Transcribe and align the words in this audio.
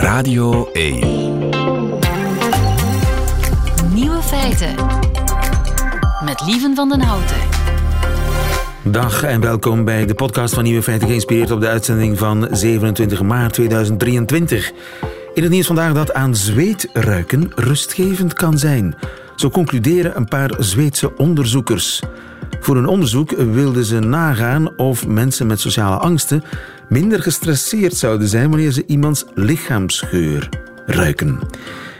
Radio 0.00 0.70
1. 0.72 0.98
Nieuwe 3.92 4.22
feiten. 4.22 4.74
Met 6.24 6.42
Lieven 6.46 6.74
van 6.74 6.88
den 6.88 7.00
Houten. 7.00 7.36
Dag 8.82 9.22
en 9.22 9.40
welkom 9.40 9.84
bij 9.84 10.06
de 10.06 10.14
podcast 10.14 10.54
van 10.54 10.64
Nieuwe 10.64 10.82
Feiten, 10.82 11.08
geïnspireerd 11.08 11.50
op 11.50 11.60
de 11.60 11.68
uitzending 11.68 12.18
van 12.18 12.48
27 12.50 13.22
maart 13.22 13.52
2023. 13.52 14.72
In 15.34 15.42
het 15.42 15.52
nieuws 15.52 15.66
vandaag 15.66 15.92
dat 15.92 16.12
aan 16.12 16.36
zweet 16.36 16.88
ruiken 16.92 17.52
rustgevend 17.54 18.32
kan 18.32 18.58
zijn. 18.58 18.94
Zo 19.36 19.50
concluderen 19.50 20.16
een 20.16 20.28
paar 20.28 20.50
Zweedse 20.58 21.16
onderzoekers. 21.16 22.02
Voor 22.60 22.74
hun 22.74 22.86
onderzoek 22.86 23.30
wilden 23.30 23.84
ze 23.84 23.98
nagaan 23.98 24.76
of 24.76 25.06
mensen 25.06 25.46
met 25.46 25.60
sociale 25.60 25.96
angsten 25.96 26.44
minder 26.90 27.22
gestresseerd 27.22 27.96
zouden 27.96 28.28
zijn 28.28 28.48
wanneer 28.48 28.70
ze 28.70 28.84
iemands 28.86 29.24
lichaamsgeur 29.34 30.48
ruiken. 30.86 31.38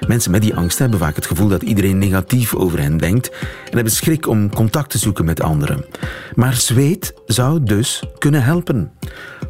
Mensen 0.07 0.31
met 0.31 0.43
die 0.43 0.55
angst 0.55 0.79
hebben 0.79 0.99
vaak 0.99 1.15
het 1.15 1.27
gevoel 1.27 1.49
dat 1.49 1.63
iedereen 1.63 1.99
negatief 1.99 2.55
over 2.55 2.81
hen 2.81 2.97
denkt 2.97 3.31
en 3.65 3.75
hebben 3.75 3.93
schrik 3.93 4.27
om 4.27 4.55
contact 4.55 4.91
te 4.91 4.99
zoeken 4.99 5.25
met 5.25 5.43
anderen. 5.43 5.85
Maar 6.35 6.55
zweet 6.55 7.15
zou 7.27 7.63
dus 7.63 8.03
kunnen 8.19 8.43
helpen. 8.43 8.93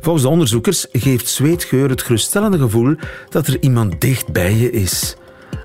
Volgens 0.00 0.24
de 0.24 0.30
onderzoekers 0.30 0.86
geeft 0.92 1.28
zweetgeur 1.28 1.88
het 1.88 2.02
geruststellende 2.02 2.58
gevoel 2.58 2.96
dat 3.28 3.46
er 3.46 3.62
iemand 3.62 4.00
dicht 4.00 4.32
bij 4.32 4.54
je 4.54 4.70
is. 4.70 5.16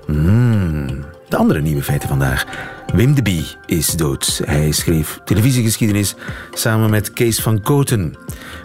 Hmm. 0.06 1.04
De 1.28 1.36
andere 1.36 1.60
nieuwe 1.60 1.82
feiten 1.82 2.08
vandaag. 2.08 2.74
Wim 2.94 3.14
de 3.14 3.22
Bie 3.22 3.46
is 3.66 3.86
dood. 3.90 4.40
Hij 4.44 4.72
schreef 4.72 5.20
televisiegeschiedenis 5.24 6.14
samen 6.52 6.90
met 6.90 7.12
Kees 7.12 7.40
van 7.40 7.62
Koten. 7.62 8.14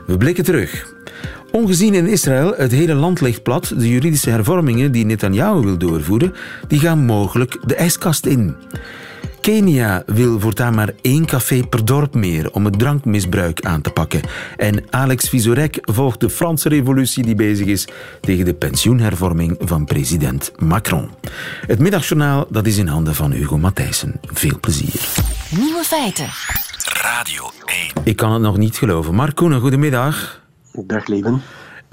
We 0.06 0.18
blikken 0.18 0.44
terug. 0.44 0.94
Ongezien 1.52 1.94
in 1.94 2.08
Israël, 2.08 2.54
het 2.58 2.72
hele 2.72 2.94
land 2.94 3.22
ligt 3.22 3.44
plat. 3.44 3.74
De 3.78 3.90
juridische 3.90 4.30
hervormingen 4.30 4.92
die 4.92 5.06
Netanyahu 5.06 5.62
wil 5.62 5.78
doorvoeren, 5.78 6.34
die 6.68 6.80
gaan 6.80 7.06
mogelijk 7.06 7.58
de 7.66 7.76
ijskast 7.76 8.26
in. 8.26 8.56
Kenia 9.42 10.04
wil 10.06 10.40
voortaan 10.40 10.74
maar 10.74 10.94
één 11.02 11.26
café 11.26 11.64
per 11.68 11.86
dorp 11.86 12.14
meer 12.14 12.52
om 12.52 12.66
het 12.66 12.80
drankmisbruik 12.80 13.62
aan 13.62 13.82
te 13.82 13.90
pakken. 13.90 14.22
En 14.58 14.84
Alex 14.90 15.30
Vizorek 15.30 15.78
volgt 15.82 16.20
de 16.20 16.30
Franse 16.30 16.70
revolutie 16.70 17.24
die 17.24 17.36
bezig 17.36 17.68
is 17.68 17.88
tegen 18.20 18.46
de 18.46 18.54
pensioenhervorming 18.54 19.58
van 19.60 19.86
president 19.86 20.52
Macron. 20.58 21.10
Het 21.68 21.80
middagjournaal 21.80 22.46
dat 22.50 22.66
is 22.66 22.78
in 22.78 22.88
handen 22.88 23.16
van 23.16 23.32
Hugo 23.32 23.58
Matthijssen. 23.58 24.20
Veel 24.22 24.60
plezier. 24.60 25.08
Nieuwe 25.50 25.84
feiten. 25.84 26.28
Radio 27.02 27.52
1. 27.66 28.04
Ik 28.04 28.16
kan 28.16 28.32
het 28.32 28.42
nog 28.42 28.58
niet 28.58 28.78
geloven. 28.78 29.16
Mark 29.16 29.36
Koenen, 29.36 29.60
goedemiddag. 29.60 30.42
Dag 30.74 31.08
leven. 31.08 31.42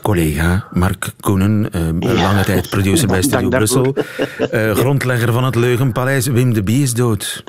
Collega 0.08 0.64
Mark 0.72 1.12
Koenen, 1.20 1.68
eh, 1.72 2.12
lange 2.22 2.44
tijd 2.44 2.70
producer 2.70 3.08
bij 3.08 3.22
Studio 3.22 3.48
Brussel. 3.48 3.94
Eh, 4.50 4.70
grondlegger 4.70 5.32
van 5.32 5.44
het 5.44 5.54
Leugenpaleis. 5.54 6.26
Wim 6.26 6.54
de 6.54 6.62
Bie 6.62 6.82
is 6.82 6.94
dood. 6.94 7.44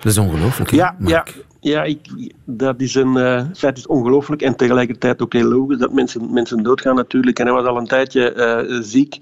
Dat 0.00 0.04
is 0.04 0.18
ongelooflijk, 0.18 0.70
Ja, 0.70 0.76
ja, 0.76 0.94
Mark? 0.98 1.44
ja 1.60 1.82
ik, 1.82 1.98
dat 2.44 2.80
is 2.80 2.94
een 2.94 3.16
feit 3.56 3.78
is 3.78 3.86
ongelooflijk 3.86 4.42
en 4.42 4.56
tegelijkertijd 4.56 5.22
ook 5.22 5.32
heel 5.32 5.48
logisch 5.48 5.78
dat 5.78 5.92
mensen, 5.92 6.32
mensen 6.32 6.62
doodgaan 6.62 6.94
natuurlijk. 6.94 7.38
En 7.38 7.46
hij 7.46 7.54
was 7.54 7.66
al 7.66 7.76
een 7.76 7.86
tijdje 7.86 8.32
eh, 8.32 8.78
ziek. 8.82 9.18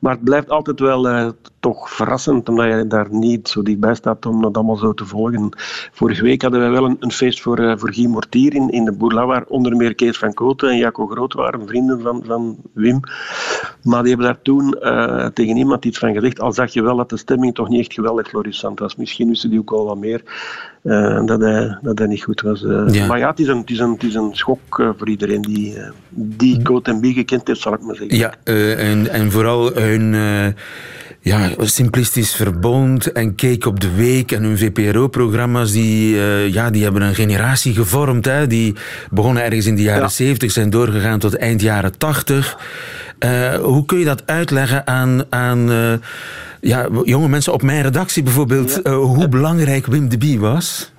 Maar 0.00 0.12
het 0.12 0.24
blijft 0.24 0.50
altijd 0.50 0.80
wel 0.80 1.34
toch 1.60 1.90
verrassend, 1.90 2.48
omdat 2.48 2.66
je 2.66 2.86
daar 2.86 3.06
niet 3.10 3.48
zo 3.48 3.62
dichtbij 3.62 3.94
staat 3.94 4.26
om 4.26 4.42
dat 4.42 4.56
allemaal 4.56 4.76
zo 4.76 4.92
te 4.92 5.06
volgen. 5.06 5.48
Vorige 5.92 6.22
week 6.22 6.42
hadden 6.42 6.60
wij 6.60 6.70
wel 6.70 6.84
een, 6.84 6.96
een 7.00 7.12
feest 7.12 7.40
voor, 7.40 7.58
eh, 7.58 7.76
voor 7.76 7.92
Guy 7.92 8.06
Mortier 8.06 8.54
in, 8.54 8.70
in 8.70 8.84
de 8.84 8.92
Bourla, 8.92 9.26
waar 9.26 9.44
onder 9.48 9.76
meer 9.76 9.94
Kees 9.94 10.18
van 10.18 10.34
Kooten 10.34 10.68
en 10.68 10.76
Jaco 10.76 11.06
Groot 11.06 11.32
waren, 11.32 11.68
vrienden 11.68 12.00
van, 12.00 12.22
van 12.26 12.56
Wim. 12.72 13.00
Maar 13.82 14.02
die 14.02 14.08
hebben 14.14 14.26
daar 14.26 14.42
toen 14.42 14.72
eh, 14.72 15.26
tegen 15.26 15.56
iemand 15.56 15.84
iets 15.84 15.98
van 15.98 16.12
gezegd, 16.12 16.40
al 16.40 16.52
zag 16.52 16.72
je 16.72 16.82
wel 16.82 16.96
dat 16.96 17.10
de 17.10 17.16
stemming 17.16 17.54
toch 17.54 17.68
niet 17.68 17.80
echt 17.80 17.92
geweldig 17.92 18.28
florissant 18.28 18.78
was. 18.78 18.96
Misschien 18.96 19.28
wisten 19.28 19.50
die 19.50 19.58
ook 19.58 19.70
wel 19.70 19.84
wat 19.84 19.98
meer 19.98 20.22
eh, 20.82 21.24
dat, 21.24 21.40
hij, 21.40 21.78
dat 21.82 21.98
hij 21.98 22.06
niet 22.06 22.22
goed 22.24 22.40
was. 22.40 22.60
Ja. 22.60 23.06
Maar 23.06 23.18
ja, 23.18 23.30
het 23.30 23.40
is 23.40 23.48
een, 23.48 23.58
het 23.58 23.70
is 23.70 23.78
een, 23.78 23.92
het 23.92 24.02
is 24.02 24.14
een 24.14 24.30
schok 24.34 24.92
voor 24.96 25.08
iedereen 25.08 25.42
die, 25.42 25.78
die 26.08 26.62
Coat 26.62 26.88
en 26.88 27.00
Bie 27.00 27.14
gekend 27.14 27.46
heeft, 27.46 27.60
zal 27.60 27.74
ik 27.74 27.82
maar 27.82 27.96
zeggen. 27.96 28.16
Ja, 28.16 28.34
en, 28.44 29.08
en 29.10 29.30
vooral 29.30 29.72
hun 29.74 30.14
ja, 31.20 31.50
simplistisch 31.58 32.34
verbond 32.34 33.12
en 33.12 33.34
Cake 33.34 33.68
op 33.68 33.80
de 33.80 33.94
Week 33.94 34.32
en 34.32 34.42
hun 34.42 34.58
VPRO-programma's, 34.58 35.72
die, 35.72 36.16
eh, 36.16 36.52
ja, 36.52 36.70
die 36.70 36.82
hebben 36.82 37.02
een 37.02 37.14
generatie 37.14 37.74
gevormd. 37.74 38.24
Hè. 38.24 38.46
Die 38.46 38.74
begonnen 39.10 39.44
ergens 39.44 39.66
in 39.66 39.76
de 39.76 39.82
jaren 39.82 40.02
Ja. 40.02 40.08
70, 40.08 40.50
zijn 40.50 40.70
doorgegaan 40.70 41.18
tot 41.18 41.36
eind 41.36 41.60
jaren 41.60 41.98
80. 41.98 42.58
Eh, 43.18 43.54
hoe 43.54 43.84
kun 43.84 43.98
je 43.98 44.04
dat 44.04 44.22
uitleggen 44.26 44.86
aan, 44.86 45.24
aan 45.28 45.70
eh, 45.70 45.92
ja, 46.60 46.88
jonge 47.04 47.28
mensen 47.28 47.52
op 47.52 47.62
mijn 47.62 47.82
redactie 47.82 48.22
bijvoorbeeld, 48.22 48.80
hoe 48.84 49.28
belangrijk 49.28 49.86
Wim 49.86 50.08
de 50.08 50.18
Bie 50.18 50.40
was? 50.40 50.92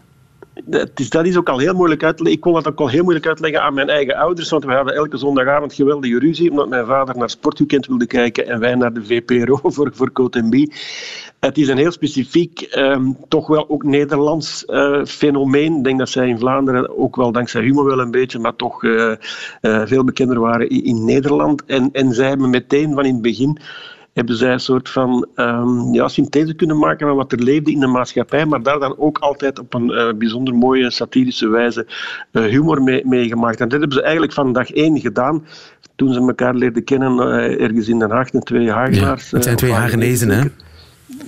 Is, 0.95 1.09
dat 1.09 1.25
is 1.25 1.37
ook 1.37 1.49
al 1.49 1.57
heel 1.57 1.73
moeilijk 1.73 2.03
uit. 2.03 2.27
Ik 2.27 2.39
kon 2.39 2.53
dat 2.53 2.67
ook 2.67 2.79
al 2.79 2.89
heel 2.89 3.03
moeilijk 3.03 3.27
uitleggen 3.27 3.61
aan 3.61 3.73
mijn 3.73 3.89
eigen 3.89 4.15
ouders, 4.15 4.49
want 4.49 4.65
we 4.65 4.73
hadden 4.73 4.95
elke 4.95 5.17
zondagavond 5.17 5.73
geweldige 5.73 6.19
ruzie, 6.19 6.51
omdat 6.51 6.69
mijn 6.69 6.85
vader 6.85 7.17
naar 7.17 7.29
Sportweekend 7.29 7.87
wilde 7.87 8.05
kijken 8.05 8.47
en 8.47 8.59
wij 8.59 8.75
naar 8.75 8.93
de 8.93 9.05
VPRO 9.05 9.59
voor, 9.71 9.91
voor 9.93 10.29
Bie. 10.49 10.73
Het 11.39 11.57
is 11.57 11.67
een 11.67 11.77
heel 11.77 11.91
specifiek, 11.91 12.61
ehm, 12.61 13.11
toch 13.27 13.47
wel 13.47 13.69
ook 13.69 13.83
Nederlands 13.83 14.65
eh, 14.65 15.05
fenomeen. 15.05 15.77
Ik 15.77 15.83
denk 15.83 15.99
dat 15.99 16.09
zij 16.09 16.27
in 16.27 16.39
Vlaanderen 16.39 16.97
ook 16.97 17.15
wel 17.15 17.31
dankzij 17.31 17.61
humor 17.61 17.85
wel 17.85 17.99
een 17.99 18.11
beetje, 18.11 18.39
maar 18.39 18.55
toch 18.55 18.83
eh, 18.83 19.11
eh, 19.11 19.17
veel 19.85 20.03
bekender 20.03 20.39
waren 20.39 20.69
in, 20.69 20.83
in 20.83 21.05
Nederland. 21.05 21.65
En, 21.65 21.89
en 21.91 22.13
zij 22.13 22.27
hebben 22.27 22.49
meteen 22.49 22.93
van 22.93 23.05
in 23.05 23.13
het 23.13 23.21
begin 23.21 23.57
hebben 24.13 24.35
zij 24.35 24.53
een 24.53 24.59
soort 24.59 24.89
van 24.89 25.27
ehm, 25.35 25.93
ja, 25.93 26.07
synthese 26.07 26.53
kunnen 26.53 26.77
maken 26.77 27.07
van 27.07 27.15
wat 27.15 27.31
er 27.31 27.43
leefde 27.43 27.71
in 27.71 27.79
de 27.79 27.87
maatschappij, 27.87 28.45
maar 28.45 28.63
daar 28.63 28.79
dan 28.79 28.95
ook 28.97 29.17
altijd 29.17 29.59
op 29.59 29.73
een 29.73 29.91
eh, 29.91 30.13
bijzonder 30.13 30.55
mooie 30.55 30.91
satirische 30.91 31.47
wijze 31.47 31.87
eh, 32.31 32.43
humor 32.43 32.81
mee, 32.81 33.05
mee 33.05 33.27
gemaakt. 33.27 33.59
En 33.59 33.69
dat 33.69 33.79
hebben 33.79 33.97
ze 33.97 34.03
eigenlijk 34.03 34.33
van 34.33 34.53
dag 34.53 34.71
één 34.71 34.99
gedaan, 34.99 35.45
toen 35.95 36.13
ze 36.13 36.19
elkaar 36.19 36.55
leerden 36.55 36.83
kennen 36.83 37.19
eh, 37.19 37.63
ergens 37.63 37.87
in 37.87 37.99
Den 37.99 38.11
Haag, 38.11 38.29
de 38.29 38.39
twee 38.39 38.71
Hagenaars. 38.71 39.31
het 39.31 39.43
zijn 39.43 39.55
twee 39.55 39.73
Hagenezen, 39.73 40.29
hè? 40.29 40.43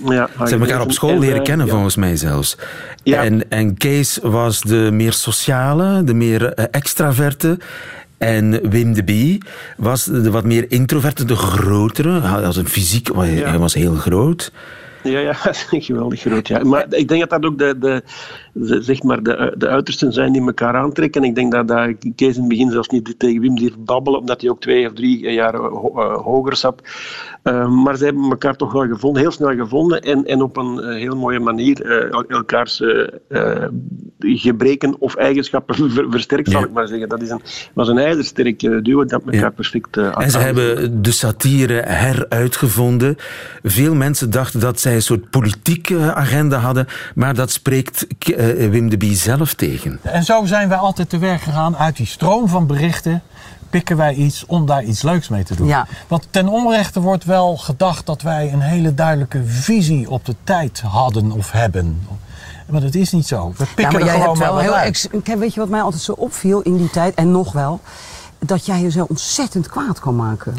Ja, 0.04 0.28
Ze 0.36 0.42
hebben 0.42 0.68
elkaar 0.68 0.84
op 0.84 0.92
school 0.92 1.10
En, 1.10 1.18
leren 1.18 1.42
kennen, 1.42 1.66
ja. 1.66 1.72
volgens 1.72 1.96
mij 1.96 2.16
zelfs. 2.16 2.58
Ja. 3.02 3.24
En, 3.24 3.50
en 3.50 3.76
Kees 3.76 4.18
was 4.22 4.60
de 4.60 4.88
meer 4.92 5.12
sociale, 5.12 6.04
de 6.04 6.14
meer 6.14 6.54
extraverte. 6.54 7.58
En 8.18 8.68
Wim 8.70 8.92
de 8.94 9.04
Bie 9.04 9.42
was 9.76 10.04
de 10.04 10.30
wat 10.30 10.44
meer 10.44 10.70
introverte, 10.70 11.24
de 11.24 11.36
grotere. 11.36 12.20
Hij 12.20 12.42
had 12.42 12.56
een 12.56 12.68
fysiek, 12.68 13.08
hij 13.14 13.34
Ja. 13.34 13.48
hij 13.48 13.58
was 13.58 13.74
heel 13.74 13.94
groot. 13.94 14.52
Ja, 15.02 15.18
ja, 15.18 15.32
geweldig 15.70 16.20
groot. 16.20 16.48
Ja. 16.48 16.62
Maar 16.64 16.86
ik 16.90 17.08
denk 17.08 17.20
dat 17.20 17.30
dat 17.30 17.44
ook 17.50 17.58
de, 17.58 17.78
de, 17.78 18.02
de, 18.52 18.82
zeg 18.82 19.02
maar 19.02 19.22
de, 19.22 19.54
de 19.58 19.68
uitersten 19.68 20.12
zijn 20.12 20.32
die 20.32 20.42
elkaar 20.42 20.74
aantrekken. 20.76 21.22
En 21.22 21.28
ik 21.28 21.34
denk 21.34 21.52
dat, 21.52 21.68
dat 21.68 21.88
Kees 22.16 22.34
in 22.34 22.40
het 22.40 22.48
begin 22.48 22.70
zelfs 22.70 22.88
niet 22.88 23.14
tegen 23.18 23.40
Wim 23.40 23.56
durft 23.56 23.84
babbelen, 23.84 24.20
omdat 24.20 24.40
hij 24.40 24.50
ook 24.50 24.60
twee 24.60 24.86
of 24.86 24.92
drie 24.92 25.32
jaar 25.32 25.56
ho- 25.56 25.92
eh, 25.96 26.22
hoger 26.22 26.56
zat. 26.56 26.82
Eh, 27.44 27.68
maar 27.68 27.96
ze 27.96 28.04
hebben 28.04 28.30
elkaar 28.30 28.56
toch 28.56 28.72
wel 28.72 28.86
gevonden, 28.86 29.22
heel 29.22 29.30
snel 29.30 29.54
gevonden. 29.56 30.00
En, 30.02 30.24
en 30.24 30.42
op 30.42 30.56
een 30.56 30.80
eh, 30.80 30.94
heel 30.96 31.16
mooie 31.16 31.40
manier 31.40 31.82
eh, 31.82 32.10
el- 32.12 32.24
elkaars 32.28 32.82
gebreken 34.18 34.96
of 35.00 35.14
eigenschappen 35.14 35.74
ver- 35.92 36.06
versterkt, 36.10 36.50
zal 36.50 36.62
ik 36.62 36.70
maar 36.72 36.86
zeggen. 36.88 37.08
Dat 37.08 37.22
is 37.22 37.30
een, 37.30 37.40
was 37.74 37.88
een 37.88 37.98
ijzersterk 37.98 38.60
duo 38.84 39.04
dat 39.04 39.22
elkaar 39.22 39.40
Ja. 39.40 39.50
perfect 39.50 39.96
uh, 39.96 40.20
En 40.20 40.30
ze 40.30 40.38
hebben 40.38 41.02
de 41.02 41.10
satire 41.12 41.82
heruitgevonden. 41.86 43.16
Veel 43.62 43.94
mensen 43.94 44.30
dachten 44.30 44.60
dat 44.60 44.80
zij 44.80 44.94
een 44.94 45.02
soort 45.02 45.30
politieke 45.30 46.14
agenda 46.14 46.58
hadden, 46.58 46.86
maar 47.14 47.34
dat 47.34 47.50
spreekt 47.50 48.06
Wim 48.70 48.88
de 48.90 48.96
Bie 48.96 49.14
zelf 49.14 49.54
tegen. 49.54 49.98
En 50.02 50.22
zo 50.22 50.44
zijn 50.44 50.68
wij 50.68 50.78
altijd 50.78 51.08
te 51.10 51.18
werk 51.18 51.40
gegaan. 51.40 51.76
Uit 51.76 51.96
die 51.96 52.06
stroom 52.06 52.48
van 52.48 52.66
berichten 52.66 53.22
pikken 53.74 53.96
wij 53.96 54.14
iets 54.14 54.46
om 54.46 54.66
daar 54.66 54.82
iets 54.82 55.02
leuks 55.02 55.28
mee 55.28 55.44
te 55.44 55.54
doen. 55.56 55.66
Ja. 55.66 55.86
Want 56.08 56.26
ten 56.30 56.48
onrechte 56.48 57.00
wordt 57.00 57.24
wel 57.24 57.56
gedacht 57.56 58.06
dat 58.06 58.22
wij 58.22 58.52
een 58.52 58.60
hele 58.60 58.94
duidelijke 58.94 59.42
visie 59.44 60.10
op 60.10 60.24
de 60.24 60.34
tijd 60.44 60.80
hadden 60.80 61.32
of 61.32 61.50
hebben. 61.50 62.06
Maar 62.66 62.80
dat 62.80 62.94
is 62.94 63.12
niet 63.12 63.26
zo. 63.26 63.52
We 63.56 63.64
Ja, 63.64 63.64
pikken 63.74 63.92
maar 63.92 64.00
er 64.00 64.06
jij 64.06 64.14
gewoon 64.14 64.26
hebt 64.38 64.38
maar 64.38 64.64
wel 64.64 64.74
heel 64.74 64.76
ex- 64.76 65.08
Weet 65.38 65.54
je 65.54 65.60
wat 65.60 65.68
mij 65.68 65.82
altijd 65.82 66.02
zo 66.02 66.12
opviel 66.12 66.60
in 66.60 66.76
die 66.76 66.90
tijd, 66.90 67.14
en 67.14 67.30
nog 67.30 67.52
wel? 67.52 67.80
Dat 68.38 68.66
jij 68.66 68.80
je 68.80 68.90
zo 68.90 69.06
ontzettend 69.08 69.68
kwaad 69.68 70.00
kan 70.00 70.16
maken. 70.16 70.54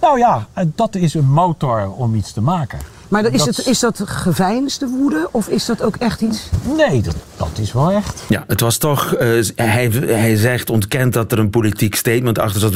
Nou 0.00 0.18
ja, 0.18 0.46
dat 0.64 0.94
is 0.94 1.14
een 1.14 1.30
motor 1.30 1.90
om 1.90 2.14
iets 2.14 2.32
te 2.32 2.40
maken. 2.40 2.78
Maar 3.14 3.22
dat, 3.22 3.32
is, 3.32 3.44
Dat- 3.44 3.56
het, 3.56 3.66
is 3.66 3.80
dat 3.80 4.02
geveinsde 4.04 4.86
woede 4.86 5.28
of 5.30 5.48
is 5.48 5.66
dat 5.66 5.82
ook 5.82 5.96
echt 5.96 6.20
iets... 6.20 6.50
Nee, 6.76 7.02
dat, 7.02 7.16
dat 7.36 7.58
is 7.60 7.72
wel 7.72 7.90
echt. 7.90 8.24
Ja, 8.28 8.44
het 8.46 8.60
was 8.60 8.76
toch. 8.78 9.14
eh, 9.14 9.28
hij, 9.56 9.88
hij 10.06 10.36
zegt, 10.36 10.70
ontkent 10.70 11.12
dat 11.12 11.32
er 11.32 11.38
een 11.38 11.50
politiek 11.50 11.94
statement 11.94 12.38
achter 12.38 12.60
zat. 12.60 12.74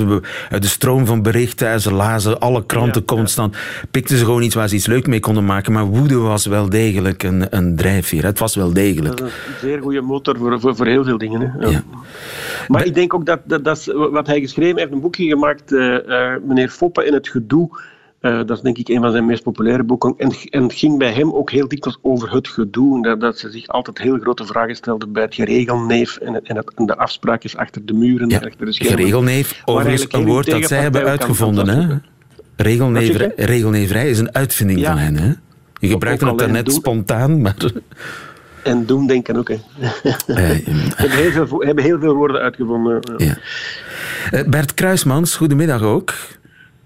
Uit 0.50 0.62
de 0.62 0.68
stroom 0.68 1.06
van 1.06 1.22
berichten. 1.22 1.68
en 1.68 1.80
Ze 1.80 1.92
lazen 1.92 2.38
alle 2.40 2.66
kranten 2.66 3.02
Ja, 3.06 3.06
ja. 3.06 3.14
constant. 3.16 3.56
Pikten 3.90 4.16
ze 4.18 4.24
gewoon 4.24 4.42
iets 4.42 4.54
waar 4.54 4.68
ze 4.68 4.74
iets 4.74 4.86
leuk 4.86 5.06
mee 5.06 5.20
konden 5.20 5.44
maken. 5.44 5.72
Maar 5.72 5.84
woede 5.84 6.16
was 6.16 6.46
wel 6.46 6.68
degelijk 6.68 7.22
een, 7.22 7.46
een 7.50 7.76
drijfveer. 7.76 8.24
Het 8.24 8.38
was 8.38 8.54
wel 8.54 8.72
degelijk. 8.72 9.16
Dat 9.16 9.26
is 9.26 9.32
een 9.32 9.68
zeer 9.68 9.80
goede 9.82 10.00
motor 10.00 10.36
voor, 10.36 10.60
voor, 10.60 10.76
voor 10.76 10.86
heel 10.86 11.04
veel 11.04 11.18
dingen. 11.18 11.40
Hè. 11.40 11.66
Ja. 11.66 11.70
Ja. 11.70 11.82
Maar 12.68 12.84
ik 12.84 12.94
denk 12.94 13.14
ook 13.14 13.26
dat, 13.26 13.40
dat, 13.44 13.64
dat 13.64 13.76
is 13.76 13.86
wat 14.10 14.26
hij 14.26 14.40
geschreven 14.40 14.78
heeft, 14.78 14.92
een 14.92 15.00
boekje 15.00 15.28
gemaakt, 15.28 15.72
eh, 15.72 16.32
eh, 16.34 16.40
meneer 16.46 16.68
Foppe 16.68 17.04
in 17.04 17.14
het 17.14 17.28
gedoe 17.28 17.68
Eh, 18.20 18.36
dat 18.36 18.50
is 18.50 18.60
denk 18.60 18.78
ik 18.78 18.88
een 18.88 19.00
van 19.00 19.10
zijn 19.10 19.26
meest 19.26 19.42
populaire 19.42 19.82
boeken. 19.82 20.14
En, 20.16 20.30
en 20.50 20.62
het 20.62 20.72
ging 20.72 20.98
bij 20.98 21.12
hem 21.12 21.32
ook 21.32 21.50
heel 21.50 21.68
dikwijls 21.68 21.98
over 22.02 22.32
het 22.32 22.48
gedoe. 22.48 23.02
Dat, 23.02 23.20
dat 23.20 23.38
ze 23.38 23.50
zich 23.50 23.66
altijd 23.66 23.98
heel 23.98 24.18
grote 24.18 24.44
vragen 24.46 24.74
stelde 24.76 25.06
bij 25.06 25.22
het 25.22 25.34
geregelneef 25.34 26.16
en, 26.16 26.34
het, 26.34 26.46
en, 26.46 26.56
het, 26.56 26.72
en 26.74 26.86
de 26.86 26.96
afspraakjes 26.96 27.56
achter 27.56 27.86
de 27.86 27.92
muren. 27.92 28.28
Ja, 28.28 28.40
en 28.40 28.46
achter 28.46 28.66
de 28.66 28.72
schermen. 28.72 28.98
geregelneef, 28.98 29.62
overigens 29.64 30.06
een 30.08 30.24
woord 30.26 30.50
dat 30.50 30.64
zij 30.64 30.80
hebben 30.80 31.04
uitgevonden. 31.04 31.68
Hè? 31.68 31.86
Wat 31.88 31.98
Regelneverij, 33.36 34.10
is 34.10 34.18
een 34.18 34.34
uitvinding 34.34 34.80
Ja. 34.80 34.90
van 34.90 34.98
hen. 34.98 35.16
Hè? 35.16 35.32
Je 35.80 35.88
gebruikte 35.88 36.24
ook 36.24 36.30
het 36.30 36.38
daarnet 36.38 36.64
doen. 36.64 36.74
spontaan, 36.74 37.40
maar... 37.40 37.54
En 38.62 38.86
doen 38.86 39.06
denken 39.06 39.36
ook. 39.36 39.48
Hè. 39.48 39.54
eh, 39.76 40.14
Ze 40.26 40.94
hebben 40.96 41.18
heel 41.18 41.46
veel, 41.46 41.60
hebben 41.60 41.84
heel 41.84 41.98
veel 41.98 42.14
woorden 42.14 42.40
uitgevonden. 42.40 43.00
ja. 43.16 43.36
Eh, 44.30 44.48
Bert 44.48 44.74
Kruismans, 44.74 45.36
goedemiddag 45.36 45.82
ook. 45.82 46.14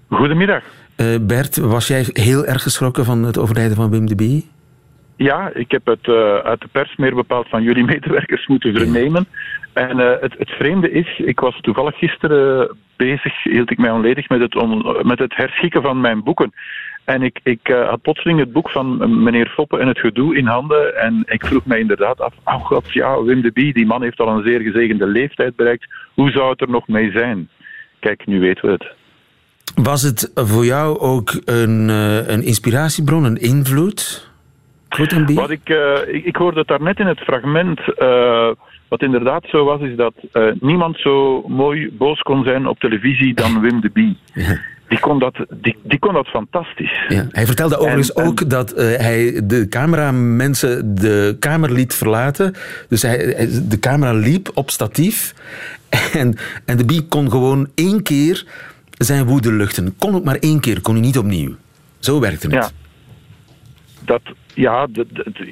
Goedemiddag. 0.09 0.63
Eh, 1.03 1.19
Bert, 1.21 1.57
was 1.57 1.87
jij 1.87 2.05
heel 2.13 2.45
erg 2.45 2.63
geschrokken 2.63 3.05
van 3.05 3.23
het 3.23 3.39
overlijden 3.39 3.77
van 3.77 3.91
Wim 3.91 4.07
de 4.07 4.15
Bie? 4.15 4.51
Ja, 5.17 5.51
ik 5.55 5.71
heb 5.71 5.87
het 5.87 6.09
eh, 6.09 6.37
uit 6.37 6.61
de 6.61 6.69
pers 6.73 6.97
meer 6.97 7.15
bepaald 7.15 7.49
van 7.49 7.63
jullie 7.63 7.85
medewerkers 7.95 8.47
moeten 8.47 8.75
vernemen. 8.75 9.27
En 9.73 10.01
eh, 10.01 10.21
het, 10.21 10.35
het 10.39 10.51
vreemde 10.51 10.91
is, 10.91 11.19
ik 11.19 11.41
was 11.41 11.61
toevallig 11.61 11.99
gisteren 11.99 12.77
bezig, 12.97 13.43
hield 13.43 13.71
ik 13.71 13.79
mij 13.79 13.91
onledig 13.91 14.29
met 14.29 14.41
het, 14.41 14.57
on- 14.57 14.97
met 15.03 15.19
het 15.19 15.37
herschikken 15.37 15.83
van 15.83 16.01
mijn 16.01 16.23
boeken. 16.23 16.53
En 17.05 17.23
ik, 17.23 17.41
ik 17.43 17.67
had 17.67 18.03
plotseling 18.03 18.39
het 18.39 18.53
boek 18.53 18.71
van 18.71 19.23
meneer 19.23 19.49
Foppe 19.49 19.79
en 19.79 19.89
het 19.89 19.99
gedoe 19.99 20.37
in 20.37 20.47
handen. 20.47 20.97
En 21.01 21.23
ik 21.27 21.47
vroeg 21.47 21.65
mij 21.65 21.79
inderdaad 21.79 22.21
af, 22.21 22.35
oh 22.45 22.65
god, 22.65 22.93
ja, 22.93 23.23
Wim 23.23 23.43
de 23.43 23.53
Bie, 23.53 23.73
die 23.73 23.87
man 23.87 24.03
heeft 24.03 24.21
al 24.21 24.29
een 24.29 24.45
zeer 24.45 24.61
gezegende 24.61 25.07
leeftijd 25.07 25.57
bereikt. 25.57 25.87
Hoe 26.15 26.31
zou 26.31 26.51
het 26.51 26.61
er 26.61 26.71
nog 26.71 26.89
mee 26.89 27.11
zijn? 27.11 27.49
Kijk, 28.01 28.27
nu 28.27 28.41
weten 28.41 28.65
we 28.67 28.73
het. 28.73 29.02
Was 29.75 30.03
het 30.03 30.31
voor 30.35 30.65
jou 30.65 30.99
ook 30.99 31.41
een, 31.45 31.91
eh, 31.91 32.29
een 32.29 32.43
inspiratiebron, 32.43 33.25
een 33.25 33.41
invloed? 33.41 34.31
Wat 35.35 35.51
ik, 35.51 35.69
eh, 35.69 36.15
ik, 36.15 36.25
ik 36.25 36.37
hoorde 36.37 36.59
het 36.59 36.69
daarnet 36.69 36.99
in 36.99 37.07
het 37.07 37.19
fragment. 37.21 37.81
eh, 37.99 38.49
wat 38.89 39.03
inderdaad 39.03 39.45
zo 39.49 39.65
was, 39.65 39.81
is 39.81 39.97
dat 39.97 40.15
niemand 40.61 40.99
zo 40.99 41.43
mooi 41.49 41.91
boos 41.99 42.21
kon 42.21 42.45
zijn 42.45 42.67
op 42.67 42.79
televisie 42.79 43.35
dan 43.35 43.61
Wim 43.61 43.81
de 43.81 43.91
Bie. 43.93 44.17
Ja. 44.45 44.59
Die 44.89 45.01
kon 45.01 45.19
dat, 45.19 45.35
die, 45.51 45.77
die 45.83 45.99
kon 45.99 46.13
dat 46.15 46.27
fantastisch. 46.27 47.05
Ja, 47.09 47.27
hij 47.31 47.47
vertelde 47.47 47.77
overigens 47.79 48.13
en- 48.13 48.25
ook 48.25 48.51
dat 48.51 48.71
hij 48.77 49.41
de 49.45 49.67
cameramensen 49.69 50.95
de 50.95 51.37
kamer 51.39 51.73
liet 51.73 51.95
verlaten. 51.95 52.55
Dus 52.89 53.03
hij- 53.03 53.49
de 53.69 53.79
camera 53.79 54.13
liep 54.13 54.51
op 54.55 54.71
statief. 54.71 55.35
En, 56.13 56.37
en 56.67 56.77
de 56.77 56.85
bie 56.85 57.07
kon 57.09 57.31
gewoon 57.31 57.69
één 57.75 58.03
keer 58.03 58.45
zijn 59.05 59.27
woede 59.27 59.53
luchten. 59.53 59.97
Kon 59.99 60.15
ook 60.15 60.25
maar 60.25 60.37
één 60.37 60.61
keer, 60.61 60.81
kon 60.81 60.95
hij 60.95 61.03
niet 61.03 61.19
opnieuw. 61.19 61.55
Zo 61.99 62.21
werkte 62.21 62.47
het. 62.47 62.55
Ja. 62.55 62.71
Dat, 64.05 64.23
ja, 64.55 64.87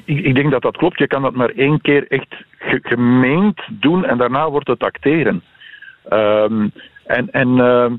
ik, 0.05 0.35
denk 0.35 0.51
dat 0.51 0.61
dat 0.61 0.77
klopt. 0.77 0.99
Je 0.99 1.07
kan 1.07 1.21
dat 1.21 1.33
maar 1.33 1.49
één 1.49 1.81
keer 1.81 2.05
echt 2.07 2.35
ge- 2.57 2.79
gemeend 2.81 3.61
doen 3.69 4.05
en 4.05 4.17
daarna 4.17 4.49
wordt 4.49 4.67
het 4.67 4.83
acteren. 4.83 5.43
Ehm, 6.09 6.67
en 7.05 7.31
en 7.31 7.59
ehm, 7.59 7.93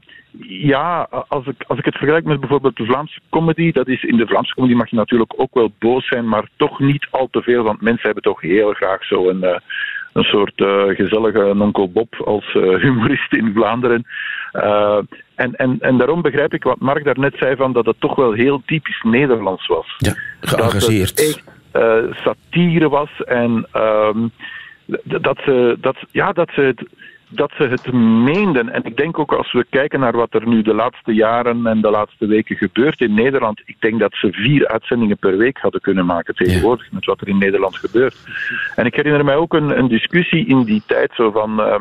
ja, 0.49 1.07
als 1.29 1.47
ik, 1.47 1.65
als 1.67 1.79
ik 1.79 1.85
het 1.85 1.97
vergelijk 1.97 2.25
met 2.25 2.41
bijvoorbeeld 2.41 2.77
de 2.77 2.85
Vlaamse 2.85 3.21
comedy, 3.31 3.73
dat 3.73 3.89
is 3.89 4.03
in 4.03 4.17
de 4.17 4.27
Vlaamse 4.27 4.55
comedy 4.55 4.75
mag 4.75 4.91
je 4.91 4.97
natuurlijk 4.97 5.35
ook 5.37 5.55
wel 5.55 5.73
boos 5.79 6.07
zijn, 6.07 6.29
maar 6.29 6.49
toch 6.57 6.79
niet 6.81 7.07
al 7.11 7.29
te 7.31 7.43
veel, 7.43 7.63
want 7.63 7.81
mensen 7.81 8.05
hebben 8.05 8.23
toch 8.23 8.41
heel 8.41 8.73
graag 8.73 9.05
zo 9.05 9.29
een, 9.29 9.43
eh, 9.45 9.59
een 10.13 10.23
soort 10.23 10.61
eh, 10.61 10.83
gezellige 10.89 11.55
onkel 11.59 11.91
Bob 11.91 12.15
als 12.25 12.55
eh, 12.55 12.63
humorist 12.63 13.33
in 13.33 13.53
Vlaanderen. 13.55 14.07
En, 15.43 15.55
en, 15.57 15.77
en 15.81 15.97
daarom 15.99 16.23
begrijp 16.23 16.55
ik 16.55 16.63
wat 16.63 16.81
Mark 16.81 17.05
daarnet 17.05 17.35
zei, 17.39 17.57
van 17.57 17.73
dat 17.73 17.87
het 17.87 18.01
toch 18.01 18.15
wel 18.15 18.33
heel 18.33 18.63
typisch 18.67 19.03
Nederlands 19.03 19.67
was 19.67 19.95
Ja, 19.99 20.15
geëngageerd. 20.41 21.17
dat 21.17 21.27
het 21.27 21.37
echt 21.37 21.45
eh, 21.71 22.23
satire 22.25 22.89
was 22.89 23.11
en 23.25 23.67
ehm, 23.73 24.19
dat, 25.05 25.39
ze, 25.45 25.77
dat, 25.81 25.97
ja, 26.11 26.33
dat, 26.33 26.51
ze 26.55 26.61
het, 26.61 26.83
dat 27.29 27.53
ze 27.57 27.63
het 27.63 27.93
meenden. 28.25 28.69
En 28.73 28.85
ik 28.85 28.97
denk 28.97 29.19
ook 29.19 29.33
als 29.33 29.53
we 29.53 29.67
kijken 29.71 30.01
naar 30.01 30.17
wat 30.17 30.35
er 30.35 30.49
nu 30.49 30.63
de 30.63 30.75
laatste 30.75 31.13
jaren 31.15 31.67
en 31.67 31.81
de 31.81 31.91
laatste 31.91 32.27
weken 32.27 32.57
gebeurt 32.57 33.01
in 33.01 33.15
Nederland, 33.15 33.63
ik 33.65 33.77
denk 33.79 34.01
dat 34.01 34.15
ze 34.15 34.29
vier 34.33 34.69
uitzendingen 34.69 35.17
per 35.19 35.37
week 35.37 35.59
hadden 35.59 35.81
kunnen 35.81 36.07
maken 36.07 36.35
tegenwoordig 36.35 36.93
met 36.93 37.05
wat 37.05 37.21
er 37.21 37.29
in 37.29 37.39
Nederland 37.39 37.77
gebeurt. 37.77 38.17
En 38.77 38.87
ik 38.87 38.95
herinner 38.95 39.25
mij 39.25 39.37
ook 39.37 39.55
een, 39.55 39.79
een 39.79 39.89
discussie 39.89 40.47
in 40.47 40.65
die 40.65 40.83
tijd 40.87 41.11
zo 41.15 41.31
van. 41.31 41.61
eh, 41.61 41.81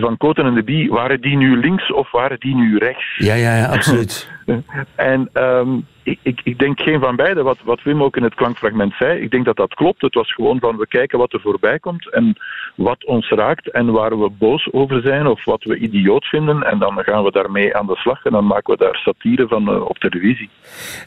van 0.00 0.16
Koten 0.16 0.44
en 0.44 0.54
de 0.54 0.62
Bie, 0.62 0.90
waren 0.90 1.20
die 1.20 1.36
nu 1.36 1.56
links 1.56 1.92
of 1.92 2.10
waren 2.10 2.40
die 2.40 2.54
nu 2.54 2.78
rechts? 2.78 3.16
Ja, 3.16 3.34
ja, 3.34 3.56
ja, 3.56 3.66
absoluut. 3.66 4.30
En 4.94 5.28
ehm, 5.32 5.68
ik, 6.10 6.18
ik, 6.22 6.40
ik 6.44 6.58
denk 6.58 6.80
geen 6.80 7.00
van 7.00 7.16
beide, 7.16 7.42
wat, 7.42 7.58
wat 7.64 7.82
Wim 7.82 8.02
ook 8.02 8.16
in 8.16 8.22
het 8.22 8.34
klankfragment 8.34 8.92
zei. 8.98 9.20
Ik 9.20 9.30
denk 9.30 9.44
dat 9.44 9.56
dat 9.56 9.74
klopt. 9.74 10.02
Het 10.02 10.14
was 10.14 10.32
gewoon 10.32 10.60
van 10.60 10.76
we 10.76 10.86
kijken 10.86 11.18
wat 11.18 11.32
er 11.32 11.40
voorbij 11.40 11.78
komt 11.78 12.10
en 12.12 12.36
wat 12.74 13.04
ons 13.04 13.28
raakt 13.28 13.70
en 13.70 13.92
waar 13.92 14.20
we 14.20 14.30
boos 14.30 14.68
over 14.72 15.00
zijn 15.00 15.26
of 15.26 15.44
wat 15.44 15.64
we 15.64 15.76
idioot 15.76 16.24
vinden. 16.24 16.62
En 16.62 16.78
dan 16.78 16.98
gaan 16.98 17.24
we 17.24 17.30
daarmee 17.30 17.76
aan 17.76 17.86
de 17.86 17.96
slag 17.96 18.24
en 18.24 18.32
dan 18.32 18.46
maken 18.46 18.72
we 18.72 18.84
daar 18.84 18.96
satire 18.96 19.48
van 19.48 19.68
eh, 19.68 19.80
op 19.80 19.98
televisie. 19.98 20.50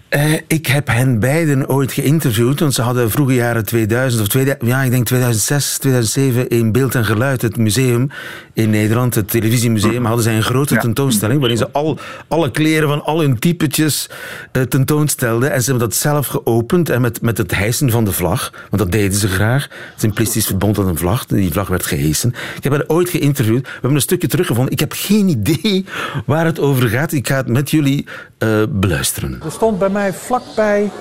Eh, 0.10 0.34
ik 0.48 0.68
heb 0.68 0.88
hen 0.88 1.20
beiden 1.20 1.70
ooit 1.70 1.92
geïnterviewd, 1.92 2.60
want 2.60 2.74
ze 2.74 2.82
hadden 2.82 3.10
vroege 3.10 3.34
jaren 3.34 3.66
2000 3.66 4.22
of 4.22 4.28
2000, 4.28 4.68
ja, 4.68 4.82
ik 4.82 4.92
denk 4.92 5.06
2006, 5.06 5.78
2007 5.78 6.50
in 6.50 6.72
Beeld 6.72 6.96
en 6.96 7.06
Geluid, 7.06 7.42
het 7.42 7.58
museum 7.58 8.10
in 8.54 8.70
Nederland, 8.70 9.16
het 9.16 9.30
televisiemuseum, 9.30 10.06
hadden 10.06 10.24
zij 10.24 10.36
een 10.36 10.44
grote 10.44 10.78
tentoonstelling 10.78 11.40
waarin 11.40 11.58
ze 11.58 11.72
al, 11.72 11.98
alle 12.28 12.52
kleren 12.52 12.90
van 12.90 13.04
al 13.04 13.22
hun 13.22 13.40
typetjes 13.40 14.10
eh, 14.52 14.62
tentoonstelden. 14.94 15.52
En 15.52 15.62
ze 15.64 15.70
hebben 15.70 15.90
dat 15.90 15.98
zelf 15.98 16.28
geopend 16.28 16.90
en 16.90 17.02
met, 17.02 17.22
met 17.22 17.38
het 17.38 17.56
hijsen 17.56 17.92
van 17.92 18.04
de 18.04 18.12
vlag, 18.12 18.52
want 18.70 18.82
dat 18.82 18.92
deden 18.92 19.18
ze 19.18 19.28
graag. 19.28 19.68
Simplistisch 19.96 20.46
verbond 20.46 20.78
aan 20.80 20.88
een 20.88 20.98
vlag, 20.98 21.26
die 21.26 21.52
vlag 21.52 21.68
werd 21.68 21.86
gehesen. 21.86 22.34
Ik 22.56 22.64
heb 22.64 22.72
hen 22.72 22.90
ooit 22.90 23.10
geïnterviewd, 23.10 23.62
we 23.62 23.72
hebben 23.72 23.96
een 23.96 24.02
stukje 24.02 24.28
teruggevonden. 24.28 24.74
Ik 24.74 24.80
heb 24.80 24.94
geen 24.96 25.28
idee 25.28 25.86
waar 26.26 26.46
het 26.46 26.60
over 26.60 26.90
gaat. 26.90 27.12
Ik 27.12 27.28
ga 27.28 27.36
het 27.36 27.48
met 27.48 27.72
jullie 27.72 28.08
eh, 28.38 28.50
beluisteren. 28.70 29.42
Er 29.46 29.52
stond 29.52 29.80
bij 29.80 29.90
mij 29.90 30.14
vlakbij, 30.14 30.92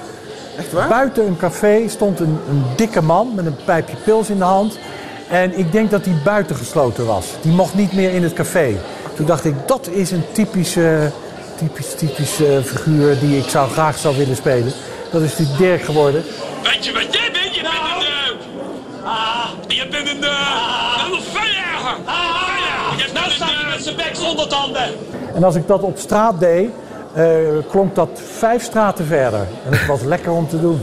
buiten 0.89 1.27
een 1.27 1.37
café, 1.37 1.89
stond 1.89 2.21
een, 2.21 2.39
een 2.49 2.63
dikke 2.77 3.03
man 3.03 3.35
met 3.35 3.47
een 3.47 3.57
pijpje 3.65 3.97
pils 4.05 4.31
in 4.31 4.39
de 4.39 4.45
hand. 4.45 4.79
En 5.29 5.59
ik 5.59 5.73
denk 5.73 5.91
dat 5.91 6.05
hij 6.05 6.15
buitengesloten 6.25 7.07
was. 7.07 7.27
Die 7.43 7.53
mocht 7.53 7.75
niet 7.75 7.93
meer 7.93 8.13
in 8.15 8.23
het 8.23 8.33
café. 8.33 8.77
Toen 9.17 9.27
dacht 9.27 9.45
ik, 9.45 9.55
dat 9.67 9.89
is 9.89 10.11
een 10.11 10.25
typische, 10.33 11.11
typisch, 11.63 11.95
typische 11.95 12.63
figuur 12.65 13.19
die 13.19 13.39
ik 13.39 13.49
zou, 13.49 13.71
graag 13.71 13.99
zou 13.99 14.17
willen 14.17 14.37
spelen. 14.37 14.73
Dat 15.11 15.23
is 15.23 15.37
die 15.37 15.49
Dirk 15.59 15.83
geworden. 15.83 16.23
Weet 16.63 16.85
je 16.85 16.93
wat 16.93 17.15
jij 17.15 17.31
bent? 17.33 17.55
Je 17.55 17.63
bent 17.63 17.75
een... 18.03 19.05
Ah, 19.05 19.49
je 19.67 19.87
bent 19.91 20.09
een... 20.09 20.23
Uh, 20.23 21.13
een 21.13 21.23
feierjager. 21.23 21.97
Ah, 22.05 22.97
je 22.97 23.13
nou 23.15 23.31
staat 23.31 23.51
hij 23.51 23.71
met 23.71 23.85
zijn 23.85 23.97
bek 23.97 24.11
zonder 24.13 24.49
tanden. 24.49 24.91
En 25.35 25.45
als 25.45 25.55
ik 25.55 25.67
dat 25.67 25.83
op 25.83 25.99
straat 25.99 26.41
deed, 26.41 26.71
eh, 27.15 27.27
klonk 27.71 27.95
dat 27.95 28.21
vijf 28.39 28.63
straten 28.63 29.07
verder. 29.07 29.41
En 29.41 29.73
het 29.73 29.87
was 29.87 30.03
lekker 30.15 30.33
om 30.33 30.49
te 30.49 30.61
doen. 30.61 30.81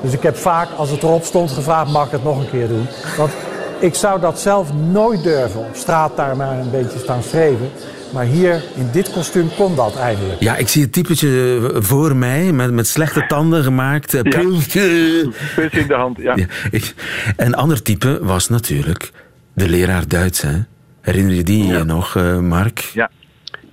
Dus 0.00 0.12
ik 0.12 0.22
heb 0.22 0.36
vaak, 0.36 0.68
als 0.76 0.90
het 0.90 1.02
erop 1.02 1.24
stond, 1.24 1.50
gevraagd: 1.50 1.90
mag 1.90 2.06
ik 2.06 2.12
het 2.12 2.24
nog 2.24 2.38
een 2.38 2.50
keer 2.50 2.68
doen? 2.68 2.86
Want 3.16 3.30
ik 3.78 3.94
zou 3.94 4.20
dat 4.20 4.40
zelf 4.40 4.68
nooit 4.90 5.22
durven. 5.22 5.60
Op 5.60 5.74
straat 5.76 6.16
daar 6.16 6.36
maar 6.36 6.58
een 6.58 6.70
beetje 6.70 6.98
staan 6.98 7.22
streven. 7.22 7.70
Maar 8.12 8.24
hier, 8.24 8.62
in 8.74 8.88
dit 8.92 9.10
kostuum, 9.10 9.50
kon 9.56 9.76
dat 9.76 9.96
eindelijk. 9.96 10.40
Ja, 10.40 10.56
ik 10.56 10.68
zie 10.68 10.82
het 10.82 10.92
typetje 10.92 11.70
voor 11.74 12.16
mij, 12.16 12.52
met, 12.52 12.72
met 12.72 12.86
slechte 12.86 13.24
tanden 13.26 13.62
gemaakt. 13.64 14.14
eh, 14.14 14.22
pilsje. 14.22 15.28
Pils 15.56 15.72
in 15.72 15.86
de 15.86 15.94
hand, 15.94 16.18
ja. 16.18 16.36
Ja, 16.36 16.46
ik- 16.70 16.94
een 17.36 17.54
ander 17.54 17.82
type 17.82 18.18
was 18.22 18.48
natuurlijk 18.48 19.10
de 19.52 19.68
leraar 19.68 20.08
Duits. 20.08 20.40
Hè? 20.40 20.52
Herinner 21.00 21.34
je 21.34 21.42
die 21.42 21.66
je 21.66 21.84
nog, 21.84 22.16
eh, 22.16 22.38
Mark? 22.38 22.78
Ja. 22.94 23.10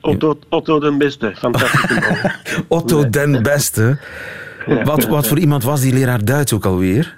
Otto, 0.02 0.40
Otto 0.50 0.80
den 0.80 0.98
Beste, 0.98 1.34
fantastische 1.38 2.00
man. 2.00 2.32
Otto 2.80 3.10
den 3.10 3.44
Beste. 3.44 3.98
Wat, 4.84 5.06
wat 5.06 5.28
voor 5.28 5.40
iemand 5.40 5.64
was 5.64 5.82
die 5.82 5.94
leraar 5.94 6.26
Duits 6.26 6.54
ook 6.54 6.66
alweer? 6.66 7.18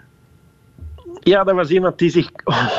Ja, 1.30 1.44
dat 1.44 1.56
was 1.56 1.70
iemand 1.70 1.98
die 1.98 2.10
zich 2.10 2.30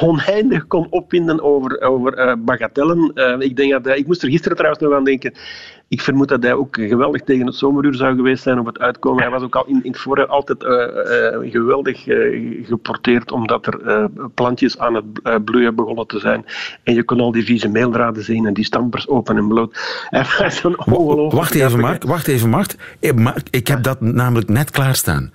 oneindig 0.00 0.66
kon 0.66 0.86
opwinden 0.90 1.42
over, 1.42 1.80
over 1.80 2.14
eh, 2.14 2.34
bagatellen. 2.38 3.10
Eh, 3.14 3.36
ik, 3.38 3.56
denk 3.56 3.72
dat 3.72 3.84
hij, 3.84 3.98
ik 3.98 4.06
moest 4.06 4.22
er 4.22 4.30
gisteren 4.30 4.56
trouwens 4.56 4.84
nog 4.84 4.94
aan 4.94 5.04
denken. 5.04 5.34
Ik 5.88 6.00
vermoed 6.00 6.28
dat 6.28 6.42
hij 6.42 6.52
ook 6.52 6.76
geweldig 6.76 7.22
tegen 7.22 7.46
het 7.46 7.54
zomeruur 7.54 7.94
zou 7.94 8.16
geweest 8.16 8.42
zijn 8.42 8.58
op 8.58 8.66
het 8.66 8.78
uitkomen. 8.78 9.22
Hij 9.22 9.30
was 9.30 9.42
ook 9.42 9.56
al 9.56 9.66
in, 9.66 9.80
in 9.82 9.90
het 9.90 10.00
voorjaar 10.00 10.26
altijd 10.26 10.64
eh, 10.64 11.50
geweldig 11.50 12.02
geporteerd, 12.66 13.32
omdat 13.32 13.66
er 13.66 14.10
plantjes 14.34 14.78
aan 14.78 14.94
het 14.94 15.44
bloeien 15.44 15.74
begonnen 15.74 16.06
te 16.06 16.18
zijn. 16.18 16.44
En 16.82 16.94
je 16.94 17.04
kon 17.04 17.20
al 17.20 17.32
die 17.32 17.44
vieze 17.44 17.68
meeldraden 17.68 18.22
zien 18.24 18.46
en 18.46 18.54
die 18.54 18.64
stampers 18.64 19.08
open 19.08 19.36
en 19.36 19.48
bloot. 19.48 20.06
Hij 20.08 20.26
was 20.38 20.64
ongelooflijk... 20.64 21.32
Wacht 21.32 21.54
even, 21.54 21.80
Mark. 21.80 22.04
Wacht 22.04 22.28
even, 22.28 22.48
Mark. 22.48 22.74
Mark, 23.14 23.48
Ik 23.50 23.66
heb 23.66 23.82
dat 23.82 24.00
namelijk 24.00 24.48
net 24.48 24.70
klaarstaan. 24.70 25.32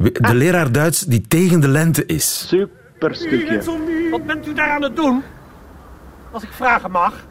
De 0.00 0.34
leraar 0.34 0.72
Duits 0.72 1.00
die 1.00 1.20
tegen 1.20 1.60
de 1.60 1.68
lente 1.68 2.06
is. 2.06 2.48
Super 2.48 3.14
stukje. 3.14 3.62
Wat 4.10 4.26
bent 4.26 4.46
u 4.46 4.52
daar 4.52 4.70
aan 4.70 4.82
het 4.82 4.96
doen? 4.96 5.22
Als 6.30 6.42
ik 6.42 6.52
vragen 6.52 6.90
mag. 6.90 7.26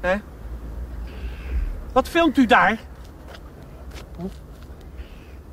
Hè? 0.00 0.16
Wat 1.92 2.08
filmt 2.08 2.38
u 2.38 2.46
daar? 2.46 2.78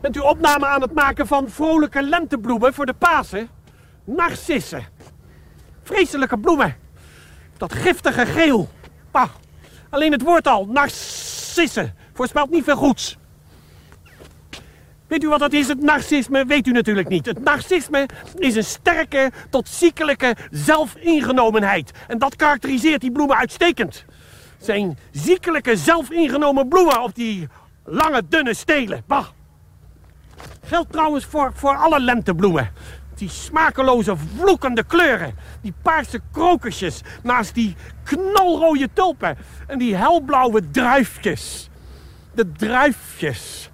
Bent 0.02 0.16
u 0.16 0.20
opname 0.20 0.66
aan 0.66 0.82
het 0.82 0.94
maken 0.94 1.28
van 1.28 1.50
vrolijke 1.50 2.04
lentebloemen 2.04 2.74
voor 2.74 2.86
de 2.86 2.94
Pasen? 2.94 3.50
Narcissen. 4.04 4.84
Vreselijke 5.84 6.38
bloemen. 6.38 6.76
Dat 7.58 7.74
giftige 7.74 8.26
geel. 8.26 8.70
Bah. 9.12 9.30
Alleen 9.90 10.12
het 10.12 10.22
woord 10.22 10.48
al, 10.48 10.66
narcissen, 10.66 11.96
voorspelt 12.14 12.50
niet 12.50 12.64
veel 12.64 12.76
goeds. 12.76 13.18
Weet 15.12 15.24
u 15.24 15.30
wat 15.30 15.40
dat 15.40 15.54
is, 15.54 15.68
het 15.68 15.82
narcisme? 15.82 16.46
Weet 16.46 16.68
u 16.68 16.72
natuurlijk 16.72 17.08
niet. 17.08 17.26
Het 17.26 17.44
narcisme 17.44 18.06
is 18.38 18.56
een 18.56 18.64
sterke 18.64 19.32
tot 19.50 19.68
ziekelijke 19.68 20.36
zelfingenomenheid. 20.52 21.92
En 22.08 22.18
dat 22.18 22.36
karakteriseert 22.36 23.02
die 23.02 23.12
bloemen 23.12 23.38
uitstekend. 23.38 24.06
Zijn 24.58 24.98
ziekelijke 25.12 25.76
zelfingenomen 25.76 26.68
bloemen 26.68 27.02
op 27.02 27.16
die 27.16 27.48
lange, 27.86 28.22
dunne 28.30 28.54
stelen. 28.54 29.04
Bah. 29.08 29.26
Geldt 30.64 30.92
trouwens 30.92 31.26
voor, 31.26 31.52
voor 31.56 31.76
alle 31.76 32.00
lentebloemen. 32.00 32.72
Die 33.16 33.30
smakeloze, 33.30 34.16
vloekende 34.38 34.84
kleuren. 34.84 35.36
Die 35.62 35.74
paarse 35.82 36.22
krokusjes 36.32 37.02
naast 37.24 37.56
die 37.56 37.76
knalrode 38.04 38.90
tulpen. 38.94 39.38
En 39.68 39.78
die 39.78 39.96
helblauwe 39.96 40.70
druifjes. 40.72 41.70
De 42.34 42.52
druifjes. 42.52 43.71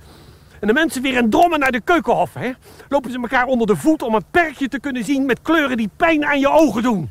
En 0.60 0.68
de 0.68 0.74
mensen 0.74 1.02
weer 1.02 1.18
in 1.18 1.30
drommen 1.30 1.60
naar 1.60 1.72
de 1.72 1.82
keukenhof. 1.82 2.34
Hè? 2.34 2.52
Lopen 2.90 3.12
ze 3.12 3.20
elkaar 3.22 3.46
onder 3.46 3.68
de 3.68 3.76
voet 3.76 4.02
om 4.02 4.14
een 4.14 4.26
perkje 4.32 4.68
te 4.68 4.80
kunnen 4.80 5.04
zien 5.04 5.26
met 5.26 5.42
kleuren 5.42 5.78
die 5.78 5.90
pijn 5.96 6.26
aan 6.26 6.40
je 6.40 6.50
ogen 6.50 6.84
doen. 6.84 7.10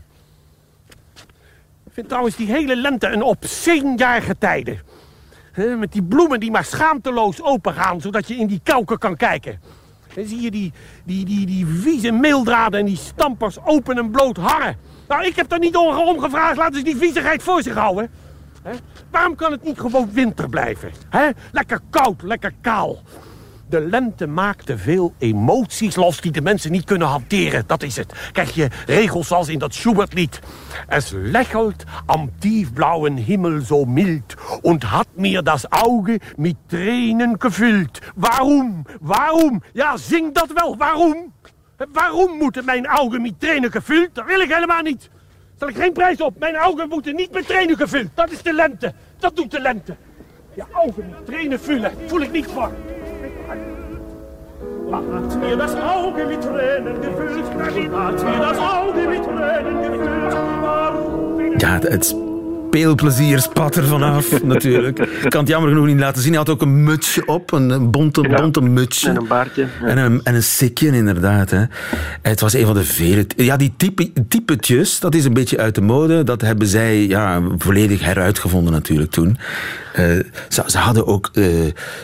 Ik 1.84 1.92
vind 1.92 2.08
trouwens 2.08 2.36
die 2.36 2.46
hele 2.46 2.76
lente 2.76 3.06
een 3.06 3.22
obscene 3.22 4.34
tijden. 4.38 4.80
Hè, 5.52 5.76
Met 5.76 5.92
die 5.92 6.02
bloemen 6.02 6.40
die 6.40 6.50
maar 6.50 6.64
schaamteloos 6.64 7.42
opengaan, 7.42 8.00
zodat 8.00 8.28
je 8.28 8.36
in 8.36 8.46
die 8.46 8.60
kauken 8.62 8.98
kan 8.98 9.16
kijken. 9.16 9.60
Dan 10.14 10.26
zie 10.26 10.40
je 10.40 10.50
die, 10.50 10.72
die, 11.04 11.24
die, 11.24 11.46
die 11.46 11.66
vieze 11.66 12.10
meeldraden 12.10 12.80
en 12.80 12.86
die 12.86 12.96
stampers 12.96 13.58
open 13.64 13.98
en 13.98 14.10
bloot 14.10 14.36
hangen. 14.36 14.76
Nou, 15.08 15.26
ik 15.26 15.36
heb 15.36 15.48
daar 15.48 15.58
niet 15.58 15.76
om 15.76 16.18
gevraagd. 16.18 16.56
Laten 16.56 16.78
ze 16.78 16.84
die 16.84 16.96
viezigheid 16.96 17.42
voor 17.42 17.62
zich 17.62 17.74
houden. 17.74 18.10
Waarom 19.10 19.34
kan 19.34 19.52
het 19.52 19.62
niet 19.62 19.80
gewoon 19.80 20.10
winter 20.12 20.48
blijven? 20.48 20.90
Hè? 21.08 21.28
Lekker 21.52 21.80
koud, 21.90 22.22
lekker 22.22 22.52
kaal. 22.60 22.98
De 23.68 23.80
lente 23.80 24.26
maakt 24.26 24.66
te 24.66 24.78
veel 24.78 25.14
emoties 25.18 25.96
los 25.96 26.20
die 26.20 26.32
de 26.32 26.40
mensen 26.40 26.72
niet 26.72 26.84
kunnen 26.84 27.08
hanteren. 27.08 27.64
Dat 27.66 27.82
is 27.82 27.96
het. 27.96 28.12
Krijg 28.32 28.54
je 28.54 28.68
regels 28.86 29.26
zoals 29.26 29.48
in 29.48 29.58
dat 29.58 29.74
Schubert-lied. 29.74 30.40
Es 30.88 31.10
lächelt 31.14 31.84
am 32.06 32.30
tiefblauen 32.38 33.16
Himmel 33.16 33.60
so 33.60 33.84
mild 33.84 34.34
und 34.62 34.90
hat 34.90 35.06
mir 35.14 35.42
das 35.42 35.70
Auge 35.70 36.20
mit 36.36 36.56
Tränen 36.66 37.38
gefüllt. 37.38 37.98
Waarom? 38.14 38.84
Waarom? 39.00 39.62
Ja, 39.72 39.96
zing 39.96 40.34
dat 40.34 40.52
wel. 40.54 40.76
Waarom? 40.76 41.32
Waarom 41.92 42.38
moeten 42.38 42.64
mijn 42.64 42.90
ogen 42.98 43.22
met 43.22 43.40
trainen 43.40 43.70
gevuld? 43.70 44.08
Dat 44.12 44.26
wil 44.26 44.40
ik 44.40 44.52
helemaal 44.52 44.82
niet. 44.82 45.10
Stel 45.56 45.68
ik 45.68 45.76
geen 45.76 45.92
prijs 45.92 46.20
op. 46.20 46.38
Mijn 46.38 46.58
ogen 46.58 46.88
moeten 46.88 47.14
niet 47.14 47.32
met 47.32 47.46
trainen 47.46 47.76
gevuld. 47.76 48.08
Dat 48.14 48.30
is 48.30 48.42
de 48.42 48.52
lente. 48.52 48.92
Dat 49.18 49.36
doet 49.36 49.50
de 49.50 49.60
lente. 49.60 49.96
Je 50.54 50.64
ogen 50.72 51.08
met 51.10 51.26
trainen 51.26 51.60
vullen. 51.60 51.92
Voel 52.06 52.20
ik 52.20 52.32
niet 52.32 52.46
voor. 52.46 52.72
Hat 54.92 55.40
mir 55.40 55.56
das 55.56 55.74
Auge 55.74 56.26
mit 56.26 56.40
Tränen 56.40 57.00
gefüllt. 57.00 57.44
Hat 57.92 58.24
mir 58.24 58.38
das 58.38 58.58
Auge 58.58 59.08
mit 59.08 59.22
Tränen 59.24 59.82
gefüllt. 59.82 60.32
Warum? 60.62 61.58
Ja, 61.58 61.80
het 61.82 62.14
speelplezier 62.76 63.38
spat 63.40 63.76
er 63.76 63.84
vanaf, 63.84 64.42
natuurlijk. 64.54 64.98
Ik 64.98 65.30
kan 65.30 65.40
het 65.40 65.48
jammer 65.48 65.70
genoeg 65.70 65.86
niet 65.86 65.98
laten 65.98 66.22
zien. 66.22 66.30
Hij 66.30 66.38
had 66.38 66.48
ook 66.48 66.62
een 66.62 66.84
mutsje 66.84 67.26
op, 67.26 67.52
een 67.52 67.90
bonte, 67.90 68.20
bonte 68.20 68.60
mutsje. 68.60 69.08
En 69.08 69.16
een 69.16 69.26
baardje. 69.26 69.66
ja. 69.80 69.86
En 69.86 69.98
een, 69.98 70.20
en 70.24 70.34
een 70.34 70.42
sikje, 70.42 70.86
inderdaad. 70.86 71.50
Hè. 71.50 71.64
Het 72.22 72.40
was 72.40 72.54
een 72.54 72.66
van 72.66 72.74
de 72.74 72.84
vele... 72.84 73.26
Ja, 73.36 73.56
die 73.56 73.74
type, 73.76 74.12
typetjes, 74.28 75.00
dat 75.00 75.14
is 75.14 75.24
een 75.24 75.34
beetje 75.34 75.58
uit 75.58 75.74
de 75.74 75.80
mode. 75.80 76.24
Dat 76.24 76.40
hebben 76.40 76.66
zij 76.66 77.06
ja, 77.06 77.42
volledig 77.58 78.04
heruitgevonden 78.04 78.72
natuurlijk 78.72 79.10
toen. 79.10 79.38
Eh, 79.96 80.04
ze, 80.48 80.62
ze 80.66 80.78
hadden 80.78 81.06
ook 81.06 81.30
eh, 81.32 81.42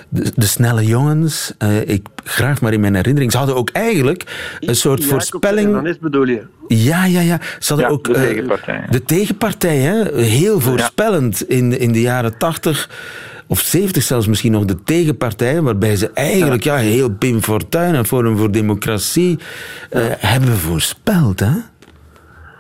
de, 0.09 0.33
de 0.35 0.47
snelle 0.47 0.87
jongens. 0.87 1.53
eh, 1.59 1.89
ik 1.89 2.07
graag 2.25 2.61
maar 2.61 2.73
in 2.73 2.81
mijn 2.81 2.95
herinnering. 2.95 3.33
Ze 3.33 3.39
hadden 3.39 3.57
ook 3.57 3.71
eigenlijk 3.71 4.57
een 4.61 4.77
soort 4.77 5.05
voorspelling... 5.05 5.73
Dan 5.73 5.87
is 5.87 5.99
bedoel 5.99 6.27
je. 6.27 6.43
Ja, 6.69 7.05
ja, 7.05 7.21
ja. 7.21 7.39
Ze 7.59 7.73
hadden 7.73 7.87
Ja, 7.87 7.93
ook 7.93 8.05
de 8.05 8.13
tegenpartij. 8.13 8.85
de 8.91 9.03
tegenpartij, 9.03 9.77
hè? 9.77 10.23
heel 10.23 10.61
voorspellend 10.61 11.49
in, 11.49 11.79
in 11.79 11.93
de 11.93 12.01
jaren 12.01 12.39
tachtig 12.39 12.91
of 13.47 13.61
70 13.61 14.03
zelfs 14.03 14.27
misschien 14.27 14.53
nog 14.53 14.65
de 14.65 14.83
tegenpartij, 14.85 15.61
waarbij 15.63 15.97
ze 15.97 16.11
eigenlijk 16.15 16.65
ja. 16.65 16.77
heel 16.77 17.11
Pim 17.11 17.43
Fortuyn 17.43 17.95
en 17.95 18.07
Forum 18.07 18.37
voor 18.37 18.51
Democratie 18.51 19.39
hebben 20.19 20.57
voorspeld. 20.57 21.41
Hè? 21.41 21.53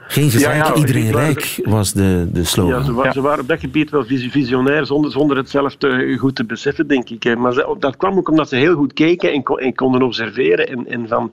Geen 0.09 0.31
ja, 0.31 0.75
iedereen 0.75 1.13
waren- 1.13 1.25
rijk 1.33 1.61
was 1.65 1.93
de, 1.93 2.29
de 2.33 2.45
slogan. 2.45 2.79
Ja, 2.79 2.85
ze, 2.85 2.93
wa- 2.93 3.05
Ja. 3.05 3.13
ze 3.13 3.21
waren 3.21 3.41
op 3.41 3.49
dat 3.49 3.61
gebied 3.61 3.91
wel 3.91 4.05
vis- 4.05 4.31
visionair, 4.31 4.87
zonder, 4.87 5.11
zonder 5.11 5.37
het 5.37 5.51
zelf 5.51 5.77
te 5.77 6.17
goed 6.19 6.35
te 6.35 6.45
beseffen, 6.45 6.87
denk 6.87 7.11
ik. 7.11 7.23
hè. 7.23 7.37
Maar 7.37 7.53
ze- 7.53 7.77
dat 7.79 7.97
kwam 7.97 8.17
ook 8.19 8.29
omdat 8.29 8.49
ze 8.49 8.57
heel 8.57 8.75
goed 8.75 8.93
keken 8.93 9.33
en, 9.33 9.43
kon- 9.43 9.59
en 9.59 9.75
konden 9.75 10.03
observeren 10.03 10.67
en, 10.69 10.87
en 10.87 11.09
van, 11.09 11.33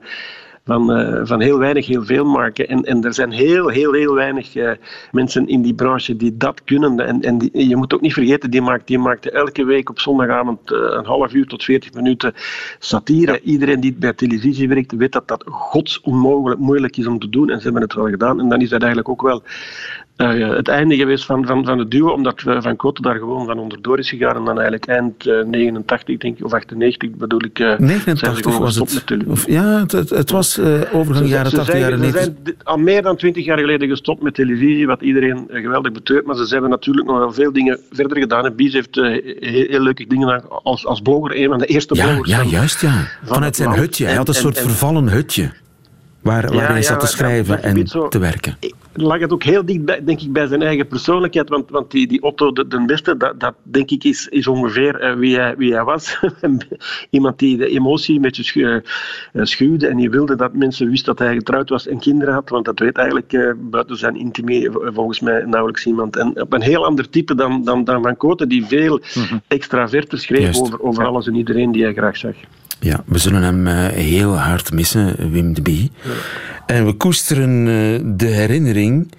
van, 0.70 0.92
eh, 0.92 1.20
van 1.24 1.40
heel 1.40 1.58
weinig 1.58 1.86
heel 1.86 2.04
veel 2.04 2.24
maken. 2.24 2.68
En, 2.68 2.82
en 2.84 3.04
er 3.04 3.14
zijn 3.14 3.30
heel, 3.30 3.68
heel, 3.68 3.92
heel 3.92 4.14
weinig 4.14 4.54
eh, 4.56 4.70
mensen 5.10 5.46
in 5.48 5.62
die 5.62 5.74
branche 5.74 6.16
die 6.16 6.36
dat 6.36 6.64
kunnen. 6.64 7.00
En, 7.00 7.20
en 7.20 7.38
die- 7.38 7.68
je 7.68 7.76
moet 7.76 7.94
ook 7.94 8.00
niet 8.00 8.12
vergeten, 8.12 8.50
die, 8.50 8.62
maakt, 8.62 8.86
die 8.86 8.98
maakte 8.98 9.30
elke 9.30 9.64
week 9.64 9.90
op 9.90 10.00
zondagavond 10.00 10.72
eh, 10.72 10.78
een 10.78 11.04
half 11.06 11.32
uur 11.32 11.46
tot 11.46 11.64
40 11.64 11.92
minuten 11.92 12.32
satire. 12.78 13.40
Iedereen 13.40 13.80
die 13.80 13.94
bij 13.94 14.12
televisie 14.12 14.68
werkt, 14.68 14.92
weet 14.92 15.12
dat 15.12 15.28
dat 15.28 15.44
godsonmogelijk 15.46 16.60
moeilijk 16.60 16.96
is 16.96 17.06
om 17.06 17.18
te 17.18 17.28
doen. 17.28 17.50
En 17.50 17.56
ze 17.56 17.62
hebben 17.64 17.82
het 17.82 17.94
wel 17.94 18.08
gedaan. 18.08 18.40
En 18.40 18.48
dan 18.48 18.60
is 18.60 18.68
dat 18.68 18.80
eigenlijk 18.80 19.08
ook 19.08 19.22
wel 19.22 19.42
eh, 20.20 20.56
het 20.56 20.68
einde 20.68 20.96
geweest 20.96 21.24
van, 21.24 21.46
van, 21.46 21.64
van 21.64 21.78
het 21.78 21.90
duo, 21.90 22.08
omdat 22.08 22.42
we 22.42 22.62
Van 22.62 22.76
Koten 22.76 23.02
daar 23.02 23.14
gewoon 23.18 23.46
van 23.46 23.58
onderdoor 23.58 23.98
is 23.98 24.08
gegaan. 24.08 24.36
En 24.36 24.44
dan 24.44 24.54
eigenlijk 24.60 24.86
eind 24.86 25.26
eh, 25.26 25.44
89, 25.44 26.16
denk 26.18 26.38
ik, 26.38 26.44
of 26.44 26.52
98 26.52 27.10
bedoel 27.10 27.44
ik. 27.44 27.58
eh, 27.58 27.66
zijn 27.66 27.78
ze 27.78 27.84
89 27.84 28.42
gewoon 28.44 28.60
was 28.60 28.74
het. 28.76 29.26
Of, 29.26 29.46
ja, 29.46 29.78
het, 29.80 29.92
het, 29.92 30.10
het 30.10 30.30
was 30.30 30.58
eh, 30.58 30.66
overgang 30.92 31.26
Ze- 31.26 31.32
jaren 31.34 31.50
ze 31.50 31.56
80, 31.56 31.64
zijn, 31.74 31.78
jaren 31.90 31.98
ze 31.98 32.04
90. 32.04 32.32
zijn 32.44 32.56
al 32.62 32.76
meer 32.78 33.02
dan 33.02 33.16
twintig 33.16 33.44
jaar 33.44 33.58
geleden 33.58 33.88
gestopt 33.88 34.22
met 34.22 34.34
televisie, 34.34 34.86
wat 34.86 35.00
iedereen 35.02 35.48
eh, 35.50 35.62
geweldig 35.62 35.92
betreurt. 35.92 36.26
Maar 36.26 36.36
ze 36.36 36.46
hebben 36.52 36.70
natuurlijk 36.70 37.06
nog 37.06 37.18
wel 37.18 37.32
veel 37.32 37.52
dingen 37.52 37.78
verder 37.92 38.18
gedaan. 38.18 38.44
En 38.46 38.54
Bies 38.56 38.72
heeft 38.72 38.96
eh, 38.98 39.04
heel, 39.04 39.66
heel 39.68 39.80
leuke 39.80 40.06
dingen 40.06 40.28
gedaan 40.28 40.62
als, 40.62 40.86
als 40.86 41.00
blogger, 41.00 41.36
een 41.36 41.48
van 41.48 41.58
de 41.58 41.66
eerste 41.66 41.94
Ja, 41.94 42.04
bloggers. 42.04 42.30
ja, 42.30 42.42
juist 42.42 42.80
ja. 42.80 43.06
Vanuit 43.24 43.56
zijn 43.56 43.72
hutje. 43.72 44.04
Hij 44.06 44.14
had 44.14 44.28
een 44.28 44.34
En- 44.34 44.40
soort 44.40 44.56
en- 44.56 44.62
vervallen 44.62 45.08
hutje. 45.08 45.50
Waar, 46.22 46.54
waar 46.54 46.68
hij 46.68 46.76
ja, 46.76 46.82
zat 46.82 47.00
te 47.00 47.06
schrijven 47.06 47.56
dat 47.56 47.64
en 47.64 47.86
zo- 47.86 48.08
te 48.08 48.18
werken. 48.18 48.56
lag 48.92 49.20
het 49.20 49.32
ook 49.32 49.42
heel 49.42 49.64
dicht, 49.64 49.84
bij, 49.84 50.04
denk 50.04 50.20
ik, 50.20 50.32
bij 50.32 50.46
zijn 50.46 50.62
eigen 50.62 50.86
persoonlijkheid. 50.86 51.48
Want, 51.48 51.70
want 51.70 51.90
die, 51.90 52.06
die 52.06 52.22
Otto 52.22 52.52
de, 52.52 52.84
Beste, 52.86 53.16
dat, 53.16 53.40
dat 53.40 53.54
denk 53.62 53.90
ik 53.90 54.04
is, 54.04 54.28
is 54.28 54.46
ongeveer 54.46 55.00
eh, 55.00 55.14
wie, 55.14 55.36
hij, 55.36 55.56
wie 55.56 55.74
hij 55.74 55.84
was. 55.84 56.18
Iemand 57.10 57.38
die 57.38 57.56
de 57.56 57.68
emotie 57.68 58.14
een 58.16 58.22
beetje 58.22 58.82
eh, 59.32 59.42
schuwde 59.44 59.86
en 59.86 59.96
die 59.96 60.10
wilde 60.10 60.36
dat 60.36 60.54
mensen 60.54 60.88
wisten 60.88 61.16
dat 61.16 61.26
hij 61.26 61.36
getrouwd 61.36 61.68
was 61.68 61.86
en 61.86 61.98
kinderen 61.98 62.34
had. 62.34 62.48
Want 62.48 62.64
dat 62.64 62.78
weet 62.78 62.96
eigenlijk 62.96 63.32
eh, 63.32 63.50
buiten 63.56 63.96
zijn 63.96 64.16
intimie 64.16 64.70
volgens 64.70 65.20
mij 65.20 65.44
nauwelijks 65.44 65.86
iemand. 65.86 66.16
En 66.16 66.40
op 66.40 66.52
een 66.52 66.62
heel 66.62 66.84
ander 66.84 67.10
type 67.10 67.34
dan, 67.34 67.64
dan, 67.64 67.84
dan 67.84 68.02
Van 68.02 68.16
Koten, 68.16 68.48
die 68.48 68.66
veel 68.66 69.00
extraverter 69.48 70.18
schreef 70.18 70.42
Juist. 70.42 70.60
over, 70.60 70.82
over 70.82 71.04
alles 71.04 71.26
en 71.26 71.34
iedereen 71.34 71.72
die 71.72 71.82
hij 71.82 71.92
graag 71.92 72.16
zag. 72.16 72.34
Ja, 72.80 73.02
we 73.06 73.18
zullen 73.18 73.42
hem 73.42 73.66
eh, 73.66 73.74
heel 73.86 74.38
hard 74.38 74.72
missen, 74.72 75.30
Wim 75.30 75.54
de 75.54 75.62
Bie. 75.62 75.92
En 76.66 76.86
we 76.86 76.92
koesteren 76.92 77.58
eh, 77.58 78.00
de 78.16 78.26
herinnering. 78.26 79.12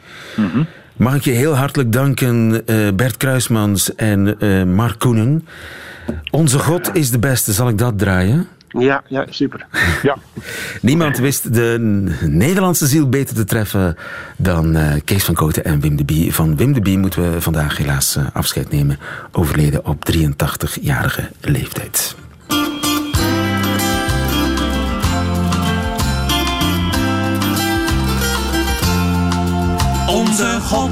Mag 0.98 1.16
ik 1.16 1.24
je 1.24 1.32
heel 1.32 1.56
hartelijk 1.56 1.92
danken, 1.92 2.68
eh, 2.68 2.76
Bert 2.96 3.18
Kruismans 3.18 3.96
en 3.96 4.38
Mark 4.76 5.00
Koenen. 5.00 5.48
Onze 6.32 6.60
God 6.60 6.96
is 6.96 7.12
de 7.12 7.20
beste, 7.20 7.54
zal 7.54 7.70
ik 7.70 7.78
dat 7.78 8.00
draaien? 8.00 8.48
Ja, 8.68 9.04
ja, 9.08 9.26
super. 9.30 9.66
Ja. 10.04 10.18
Niemand 10.82 11.18
wist 11.18 11.54
de 11.54 11.78
Nederlandse 12.22 12.88
ziel 12.88 13.10
beter 13.10 13.36
te 13.36 13.44
treffen 13.44 13.96
dan 14.38 14.78
Kees 15.06 15.24
van 15.24 15.36
Koten 15.36 15.64
en 15.64 15.80
Wim 15.80 15.96
de 15.96 16.06
Bie. 16.06 16.34
Van 16.34 16.56
Wim 16.56 16.74
de 16.74 16.82
Bie 16.82 16.98
moeten 16.98 17.34
we 17.34 17.42
vandaag 17.42 17.78
helaas 17.78 18.18
afscheid 18.34 18.72
nemen. 18.72 19.00
Overleden 19.32 19.86
op 19.86 20.12
83-jarige 20.12 21.30
leeftijd. 21.42 22.16
Onze 30.32 30.60
God 30.62 30.92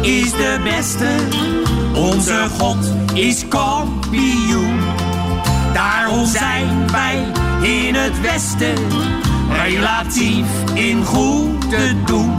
is 0.00 0.30
de 0.30 0.60
beste, 0.64 1.08
onze 1.94 2.46
God 2.58 2.76
is 3.14 3.48
kampioen. 3.48 4.80
Daarom 5.72 6.26
zijn 6.26 6.90
wij 6.90 7.26
in 7.62 7.94
het 7.94 8.20
Westen 8.20 8.74
relatief 9.52 10.46
in 10.74 11.04
goed 11.04 11.70
te 11.70 11.94
doen. 12.06 12.36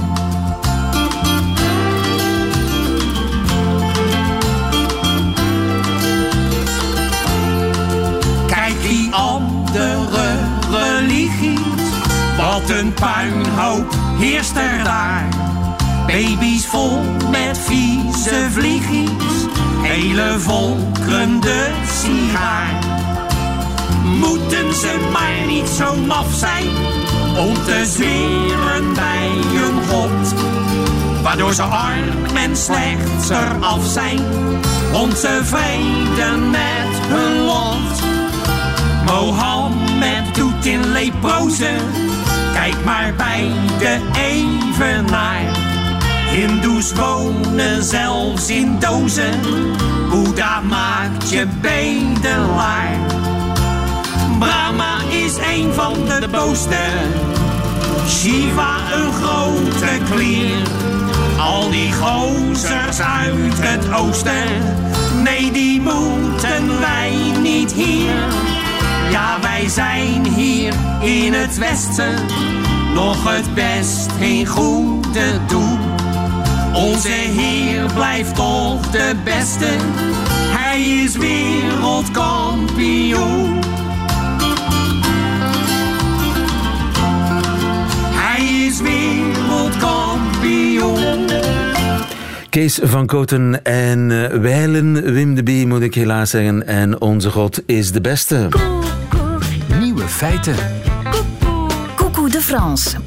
Kijk 8.48 8.82
die 8.82 9.14
andere 9.14 10.36
religies, 10.72 11.60
wat 12.38 12.70
een 12.70 12.94
puinhoop 12.94 13.96
heerst 14.20 14.56
er 14.56 14.84
daar 14.84 15.49
Baby's 16.10 16.66
vol 16.66 17.02
met 17.30 17.58
vieze 17.58 18.48
vliegjes, 18.52 19.46
hele 19.82 20.40
volkeren 20.40 21.40
de 21.40 21.68
sigaar. 22.02 22.74
Moeten 24.04 24.74
ze 24.74 25.10
maar 25.12 25.46
niet 25.48 25.68
zo 25.68 25.96
maf 25.96 26.34
zijn 26.34 26.68
om 27.38 27.54
te 27.54 27.86
zweren 27.86 28.94
bij 28.94 29.30
een 29.56 29.84
god. 29.88 30.34
Waardoor 31.24 31.54
ze 31.54 31.64
arm 31.64 32.36
en 32.36 32.58
slechts 32.58 33.30
eraf 33.30 33.86
zijn, 33.86 34.20
ontevreden 34.94 36.50
met 36.50 36.94
hun 37.08 37.38
lot. 37.46 38.02
Mohammed 39.06 40.36
doet 40.36 40.66
in 40.66 40.92
leproze, 40.92 41.72
kijk 42.54 42.86
maar 42.86 43.14
bij 43.18 43.52
de 43.80 44.00
evenaar. 44.14 45.69
Hindoes 46.32 46.94
wonen 46.94 47.84
zelfs 47.84 48.50
in 48.50 48.80
dozen, 48.80 49.40
Boeddha 50.10 50.62
maakt 50.62 51.30
je 51.30 51.48
bedelaar. 51.62 52.98
Brahma 54.40 55.02
is 55.10 55.38
een 55.38 55.74
van 55.74 55.94
de 55.94 56.28
boosten, 56.32 57.12
Shiva 58.08 58.76
een 58.94 59.14
grote 59.14 60.14
klier. 60.14 60.68
Al 61.40 61.70
die 61.70 61.94
gozers 61.94 63.00
uit 63.00 63.60
het 63.60 63.94
oosten, 63.94 64.48
nee 65.24 65.52
die 65.52 65.82
moeten 65.82 66.80
wij 66.80 67.12
niet 67.42 67.72
hier. 67.72 68.16
Ja, 69.12 69.38
wij 69.42 69.68
zijn 69.68 70.26
hier 70.26 70.74
in 71.02 71.34
het 71.34 71.58
westen 71.58 72.16
nog 72.94 73.34
het 73.34 73.54
best 73.54 74.12
in 74.20 74.46
goede 74.46 75.40
doen. 75.48 75.79
Onze 76.74 77.10
Heer 77.10 77.86
blijft 77.94 78.36
toch 78.36 78.90
de 78.90 79.16
beste, 79.24 79.68
Hij 80.58 80.82
is 80.82 81.18
wereldkampioen. 81.18 83.60
Hij 88.14 88.46
is 88.46 88.82
wereldkampioen. 88.82 91.28
Kees 92.50 92.80
van 92.84 93.06
Koten 93.06 93.64
en 93.64 94.12
eh, 94.12 94.28
Wijlen, 94.40 95.14
Wim 95.14 95.36
de 95.36 95.44
Bie 95.44 95.68
moet 95.68 95.82
ik 95.82 95.96
helaas 95.96 96.30
zeggen. 96.30 96.68
En 96.68 97.02
onze 97.02 97.30
God 97.30 97.62
is 97.66 97.92
de 97.92 98.02
beste. 98.02 98.48
Nieuwe 99.80 100.08
feiten. 100.08 100.56
Coucou 101.96 102.30
de 102.30 102.42
France. 102.42 102.98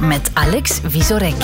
Met 0.00 0.30
Alex 0.32 0.80
Visorek. 0.86 1.34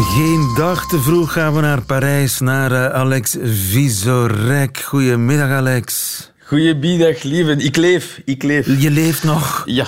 Geen 0.00 0.52
dag 0.56 0.86
te 0.86 1.00
vroeg 1.00 1.32
gaan 1.32 1.54
we 1.54 1.60
naar 1.60 1.82
Parijs, 1.82 2.40
naar 2.40 2.72
eh, 2.72 3.00
Alex 3.00 3.36
Visorek. 3.42 4.78
Goedemiddag, 4.78 5.48
Alex. 5.50 6.20
Goedemiddag, 6.44 7.22
lieven. 7.22 7.58
Ik 7.58 7.76
leef, 7.76 8.20
ik 8.24 8.42
leef. 8.42 8.80
Je 8.80 8.90
leeft 8.90 9.24
nog. 9.24 9.62
Ja. 9.66 9.86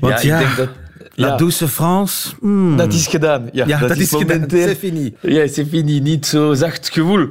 Want 0.00 0.22
ja, 0.22 0.38
ik 0.38 0.44
denk 0.44 0.56
dat... 0.56 0.68
La 1.18 1.26
ja, 1.26 1.36
douce 1.36 1.68
France. 1.68 2.28
hmm. 2.40 2.76
Dat 2.76 2.92
is 2.92 3.06
gedaan. 3.06 3.48
Ja, 3.52 3.66
Ja, 3.66 3.78
dat 3.78 3.96
is 3.96 4.08
gedaan. 4.10 4.26
momenteel- 4.26 4.66
C'est 4.68 4.78
fini. 4.78 5.14
Ja, 5.20 5.46
c'est 5.48 5.68
fini. 5.68 6.00
Niet 6.00 6.26
zo 6.26 6.54
zacht 6.54 6.90
gevoel. 6.92 7.28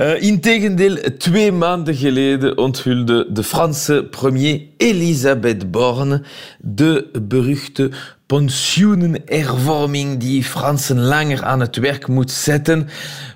Uh, 0.00 0.22
integendeel, 0.22 0.96
twee 1.18 1.52
maanden 1.52 1.94
geleden 1.94 2.58
onthulde 2.58 3.26
de 3.30 3.42
Franse 3.42 4.06
premier 4.10 4.60
Elisabeth 4.76 5.70
Borne 5.70 6.22
de 6.58 7.06
beruchte 7.22 7.90
pensioenhervorming 8.28 10.18
die 10.18 10.44
Fransen 10.44 11.00
langer 11.00 11.44
aan 11.44 11.60
het 11.60 11.76
werk 11.76 12.08
moet 12.08 12.30
zetten. 12.30 12.88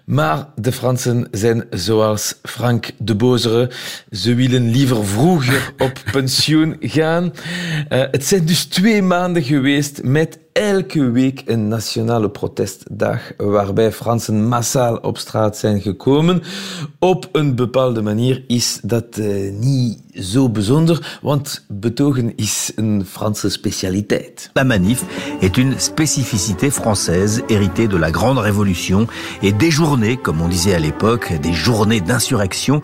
Maar 0.05 0.46
de 0.57 0.72
Fransen 0.72 1.28
zijn 1.31 1.64
zoals 1.70 2.35
Frank 2.42 2.90
de 2.98 3.14
Bozere. 3.14 3.70
Ze 4.11 4.35
willen 4.35 4.70
liever 4.70 5.07
vroeger 5.07 5.72
op 5.78 6.02
pensioen 6.12 6.76
gaan. 6.81 7.24
Uh, 7.24 7.33
het 8.11 8.24
zijn 8.24 8.44
dus 8.44 8.64
twee 8.64 9.02
maanden 9.02 9.42
geweest 9.42 10.02
met 10.02 10.38
elke 10.52 11.10
week 11.10 11.42
een 11.46 11.68
nationale 11.68 12.30
protestdag 12.30 13.18
waarbij 13.36 13.92
Fransen 13.92 14.48
massaal 14.48 14.96
op 14.96 15.18
straat 15.18 15.56
zijn 15.56 15.80
gekomen. 15.80 16.42
Op 16.98 17.28
een 17.32 17.54
bepaalde 17.54 18.02
manier 18.02 18.44
is 18.46 18.80
dat 18.82 19.04
uh, 19.18 19.52
niet 19.58 19.98
zo 20.14 20.48
bijzonder, 20.48 21.18
want 21.22 21.64
betogen 21.68 22.32
is 22.36 22.72
een 22.76 23.04
Franse 23.10 23.48
specialiteit. 23.50 24.50
La 24.52 24.64
manif 24.64 25.02
est 25.40 25.56
une 25.56 25.74
spécificité 25.78 26.70
française 26.70 27.42
héritée 27.48 27.88
de 27.88 27.98
la 27.98 28.10
Grande 28.10 28.38
Révolution 28.38 29.06
et 29.42 29.52
des 29.56 29.70
journées, 29.70 30.16
comme 30.22 30.40
on 30.42 30.48
disait 30.48 30.74
à 30.74 30.78
l'époque, 30.78 31.32
des 31.40 31.52
journées 31.54 32.00
d'insurrection 32.00 32.82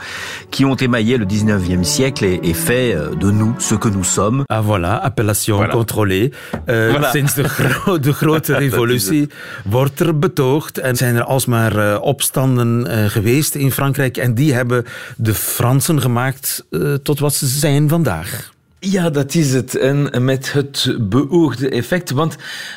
qui 0.51 0.65
ont 0.65 0.77
émaillé 0.77 1.17
le 1.19 1.27
19e 1.27 1.83
siècle 1.85 2.25
et, 2.25 2.41
et 2.43 2.55
fait 2.55 2.95
euh, 2.95 3.15
de 3.15 3.31
nous 3.31 3.55
ce 3.59 3.75
que 3.75 3.89
nous 3.89 4.05
sommes. 4.05 4.45
Ah 4.49 4.61
voilà, 4.63 4.97
appellation 5.05 5.57
Voilà. 5.57 5.75
contrôlée. 5.75 6.31
Voilà. 6.67 7.13
De, 7.13 7.19
gro- 7.65 8.01
de 8.01 8.13
grote 8.13 8.55
revolutie 8.65 9.29
wordt 9.65 10.01
er 10.01 10.19
betoogd 10.19 10.79
en 10.79 10.97
zijn 10.97 11.17
er 11.17 11.25
alsmaar 11.25 11.77
eh, 11.77 12.03
opstanden 12.03 12.87
eh, 12.87 13.05
geweest 13.05 13.55
in 13.55 13.73
Frankrijk 13.73 14.17
en 14.17 14.35
die 14.35 14.55
hebben 14.55 14.85
de 15.17 15.35
Fransen 15.35 16.01
gemaakt 16.01 16.67
eh, 16.71 16.95
tot 16.95 17.19
wat 17.19 17.35
ze 17.35 17.47
zijn 17.47 17.89
vandaag. 17.89 18.57
Ja, 18.81 19.11
dat 19.11 19.35
is 19.35 19.53
het. 19.53 19.77
En 19.77 20.25
met 20.25 20.53
het 20.53 20.97
beoogde 21.01 21.69
effect. 21.69 22.11
Want 22.11 22.37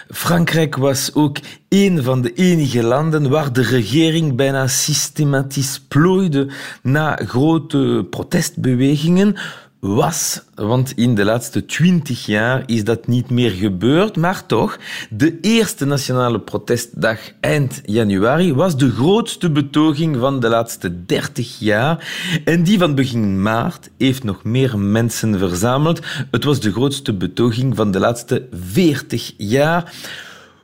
Frankrijk 0.10 0.76
was 0.76 1.14
ook 1.14 1.38
een 1.70 2.04
van 2.04 2.22
de 2.22 2.34
enige 2.34 2.84
landen 2.84 3.30
waar 3.30 3.54
de 3.54 3.62
regering 3.62 4.36
bijna 4.36 4.68
systematisch 4.68 5.82
plooide 5.88 6.52
na 6.82 7.20
grote 7.26 8.08
protestbewegingen. 8.10 9.36
Was, 9.82 10.44
want 10.56 10.94
in 10.96 11.16
de 11.16 11.24
laatste 11.24 11.66
twintig 11.66 12.26
jaar 12.26 12.64
is 12.66 12.84
dat 12.84 13.08
niet 13.08 13.30
meer 13.30 13.52
gebeurd, 13.52 14.18
maar 14.18 14.46
toch, 14.46 14.78
de 15.10 15.40
eerste 15.40 15.86
nationale 15.86 16.40
protestdag 16.40 17.20
eind 17.40 17.82
januari 17.86 18.54
was 18.54 18.78
de 18.78 18.92
grootste 18.92 19.52
betoging 19.52 20.18
van 20.18 20.40
de 20.40 20.48
laatste 20.50 21.06
dertig 21.06 21.60
jaar. 21.60 22.08
En 22.46 22.64
die 22.64 22.80
van 22.80 22.96
begin 22.96 23.42
maart 23.42 23.90
heeft 23.98 24.24
nog 24.24 24.44
meer 24.44 24.80
mensen 24.80 25.40
verzameld. 25.40 26.00
Het 26.32 26.44
was 26.44 26.60
de 26.60 26.72
grootste 26.72 27.14
betoging 27.14 27.76
van 27.76 27.92
de 27.92 28.00
laatste 28.00 28.48
veertig 28.52 29.34
jaar. 29.38 29.94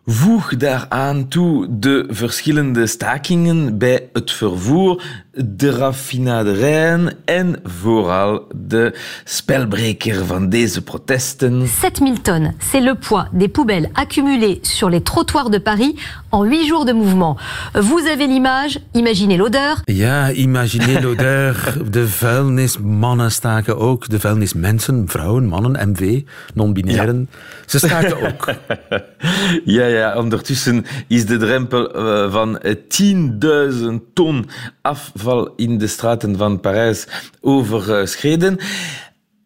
Voeg 0.05 0.57
daaraan 0.57 1.27
toe 1.27 1.67
de 1.79 2.05
verschillende 2.09 2.87
stakingen 2.87 3.77
bij 3.77 4.09
het 4.13 4.31
vervoer, 4.31 5.03
de 5.37 5.71
raffinaderijen 5.71 7.13
en 7.25 7.59
vooral 7.63 8.47
de 8.55 8.95
spelbreker 9.23 10.25
van 10.25 10.49
deze 10.49 10.81
protesten. 10.81 11.67
7000 11.67 12.21
tonnes, 12.21 12.53
c'est 12.71 12.83
le 12.83 12.95
poids 12.95 13.27
des 13.31 13.51
poubelles 13.51 13.89
accumulées 13.93 14.59
sur 14.61 14.89
les 14.89 15.01
trottoirs 15.01 15.49
de 15.49 15.59
Paris 15.59 15.95
en 16.29 16.43
8 16.43 16.67
jours 16.67 16.85
de 16.85 16.93
mouvement. 16.93 17.37
Vous 17.73 18.07
avez 18.11 18.27
l'image, 18.27 18.79
imaginez 18.93 19.37
l'odeur. 19.37 19.81
Ja, 19.85 20.31
imaginez 20.31 21.01
l'odeur. 21.05 21.77
De 21.91 22.07
vuilnismannen 22.07 23.31
staken 23.31 23.77
ook. 23.77 24.09
De 24.09 24.19
vuilnismensen, 24.19 25.07
vrouwen, 25.07 25.45
mannen, 25.45 25.89
MV, 25.89 26.21
non-binairen. 26.53 27.29
Ze 27.65 27.77
staken 27.77 28.21
ook. 28.21 28.45
Ja, 29.65 29.85
ja, 29.85 30.15
ondertussen 30.17 30.85
is 31.07 31.25
de 31.25 31.37
drempel 31.37 31.93
eh, 31.93 32.31
van 32.31 32.59
eh, 32.59 32.75
10.000 32.75 33.95
ton 34.13 34.49
in 35.55 35.77
de 35.77 35.87
straten 35.87 36.37
van 36.37 36.59
Parijs 36.59 37.07
overschreden. 37.41 38.57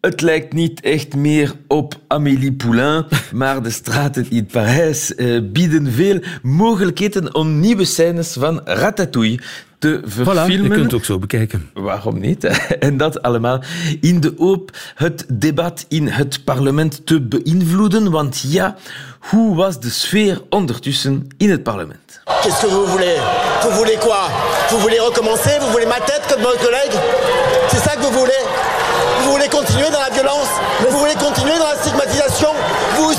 Het 0.00 0.20
lijkt 0.20 0.52
niet 0.52 0.80
echt 0.80 1.14
meer 1.14 1.52
op 1.68 1.94
Amélie 2.08 2.52
Poulain, 2.52 3.04
maar 3.32 3.62
de 3.62 3.70
straten 3.70 4.26
in 4.30 4.46
Parijs 4.46 5.14
eh, 5.14 5.40
bieden 5.42 5.92
veel 5.92 6.20
mogelijkheden 6.42 7.34
om 7.34 7.60
nieuwe 7.60 7.84
scènes 7.84 8.32
van 8.32 8.60
Ratatouille 8.64 9.40
te 9.82 10.00
Voilà, 10.04 10.24
verfilmen. 10.24 10.62
je 10.62 10.68
kunt 10.68 10.84
het 10.84 10.94
ook 10.94 11.04
zo 11.04 11.18
bekijken. 11.18 11.70
Waarom 11.74 12.20
niet? 12.20 12.44
En 12.86 12.96
dat 12.96 13.22
allemaal 13.22 13.60
in 14.00 14.20
de 14.20 14.34
hoop 14.38 14.70
het 14.94 15.24
debat 15.28 15.84
in 15.88 16.06
het 16.08 16.44
parlement 16.44 17.06
te 17.06 17.20
beïnvloeden. 17.20 18.10
Want 18.10 18.44
ja, 18.46 18.76
hoe 19.30 19.56
was 19.56 19.80
de 19.80 19.90
sfeer 19.90 20.40
ondertussen 20.50 21.26
in 21.36 21.50
het 21.50 21.62
parlement? 21.62 22.00
Qu'est-ce 22.42 22.60
que 22.66 22.70
vous 22.76 22.86
voulez 22.94 23.16
Vous 23.62 23.74
voulez 23.80 23.98
quoi 24.06 24.20
Vous 24.70 24.78
voulez 24.84 24.98
recommencer 25.08 25.52
Vous 25.60 25.70
voulez 25.74 25.86
ma 25.86 26.00
tête 26.10 26.22
comme 26.30 26.42
votre 26.42 26.62
collègue 26.66 26.94
C'est 27.70 27.82
ça 27.86 27.92
que 27.96 28.02
vous 28.06 28.18
voulez 28.22 28.42
Vous 29.24 29.30
voulez 29.34 29.48
continuer 29.58 29.90
dans 29.96 30.02
la 30.08 30.12
violence 30.18 30.50
Vous 30.90 30.98
voulez 31.02 31.16
continuer 31.26 31.56
dans 31.62 31.70
la 31.74 31.78
stigmatisation 31.82 32.50
Vous 32.96 33.11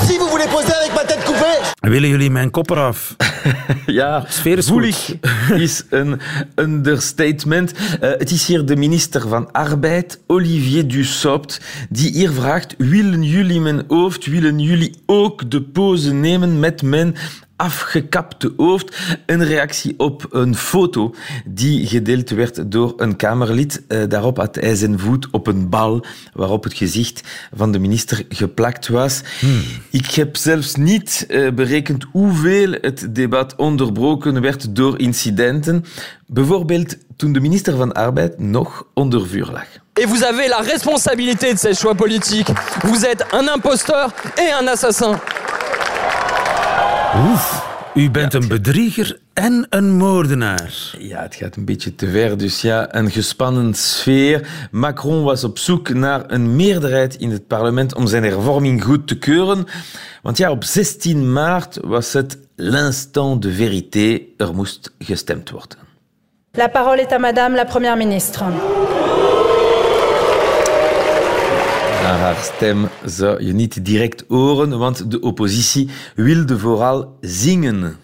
avec 0.62 0.94
ma 0.94 1.04
tête 1.04 1.24
coupée 1.26 1.60
Willen 1.82 2.10
jullie 2.10 2.30
mijn 2.30 2.52
kop 2.52 2.70
eraf? 2.70 3.16
Ja, 3.86 4.26
Sfeer 4.28 4.58
is 4.58 4.70
woelig 4.70 5.16
is 5.54 5.84
een 5.90 6.20
understatement. 6.56 7.74
Eh, 8.00 8.10
het 8.18 8.32
is 8.32 8.48
hier 8.48 8.66
de 8.66 8.76
minister 8.76 9.28
van 9.28 9.52
Arbeid, 9.52 10.20
Olivier 10.28 10.88
Dussopt, 10.88 11.62
die 11.90 12.12
hier 12.12 12.32
vraagt: 12.32 12.76
willen 12.78 13.24
jullie 13.24 13.60
mijn 13.60 13.84
hoofd, 13.88 14.26
willen 14.26 14.60
jullie 14.60 14.96
ook 15.06 15.52
de 15.52 15.62
pose 15.62 16.14
nemen 16.14 16.60
met 16.60 16.82
mijn 16.82 17.16
afgekapte 17.56 18.54
hoofd. 18.58 18.98
Een 19.26 19.46
reactie 19.46 19.94
op 19.98 20.28
een 20.30 20.56
foto 20.56 21.16
die 21.46 21.88
gedeeld 21.88 22.30
werd 22.30 22.72
door 22.72 22.94
een 22.98 23.16
Kamerlid. 23.16 23.84
Eh, 23.88 24.04
daarop 24.08 24.38
had 24.38 24.56
hij 24.56 24.76
zijn 24.76 25.00
voet 25.00 25.28
op 25.32 25.48
een 25.48 25.70
bal 25.70 26.06
waarop 26.34 26.64
het 26.64 26.74
gezicht 26.74 27.22
van 27.56 27.72
de 27.72 27.80
minister 27.80 28.26
geplakt 28.30 28.88
was. 28.88 29.22
Ik 29.90 30.06
heb 30.06 30.36
zelfs 30.36 30.76
niet 30.76 31.26
eh, 31.28 31.52
berekend 31.52 32.06
hoeveel 32.12 32.72
het 32.82 33.08
debat 33.16 33.56
onderbroken 33.56 34.42
werd 34.42 34.76
door 34.76 35.00
incidenten. 35.00 35.86
Bijvoorbeeld 36.28 36.98
toen 37.18 37.34
de 37.34 37.40
minister 37.40 37.76
van 37.76 37.94
Arbeid 37.94 38.40
nog 38.40 38.88
onder 38.94 39.28
vuur 39.28 39.50
lag. 39.52 39.66
Et 39.94 40.08
vous 40.08 40.24
avez 40.24 40.48
la 40.48 40.62
responsabilité 40.62 41.52
de 41.52 41.58
ces 41.58 41.80
choix 41.80 41.96
politiques. 41.96 42.52
Vous 42.82 43.06
êtes 43.06 43.24
un 43.32 43.48
imposteur 43.48 44.12
et 44.36 44.52
un 44.62 44.68
assassin. 44.68 45.20
Oef, 47.18 47.66
u 47.94 48.12
bent 48.12 48.34
een 48.34 48.48
bedrieger 48.48 49.20
en 49.34 49.66
een 49.70 49.92
moordenaar. 49.98 50.96
Ja, 51.00 51.22
het 51.22 51.36
gaat 51.36 51.56
een 51.56 51.66
beetje 51.66 51.96
te 51.96 52.08
ver. 52.08 52.38
Dus 52.38 52.62
ja, 52.62 52.96
een 52.96 53.12
gespannen 53.12 53.74
sfeer. 53.74 54.68
Macron 54.72 55.24
was 55.24 55.44
op 55.44 55.58
zoek 55.58 55.90
naar 55.90 56.24
een 56.28 56.56
meerderheid 56.56 57.16
in 57.16 57.32
het 57.32 57.48
parlement 57.48 57.96
om 57.96 58.08
zijn 58.08 58.24
hervorming 58.24 58.84
goed 58.84 59.08
te 59.08 59.18
keuren. 59.18 59.66
Want 60.22 60.38
ja, 60.38 60.52
op 60.52 60.64
16 60.64 61.34
maart 61.34 61.78
was 61.82 62.14
het 62.14 62.38
l'instant 62.56 63.42
de 63.42 63.54
vérité. 63.54 64.20
Er 64.38 64.56
moest 64.56 64.94
gestemd 65.00 65.50
worden. 65.50 65.78
La 66.52 66.68
parole 66.68 67.02
est 67.02 67.12
à 67.12 67.18
Madame 67.18 67.56
la 67.56 67.66
Première 67.66 67.98
ministre. 67.98 68.46
Naar 72.04 72.20
haar 72.20 72.36
stem 72.56 72.90
zou 73.06 73.44
je 73.44 73.54
niet 73.54 73.86
direct 73.86 74.24
horen, 74.28 74.78
want 74.78 75.12
de 75.12 75.20
oppositie 75.20 75.90
wilde 76.16 76.60
vooral 76.60 77.18
zingen. 77.22 77.98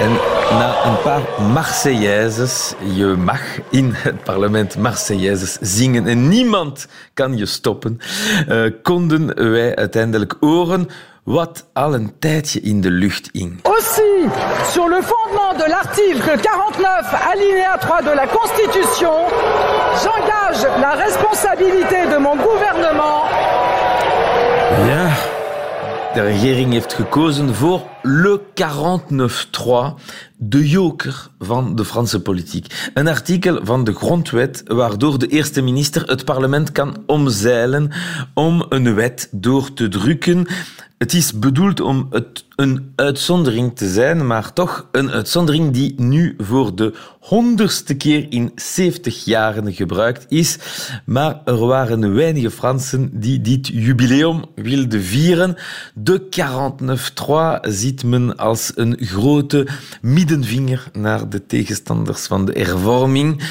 En 0.00 0.12
na 0.50 0.84
een 0.84 1.00
paar 1.02 1.22
Marseillaises, 1.52 2.74
je 2.94 3.04
mag 3.04 3.40
in 3.70 3.90
het 3.92 4.24
parlement 4.24 4.76
Marseillaises 4.76 5.58
zingen 5.60 6.06
en 6.06 6.28
niemand 6.28 6.86
kan 7.14 7.36
je 7.36 7.46
stoppen, 7.46 7.98
eh, 8.48 8.62
konden 8.82 9.50
wij 9.50 9.76
uiteindelijk 9.76 10.36
horen 10.40 10.88
wat 11.24 11.66
al 11.72 11.94
een 11.94 12.18
tijdje 12.18 12.60
in 12.60 12.80
de 12.80 12.90
lucht 12.90 13.28
hing. 13.32 13.60
Aussi, 13.62 14.28
sur 14.72 14.88
le 14.88 15.02
fondement 15.02 15.58
de 15.58 15.68
l'article 15.68 16.40
49, 16.40 17.14
alinéa 17.32 17.78
3 17.78 18.02
de 18.02 18.14
la 18.14 18.26
Constitution, 18.26 19.14
j'engage 20.02 20.62
la 20.80 20.94
responsabilité 20.94 22.06
de 22.10 22.18
mon 22.18 22.36
gouvernement 22.36 23.22
Ja, 24.86 25.08
de 26.14 26.20
regering 26.20 26.72
heeft 26.72 26.92
gekozen 26.92 27.54
voor 27.54 27.80
le 28.04 28.40
49-3, 28.54 29.94
de 30.36 30.68
joker 30.68 31.30
van 31.38 31.76
de 31.76 31.84
Franse 31.84 32.20
politiek. 32.20 32.90
Een 32.94 33.08
artikel 33.08 33.60
van 33.62 33.84
de 33.84 33.94
grondwet 33.94 34.62
waardoor 34.66 35.18
de 35.18 35.26
eerste 35.26 35.62
minister 35.62 36.02
het 36.08 36.24
parlement 36.24 36.72
kan 36.72 37.02
omzeilen 37.06 37.90
om 38.34 38.66
een 38.68 38.94
wet 38.94 39.28
door 39.30 39.72
te 39.72 39.88
drukken. 39.88 40.46
Het 40.98 41.12
is 41.12 41.38
bedoeld 41.38 41.80
om 41.80 42.06
het 42.10 42.44
een 42.56 42.92
uitzondering 42.96 43.76
te 43.76 43.90
zijn, 43.90 44.26
maar 44.26 44.52
toch 44.52 44.88
een 44.92 45.10
uitzondering 45.10 45.72
die 45.72 45.94
nu 45.96 46.34
voor 46.38 46.76
de 46.76 46.94
honderdste 47.20 47.94
keer 47.94 48.26
in 48.28 48.52
70 48.54 49.24
jaren 49.24 49.72
gebruikt 49.72 50.26
is. 50.28 50.58
Maar 51.04 51.40
er 51.44 51.66
waren 51.66 52.14
weinige 52.14 52.50
Fransen 52.50 53.10
die 53.12 53.40
dit 53.40 53.66
jubileum 53.66 54.44
wilden 54.54 55.02
vieren. 55.02 55.56
De 55.94 56.22
49-3 57.66 57.68
ziet 57.70 57.93
als 58.36 58.72
een 58.74 58.96
grote 59.00 59.66
middenvinger 60.02 60.88
naar 60.92 61.28
de 61.28 61.46
tegenstanders 61.46 62.26
van 62.26 62.44
de 62.44 62.52
hervorming. 62.52 63.42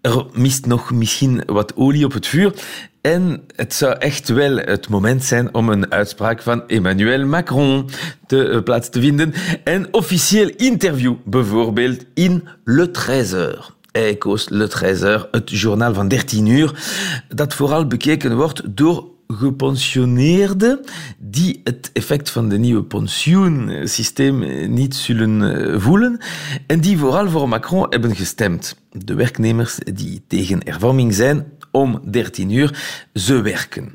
Er 0.00 0.26
mist 0.32 0.66
nog 0.66 0.90
misschien 0.90 1.42
wat 1.46 1.76
olie 1.76 2.04
op 2.04 2.12
het 2.12 2.26
vuur. 2.26 2.54
En 3.00 3.42
het 3.56 3.74
zou 3.74 3.96
echt 3.98 4.28
wel 4.28 4.56
het 4.56 4.88
moment 4.88 5.24
zijn 5.24 5.54
om 5.54 5.68
een 5.68 5.90
uitspraak 5.92 6.42
van 6.42 6.68
Emmanuel 6.68 7.26
Macron 7.26 7.88
te 8.26 8.48
eh, 8.48 8.62
plaats 8.62 8.88
te 8.88 9.00
vinden. 9.00 9.32
Een 9.64 9.88
officieel 9.90 10.50
interview, 10.56 11.14
bijvoorbeeld 11.24 12.04
in 12.14 12.48
Le 12.64 12.90
Trésor. 12.90 13.74
Hij 13.92 14.16
koos 14.16 14.48
Le 14.48 14.68
Trésor, 14.68 15.28
het 15.30 15.50
journaal 15.50 15.94
van 15.94 16.08
13 16.08 16.46
uur, 16.46 16.84
dat 17.28 17.54
vooral 17.54 17.86
bekeken 17.86 18.36
wordt 18.36 18.76
door 18.76 19.11
gepensioneerden 19.32 20.80
die 21.18 21.60
het 21.64 21.90
effect 21.92 22.30
van 22.30 22.48
de 22.48 22.58
nieuwe 22.58 22.82
pensioensysteem 22.82 24.38
niet 24.74 24.94
zullen 24.94 25.42
eh, 25.42 25.80
voelen 25.80 26.18
en 26.66 26.80
die 26.80 26.98
vooral 26.98 27.28
voor 27.28 27.48
Macron 27.48 27.86
hebben 27.90 28.16
gestemd. 28.16 28.76
De 28.92 29.14
werknemers 29.14 29.78
die 29.92 30.22
tegen 30.26 30.60
hervorming 30.64 31.14
zijn 31.14 31.46
om 31.70 32.00
13 32.10 32.50
uur, 32.50 32.82
ze 33.14 33.40
werken. 33.40 33.90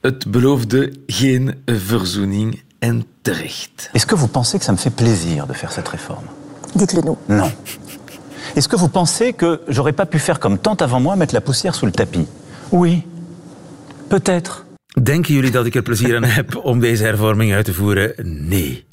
Het 0.00 0.30
beloofde 0.30 0.92
geen 1.06 1.54
verzoening 1.66 2.62
en 2.78 3.04
terecht. 3.22 3.90
Est-ce 3.92 4.06
que 4.06 4.16
vous 4.16 4.30
pensez 4.30 4.58
que 4.58 4.64
ça 4.64 4.72
me 4.72 4.78
fait 4.78 4.94
plaisir 4.94 5.46
de 5.46 5.54
faire 5.54 5.72
cette 5.72 5.88
réforme? 5.88 6.26
Dites-le 6.74 7.00
nous. 7.00 7.16
Non. 7.26 7.50
Est-ce 8.54 8.68
que 8.68 8.76
vous 8.76 8.90
pensez 8.90 9.32
que 9.32 9.60
j'aurais 9.68 9.94
pas 9.94 10.06
pu 10.06 10.18
faire 10.18 10.38
comme 10.38 10.58
tant 10.58 10.74
avant 10.74 11.00
moi, 11.00 11.16
mettre 11.16 11.34
la 11.34 11.40
poussière 11.40 11.74
sous 11.74 11.86
le 11.86 11.92
tapis? 11.92 12.26
Oui. 12.70 13.02
Peut-être. 14.08 14.64
Denken 15.02 15.34
jullie 15.34 15.50
dat 15.50 15.66
ik 15.66 15.74
er 15.74 15.82
plezier 15.82 16.16
aan 16.16 16.24
heb 16.24 16.56
om 16.56 16.80
deze 16.80 17.04
hervorming 17.04 17.54
uit 17.54 17.64
te 17.64 17.74
voeren? 17.74 18.14
Nee. 18.48 18.84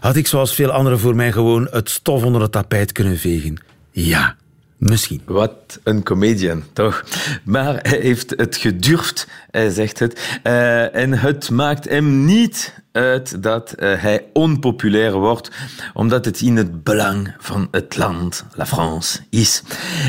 Had 0.00 0.16
ik 0.16 0.26
zoals 0.26 0.54
veel 0.54 0.70
anderen 0.70 0.98
voor 0.98 1.16
mij 1.16 1.32
gewoon 1.32 1.68
het 1.70 1.90
stof 1.90 2.24
onder 2.24 2.42
het 2.42 2.52
tapijt 2.52 2.92
kunnen 2.92 3.18
vegen? 3.18 3.62
Ja, 3.90 4.36
misschien. 4.76 5.22
Wat 5.24 5.80
een 5.82 6.02
comedian, 6.02 6.64
toch? 6.72 7.04
Maar 7.44 7.78
hij 7.82 7.98
heeft 8.00 8.34
het 8.36 8.56
gedurfd, 8.56 9.26
hij 9.50 9.70
zegt 9.70 9.98
het. 9.98 10.38
Eh, 10.42 10.94
en 10.94 11.12
het 11.12 11.50
maakt 11.50 11.88
hem 11.88 12.24
niet 12.24 12.79
uit 12.92 13.42
dat 13.42 13.72
eh, 13.72 14.02
hij 14.02 14.24
onpopulair 14.32 15.12
wordt, 15.12 15.50
omdat 15.94 16.24
het 16.24 16.40
in 16.40 16.56
het 16.56 16.84
belang 16.84 17.34
van 17.38 17.68
het 17.70 17.96
land, 17.96 18.44
la 18.54 18.66
France, 18.66 19.20
is. 19.30 19.62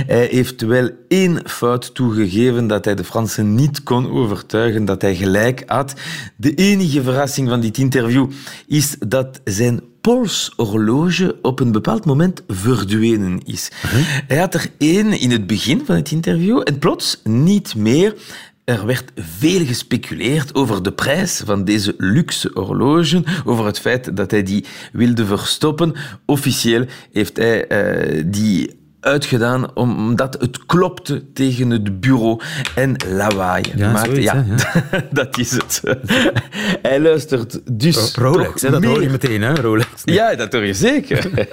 Hij 0.08 0.28
heeft 0.32 0.62
wel 0.62 0.90
één 1.08 1.50
fout 1.50 1.96
toegegeven 1.96 2.68
dat 2.68 2.86
hij 2.86 2.96
de 2.96 3.04
Fransen 3.04 3.56
niet 3.56 3.84
kon 3.84 4.12
overtuigen 4.12 4.86
dat 4.86 5.02
hij 5.02 5.16
gelijk 5.16 5.64
had. 5.66 5.94
De 6.36 6.54
enige 6.54 7.04
verrassing 7.04 7.50
van 7.50 7.60
dit 7.60 7.78
interview 7.78 8.32
is 8.68 8.96
dat 9.00 9.42
zijn 9.44 9.82
polshorloge 10.02 11.38
op 11.42 11.60
een 11.60 11.72
bepaald 11.72 12.06
moment 12.06 12.44
verdwenen 12.48 13.42
is. 13.46 13.72
Hij 14.28 14.38
had 14.38 14.54
er 14.54 14.70
één 14.78 15.20
in 15.20 15.32
het 15.32 15.48
begin 15.48 15.86
van 15.86 15.96
het 15.96 16.12
interview 16.12 16.62
en 16.64 16.80
plots 16.80 17.22
niet 17.24 17.76
meer. 17.76 18.16
Er 18.64 18.86
werd 18.86 19.12
veel 19.16 19.66
gespeculeerd 19.66 20.56
over 20.56 20.84
de 20.84 20.94
prijs 20.94 21.42
van 21.46 21.66
deze 21.66 21.96
luxe 21.98 22.52
horloge, 22.54 23.24
over 23.46 23.66
het 23.66 23.80
feit 23.80 24.16
dat 24.18 24.32
hij 24.32 24.44
die 24.44 24.66
wilde 24.92 25.26
verstoppen. 25.26 25.94
Officieel 26.26 26.86
heeft 27.12 27.38
hij 27.38 27.68
eh, 27.68 28.24
die 28.26 28.81
uitgedaan 29.02 29.76
omdat 29.76 30.38
het 30.40 30.66
klopte 30.66 31.32
tegen 31.34 31.70
het 31.70 32.00
bureau 32.00 32.42
en 32.76 32.96
lawaai 33.08 33.64
Ja, 33.76 33.92
maakte. 33.92 34.10
zoiets, 34.10 34.26
Ja, 34.32 34.46
hè, 34.48 35.00
dat 35.22 35.38
is 35.38 35.52
het. 35.52 35.82
hij 36.82 37.00
luistert 37.00 37.60
dus 37.78 38.16
Rolex, 38.16 38.52
toch 38.52 38.62
hè, 38.62 38.70
dat 38.70 38.84
hoor 38.84 39.02
je 39.02 39.10
meteen, 39.10 39.42
hè? 39.42 39.54
Rolex. 39.54 39.88
ja, 40.04 40.36
dat 40.36 40.54
hoor 40.54 40.66
je 40.66 40.74
zeker. 40.74 41.30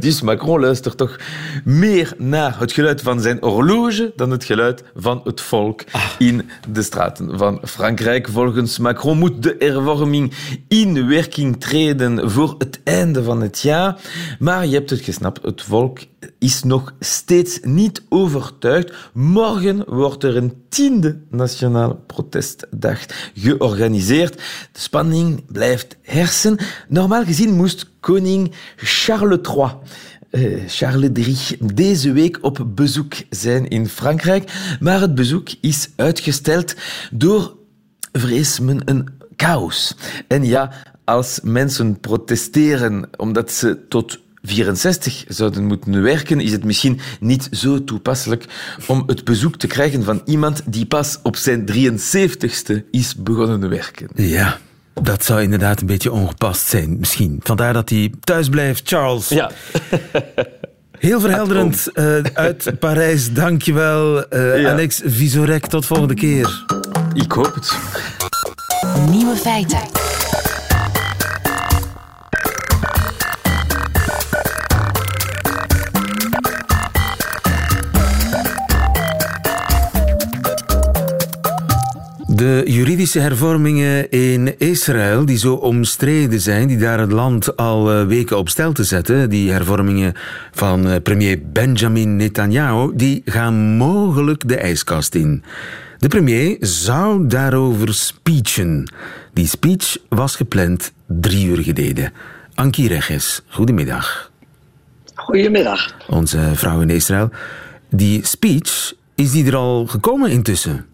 Dus 0.00 0.20
Macron 0.22 0.60
luistert 0.60 0.96
toch 0.96 1.16
meer 1.64 2.12
naar 2.18 2.58
het 2.60 2.72
geluid 2.72 3.02
van 3.02 3.20
zijn 3.20 3.38
horloge 3.40 4.12
dan 4.16 4.30
het 4.30 4.44
geluid 4.44 4.82
van 4.94 5.20
het 5.24 5.40
volk 5.40 5.84
in 6.18 6.50
de 6.68 6.82
straten 6.82 7.38
van 7.38 7.60
Frankrijk. 7.64 8.28
Volgens 8.28 8.78
Macron 8.78 9.18
moet 9.18 9.42
de 9.42 9.56
hervorming 9.58 10.32
in 10.68 11.08
werking 11.08 11.60
treden 11.60 12.30
voor 12.30 12.54
het 12.58 12.80
einde 12.84 13.22
van 13.22 13.40
het 13.40 13.60
jaar. 13.60 13.96
Maar 14.38 14.66
je 14.66 14.74
hebt 14.74 14.90
het 14.90 15.00
gesnapt, 15.00 15.42
het 15.42 15.62
volk 15.62 15.98
is 16.38 16.62
nog 16.62 16.94
steeds 17.00 17.58
niet 17.62 18.02
overtuigd. 18.08 18.92
Morgen 19.12 19.84
wordt 19.86 20.24
er 20.24 20.36
een 20.36 20.52
tiende 20.68 21.20
nationale 21.30 21.94
protestdag 21.94 22.98
georganiseerd. 23.34 24.34
De 24.72 24.80
spanning 24.80 25.44
blijft 25.46 25.96
hersen. 26.02 26.58
Normaal 26.88 27.24
gezien 27.24 27.56
moest 27.56 27.90
koning 28.00 28.52
Charles 28.76 29.38
III 29.48 29.70
eh, 30.32 30.62
Charles 30.66 31.10
III 31.14 31.58
deze 31.74 32.12
week 32.12 32.38
op 32.40 32.66
bezoek 32.74 33.14
zijn 33.30 33.68
in 33.68 33.88
Frankrijk. 33.88 34.76
Maar 34.80 35.00
het 35.00 35.14
bezoek 35.14 35.48
is 35.60 35.90
uitgesteld 35.96 36.74
door, 37.10 37.56
vrees 38.12 38.60
men, 38.60 38.80
een 38.84 39.08
chaos. 39.36 39.94
En 40.28 40.44
ja, 40.44 40.72
als 41.04 41.40
mensen 41.42 42.00
protesteren 42.00 43.08
omdat 43.16 43.52
ze 43.52 43.88
tot 43.88 44.20
64 44.42 45.24
zouden 45.28 45.64
moeten 45.64 46.02
werken, 46.02 46.40
is 46.40 46.52
het 46.52 46.64
misschien 46.64 47.00
niet 47.20 47.48
zo 47.50 47.84
toepasselijk 47.84 48.44
om 48.86 49.02
het 49.06 49.24
bezoek 49.24 49.56
te 49.56 49.66
krijgen 49.66 50.04
van 50.04 50.22
iemand 50.24 50.62
die 50.66 50.86
pas 50.86 51.18
op 51.22 51.36
zijn 51.36 51.68
73ste 51.72 52.90
is 52.90 53.16
begonnen 53.16 53.68
werken. 53.68 54.08
Ja, 54.14 54.58
dat 55.02 55.24
zou 55.24 55.42
inderdaad 55.42 55.80
een 55.80 55.86
beetje 55.86 56.12
ongepast 56.12 56.68
zijn, 56.68 56.98
misschien. 56.98 57.40
Vandaar 57.42 57.72
dat 57.72 57.88
hij 57.88 58.12
thuis 58.20 58.48
blijft, 58.48 58.88
Charles. 58.88 59.28
Ja. 59.28 59.50
Heel 60.98 61.20
verhelderend 61.20 61.88
uh, 61.94 62.16
uit 62.34 62.78
Parijs. 62.78 63.32
Dankjewel, 63.32 64.34
uh, 64.34 64.60
Ja. 64.60 64.70
Alex 64.70 65.00
Visorek. 65.04 65.66
Tot 65.66 65.86
volgende 65.86 66.14
keer. 66.14 66.64
Ik 67.14 67.32
hoop 67.32 67.54
het. 67.54 67.78
Nieuwe 69.10 69.36
feiten. 69.36 70.11
De 82.42 82.62
juridische 82.66 83.18
hervormingen 83.18 84.10
in 84.10 84.58
Israël, 84.58 85.24
die 85.24 85.38
zo 85.38 85.54
omstreden 85.54 86.40
zijn, 86.40 86.68
die 86.68 86.78
daar 86.78 87.00
het 87.00 87.12
land 87.12 87.56
al 87.56 87.92
eh, 87.92 88.06
weken 88.06 88.38
op 88.38 88.48
stel 88.48 88.72
te 88.72 88.84
zetten, 88.84 89.30
die 89.30 89.50
hervormingen 89.50 90.14
van 90.52 90.88
eh, 90.88 91.02
premier 91.02 91.38
Benjamin 91.52 92.16
Netanyahu, 92.16 92.92
die 92.94 93.22
gaan 93.24 93.76
mogelijk 93.76 94.48
de 94.48 94.56
ijskast 94.56 95.14
in. 95.14 95.42
De 95.98 96.08
premier 96.08 96.56
zou 96.60 97.26
daarover 97.26 97.94
speechen. 97.94 98.92
Die 99.32 99.46
speech 99.46 99.96
was 100.08 100.36
gepland 100.36 100.92
drie 101.06 101.46
uur 101.46 101.62
geleden. 101.62 102.12
Ankie 102.54 102.88
Reges, 102.88 103.42
goedemiddag. 103.48 104.30
Goedemiddag. 105.14 105.94
Onze 106.08 106.50
vrouw 106.54 106.80
in 106.80 106.90
Israël. 106.90 107.30
Die 107.90 108.26
speech, 108.26 108.92
is 109.14 109.30
die 109.30 109.46
er 109.46 109.56
al 109.56 109.86
gekomen 109.86 110.30
intussen? 110.30 110.86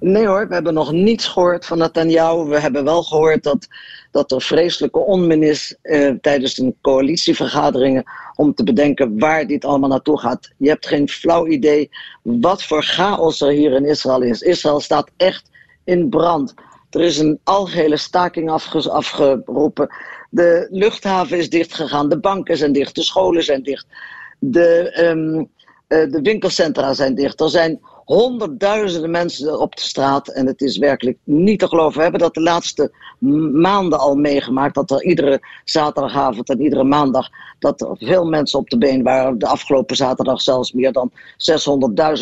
Nee 0.00 0.26
hoor, 0.26 0.48
we 0.48 0.54
hebben 0.54 0.74
nog 0.74 0.92
niets 0.92 1.26
gehoord 1.26 1.66
van 1.66 1.78
Netanyahu. 1.78 2.48
We 2.48 2.60
hebben 2.60 2.84
wel 2.84 3.02
gehoord 3.02 3.42
dat, 3.42 3.66
dat 4.10 4.32
er 4.32 4.42
vreselijke 4.42 4.98
onmin 4.98 5.42
is 5.42 5.76
eh, 5.82 6.10
tijdens 6.20 6.54
de 6.54 6.74
coalitievergaderingen 6.80 8.04
om 8.34 8.54
te 8.54 8.64
bedenken 8.64 9.18
waar 9.18 9.46
dit 9.46 9.64
allemaal 9.64 9.88
naartoe 9.88 10.18
gaat. 10.18 10.50
Je 10.56 10.68
hebt 10.68 10.86
geen 10.86 11.08
flauw 11.08 11.46
idee 11.46 11.90
wat 12.22 12.62
voor 12.62 12.82
chaos 12.82 13.40
er 13.40 13.50
hier 13.50 13.72
in 13.72 13.84
Israël 13.84 14.22
is. 14.22 14.40
Israël 14.40 14.80
staat 14.80 15.10
echt 15.16 15.50
in 15.84 16.08
brand. 16.08 16.54
Er 16.90 17.00
is 17.00 17.18
een 17.18 17.40
algehele 17.44 17.96
staking 17.96 18.50
afge- 18.50 18.90
afgeroepen. 18.90 19.88
De 20.30 20.68
luchthaven 20.70 21.38
is 21.38 21.50
dichtgegaan, 21.50 22.08
de 22.08 22.20
banken 22.20 22.56
zijn 22.56 22.72
dicht, 22.72 22.94
de 22.94 23.02
scholen 23.02 23.44
zijn 23.44 23.62
dicht. 23.62 23.86
De, 24.38 24.90
ehm, 24.90 25.44
eh, 25.86 26.10
de 26.10 26.20
winkelcentra 26.22 26.94
zijn 26.94 27.14
dicht. 27.14 27.40
Er 27.40 27.50
zijn 27.50 27.80
honderdduizenden 28.06 29.10
mensen 29.10 29.60
op 29.60 29.76
de 29.76 29.82
straat 29.82 30.28
en 30.28 30.46
het 30.46 30.60
is 30.60 30.78
werkelijk 30.78 31.18
niet 31.24 31.58
te 31.58 31.68
geloven. 31.68 31.96
We 31.96 32.02
hebben 32.02 32.20
dat 32.20 32.34
de 32.34 32.40
laatste 32.40 32.92
maanden 33.52 33.98
al 33.98 34.14
meegemaakt, 34.14 34.74
dat 34.74 34.90
er 34.90 35.04
iedere 35.04 35.40
zaterdagavond 35.64 36.48
en 36.48 36.60
iedere 36.60 36.84
maandag 36.84 37.28
dat 37.58 37.80
er 37.80 37.96
veel 37.98 38.24
mensen 38.24 38.58
op 38.58 38.68
de 38.68 38.78
been 38.78 39.02
waren. 39.02 39.38
De 39.38 39.46
afgelopen 39.46 39.96
zaterdag 39.96 40.40
zelfs 40.40 40.72
meer 40.72 40.92
dan 40.92 41.10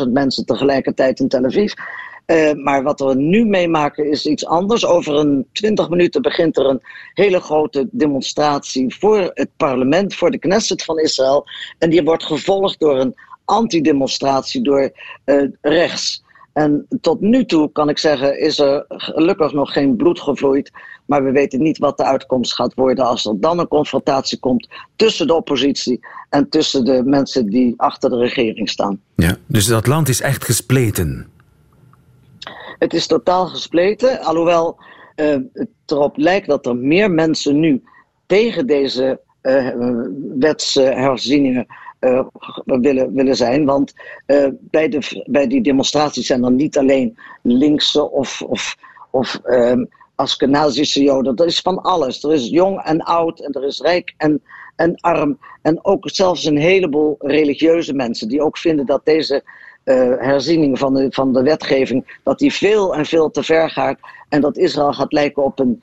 600.000 0.04 0.08
mensen 0.12 0.46
tegelijkertijd 0.46 1.20
in 1.20 1.28
Tel 1.28 1.44
Aviv. 1.44 1.72
Eh, 2.26 2.52
maar 2.52 2.82
wat 2.82 3.00
we 3.00 3.14
nu 3.14 3.44
meemaken 3.44 4.10
is 4.10 4.26
iets 4.26 4.46
anders. 4.46 4.86
Over 4.86 5.14
een 5.14 5.46
20 5.52 5.88
minuten 5.88 6.22
begint 6.22 6.56
er 6.56 6.66
een 6.66 6.82
hele 7.14 7.40
grote 7.40 7.88
demonstratie 7.90 8.96
voor 8.98 9.30
het 9.34 9.50
parlement, 9.56 10.14
voor 10.14 10.30
de 10.30 10.38
Knesset 10.38 10.84
van 10.84 10.98
Israël. 10.98 11.44
En 11.78 11.90
die 11.90 12.04
wordt 12.04 12.24
gevolgd 12.24 12.78
door 12.78 12.98
een 12.98 13.14
antidemonstratie 13.44 14.62
door 14.62 14.92
eh, 15.24 15.42
rechts. 15.60 16.22
En 16.52 16.86
tot 17.00 17.20
nu 17.20 17.44
toe 17.44 17.72
kan 17.72 17.88
ik 17.88 17.98
zeggen, 17.98 18.40
is 18.40 18.58
er 18.58 18.84
gelukkig 18.88 19.52
nog 19.52 19.72
geen 19.72 19.96
bloed 19.96 20.20
gevloeid. 20.20 20.70
Maar 21.06 21.24
we 21.24 21.30
weten 21.30 21.62
niet 21.62 21.78
wat 21.78 21.96
de 21.96 22.04
uitkomst 22.04 22.54
gaat 22.54 22.74
worden 22.74 23.04
als 23.04 23.24
er 23.24 23.40
dan 23.40 23.58
een 23.58 23.68
confrontatie 23.68 24.38
komt 24.38 24.68
tussen 24.96 25.26
de 25.26 25.34
oppositie 25.34 26.06
en 26.30 26.48
tussen 26.48 26.84
de 26.84 27.02
mensen 27.04 27.46
die 27.46 27.74
achter 27.76 28.10
de 28.10 28.16
regering 28.16 28.68
staan. 28.68 29.00
Ja, 29.14 29.36
dus 29.46 29.66
dat 29.66 29.86
land 29.86 30.08
is 30.08 30.20
echt 30.20 30.44
gespleten. 30.44 31.28
Het 32.78 32.94
is 32.94 33.06
totaal 33.06 33.46
gespleten, 33.46 34.20
alhoewel 34.20 34.78
eh, 35.14 35.36
het 35.52 35.68
erop 35.86 36.16
lijkt 36.16 36.46
dat 36.46 36.66
er 36.66 36.76
meer 36.76 37.10
mensen 37.10 37.60
nu 37.60 37.82
tegen 38.26 38.66
deze 38.66 39.20
eh, 39.40 39.68
wetsherzieningen 40.38 41.66
eh, 42.04 42.26
willen, 42.64 43.14
willen 43.14 43.36
zijn. 43.36 43.64
Want 43.64 43.94
eh, 44.26 44.48
bij, 44.60 44.88
de, 44.88 45.24
bij 45.26 45.46
die 45.46 45.62
demonstraties 45.62 46.26
zijn 46.26 46.44
er 46.44 46.52
niet 46.52 46.78
alleen 46.78 47.18
linkse 47.42 48.10
of, 48.10 48.42
of, 48.42 48.76
of 49.10 49.40
ehm 49.44 49.84
Askenazische 50.16 51.02
Joden. 51.02 51.36
Er 51.36 51.46
is 51.46 51.60
van 51.60 51.82
alles. 51.82 52.22
Er 52.22 52.32
is 52.32 52.48
jong 52.48 52.80
en 52.82 53.00
oud 53.00 53.40
en 53.40 53.52
er 53.52 53.64
is 53.64 53.80
rijk 53.80 54.14
en, 54.16 54.42
en 54.76 54.94
arm. 55.00 55.38
En 55.62 55.84
ook 55.84 56.10
zelfs 56.10 56.44
een 56.44 56.56
heleboel 56.56 57.16
religieuze 57.18 57.94
mensen 57.94 58.28
die 58.28 58.42
ook 58.42 58.58
vinden 58.58 58.86
dat 58.86 59.04
deze 59.04 59.42
eh, 59.84 60.12
herziening 60.18 60.78
van 60.78 60.94
de, 60.94 61.06
van 61.10 61.32
de 61.32 61.42
wetgeving, 61.42 62.18
dat 62.22 62.38
die 62.38 62.52
veel 62.52 62.94
en 62.94 63.06
veel 63.06 63.30
te 63.30 63.42
ver 63.42 63.70
gaat. 63.70 63.98
En 64.28 64.40
dat 64.40 64.56
Israël 64.56 64.92
gaat 64.92 65.12
lijken 65.12 65.44
op 65.44 65.58
een, 65.58 65.82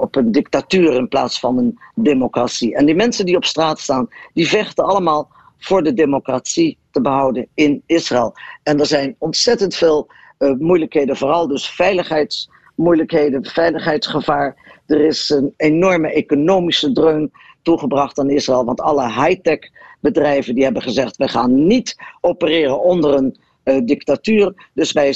op 0.00 0.16
een 0.16 0.32
dictatuur 0.32 0.92
in 0.92 1.08
plaats 1.08 1.40
van 1.40 1.58
een 1.58 1.78
democratie. 1.94 2.74
En 2.76 2.86
die 2.86 2.94
mensen 2.94 3.26
die 3.26 3.36
op 3.36 3.44
straat 3.44 3.80
staan, 3.80 4.08
die 4.32 4.48
vechten 4.48 4.84
allemaal 4.84 5.28
voor 5.58 5.82
de 5.82 5.94
democratie 5.94 6.78
te 6.90 7.00
behouden 7.00 7.46
in 7.54 7.82
Israël. 7.86 8.34
En 8.62 8.80
er 8.80 8.86
zijn 8.86 9.14
ontzettend 9.18 9.74
veel 9.74 10.08
eh, 10.38 10.52
moeilijkheden, 10.58 11.16
vooral 11.16 11.48
dus 11.48 11.68
veiligheidsmoeilijkheden, 11.70 13.44
veiligheidsgevaar. 13.44 14.80
Er 14.86 15.00
is 15.00 15.30
een 15.30 15.54
enorme 15.56 16.12
economische 16.12 16.92
dreun 16.92 17.32
toegebracht 17.62 18.18
aan 18.18 18.30
Israël, 18.30 18.64
want 18.64 18.80
alle 18.80 19.12
high-tech 19.12 19.70
bedrijven 20.02 20.54
die 20.54 20.64
hebben 20.64 20.82
gezegd, 20.82 21.16
we 21.16 21.28
gaan 21.28 21.66
niet 21.66 21.96
opereren 22.20 22.82
onder 22.82 23.14
een 23.14 23.36
eh, 23.62 23.80
dictatuur. 23.84 24.70
Dus 24.74 24.92
wij, 24.92 25.14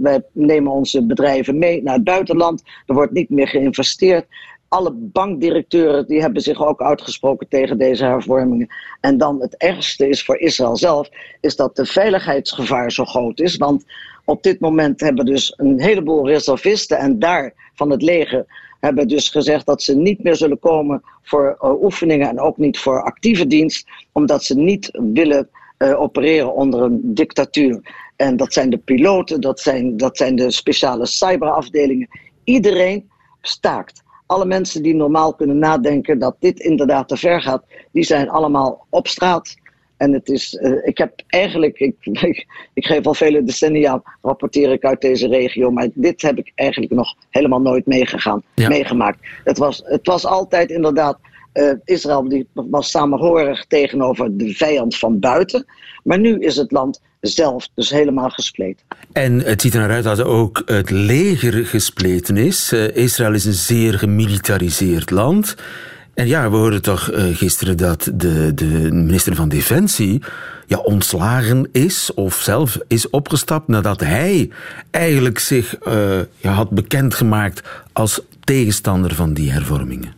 wij 0.00 0.22
nemen 0.32 0.72
onze 0.72 1.06
bedrijven 1.06 1.58
mee 1.58 1.82
naar 1.82 1.94
het 1.94 2.04
buitenland. 2.04 2.62
Er 2.86 2.94
wordt 2.94 3.12
niet 3.12 3.30
meer 3.30 3.48
geïnvesteerd. 3.48 4.26
Alle 4.68 4.92
bankdirecteuren 4.92 6.06
die 6.06 6.20
hebben 6.20 6.42
zich 6.42 6.64
ook 6.66 6.82
uitgesproken 6.82 7.48
tegen 7.48 7.78
deze 7.78 8.04
hervormingen. 8.04 8.68
En 9.00 9.18
dan 9.18 9.40
het 9.40 9.56
ergste 9.56 10.08
is 10.08 10.24
voor 10.24 10.38
Israël 10.38 10.76
zelf, 10.76 11.08
is 11.40 11.56
dat 11.56 11.76
de 11.76 11.86
veiligheidsgevaar 11.86 12.92
zo 12.92 13.04
groot 13.04 13.40
is. 13.40 13.56
Want 13.56 13.84
op 14.24 14.42
dit 14.42 14.60
moment 14.60 15.00
hebben 15.00 15.24
dus 15.24 15.52
een 15.56 15.80
heleboel 15.80 16.28
reservisten 16.28 16.98
en 16.98 17.18
daar 17.18 17.70
van 17.74 17.90
het 17.90 18.02
leger 18.02 18.46
hebben 18.80 19.08
dus 19.08 19.28
gezegd 19.28 19.66
dat 19.66 19.82
ze 19.82 19.96
niet 19.96 20.22
meer 20.22 20.36
zullen 20.36 20.58
komen 20.58 21.02
voor 21.22 21.56
eh, 21.60 21.82
oefeningen 21.82 22.28
en 22.28 22.40
ook 22.40 22.56
niet 22.56 22.78
voor 22.78 23.02
actieve 23.02 23.46
dienst, 23.46 23.88
omdat 24.12 24.44
ze 24.44 24.56
niet 24.56 24.90
willen 24.92 25.48
eh, 25.76 26.00
opereren 26.00 26.54
onder 26.54 26.82
een 26.82 27.00
dictatuur. 27.02 27.80
En 28.16 28.36
dat 28.36 28.52
zijn 28.52 28.70
de 28.70 28.78
piloten, 28.78 29.40
dat 29.40 29.60
zijn, 29.60 29.96
dat 29.96 30.16
zijn 30.16 30.36
de 30.36 30.50
speciale 30.50 31.06
cyberafdelingen. 31.06 32.08
Iedereen 32.44 33.10
staakt. 33.42 34.02
Alle 34.26 34.44
mensen 34.44 34.82
die 34.82 34.94
normaal 34.94 35.34
kunnen 35.34 35.58
nadenken 35.58 36.18
dat 36.18 36.36
dit 36.38 36.60
inderdaad 36.60 37.08
te 37.08 37.16
ver 37.16 37.42
gaat, 37.42 37.64
die 37.92 38.04
zijn 38.04 38.28
allemaal 38.28 38.86
op 38.90 39.08
straat. 39.08 39.56
En 39.98 40.12
het 40.12 40.28
is, 40.28 40.56
eh, 40.56 40.72
ik 40.82 40.98
heb 40.98 41.12
eigenlijk, 41.26 41.78
ik, 41.78 41.94
ik, 42.30 42.46
ik 42.74 42.86
geef 42.86 43.06
al 43.06 43.14
vele 43.14 43.44
decennia, 43.44 44.02
rapporteer 44.22 44.72
ik 44.72 44.84
uit 44.84 45.00
deze 45.00 45.28
regio, 45.28 45.70
maar 45.70 45.88
dit 45.94 46.22
heb 46.22 46.38
ik 46.38 46.52
eigenlijk 46.54 46.92
nog 46.92 47.14
helemaal 47.30 47.60
nooit 47.60 47.86
meegegaan, 47.86 48.42
Ja. 48.54 48.68
meegemaakt. 48.68 49.18
Het 49.44 49.58
was, 49.58 49.82
het 49.84 50.06
was 50.06 50.26
altijd 50.26 50.70
inderdaad, 50.70 51.18
eh, 51.52 51.70
Israël 51.84 52.28
die 52.28 52.46
was 52.52 52.90
samenhorig 52.90 53.64
tegenover 53.66 54.36
de 54.36 54.54
vijand 54.54 54.96
van 54.96 55.18
buiten, 55.18 55.66
maar 56.04 56.18
nu 56.18 56.38
is 56.38 56.56
het 56.56 56.72
land 56.72 57.00
zelf 57.20 57.68
dus 57.74 57.90
helemaal 57.90 58.28
gespleten. 58.28 58.86
En 59.12 59.40
het 59.40 59.60
ziet 59.60 59.74
er 59.74 59.80
naar 59.80 59.90
uit 59.90 60.04
dat 60.04 60.22
ook 60.22 60.62
het 60.66 60.90
leger 60.90 61.66
gespleten 61.66 62.36
is. 62.36 62.72
Eh, 62.72 62.96
Israël 62.96 63.34
is 63.34 63.44
een 63.44 63.52
zeer 63.52 63.98
gemilitariseerd 63.98 65.10
land. 65.10 65.56
En 66.18 66.26
ja, 66.26 66.50
we 66.50 66.56
hoorden 66.56 66.82
toch 66.82 67.10
eh, 67.10 67.36
gisteren 67.36 67.76
dat 67.76 68.10
de, 68.14 68.54
de 68.54 68.88
minister 68.92 69.34
van 69.34 69.48
Defensie 69.48 70.22
ja, 70.66 70.78
ontslagen 70.78 71.68
is 71.72 72.14
of 72.14 72.34
zelf 72.34 72.78
is 72.88 73.10
opgestapt 73.10 73.68
nadat 73.68 74.00
hij 74.00 74.50
eigenlijk 74.90 75.38
zich 75.38 75.76
ja, 76.36 76.50
had 76.50 76.70
bekendgemaakt 76.70 77.62
als 77.92 78.20
tegenstander 78.44 79.14
van 79.14 79.32
die 79.32 79.50
hervormingen. 79.50 80.12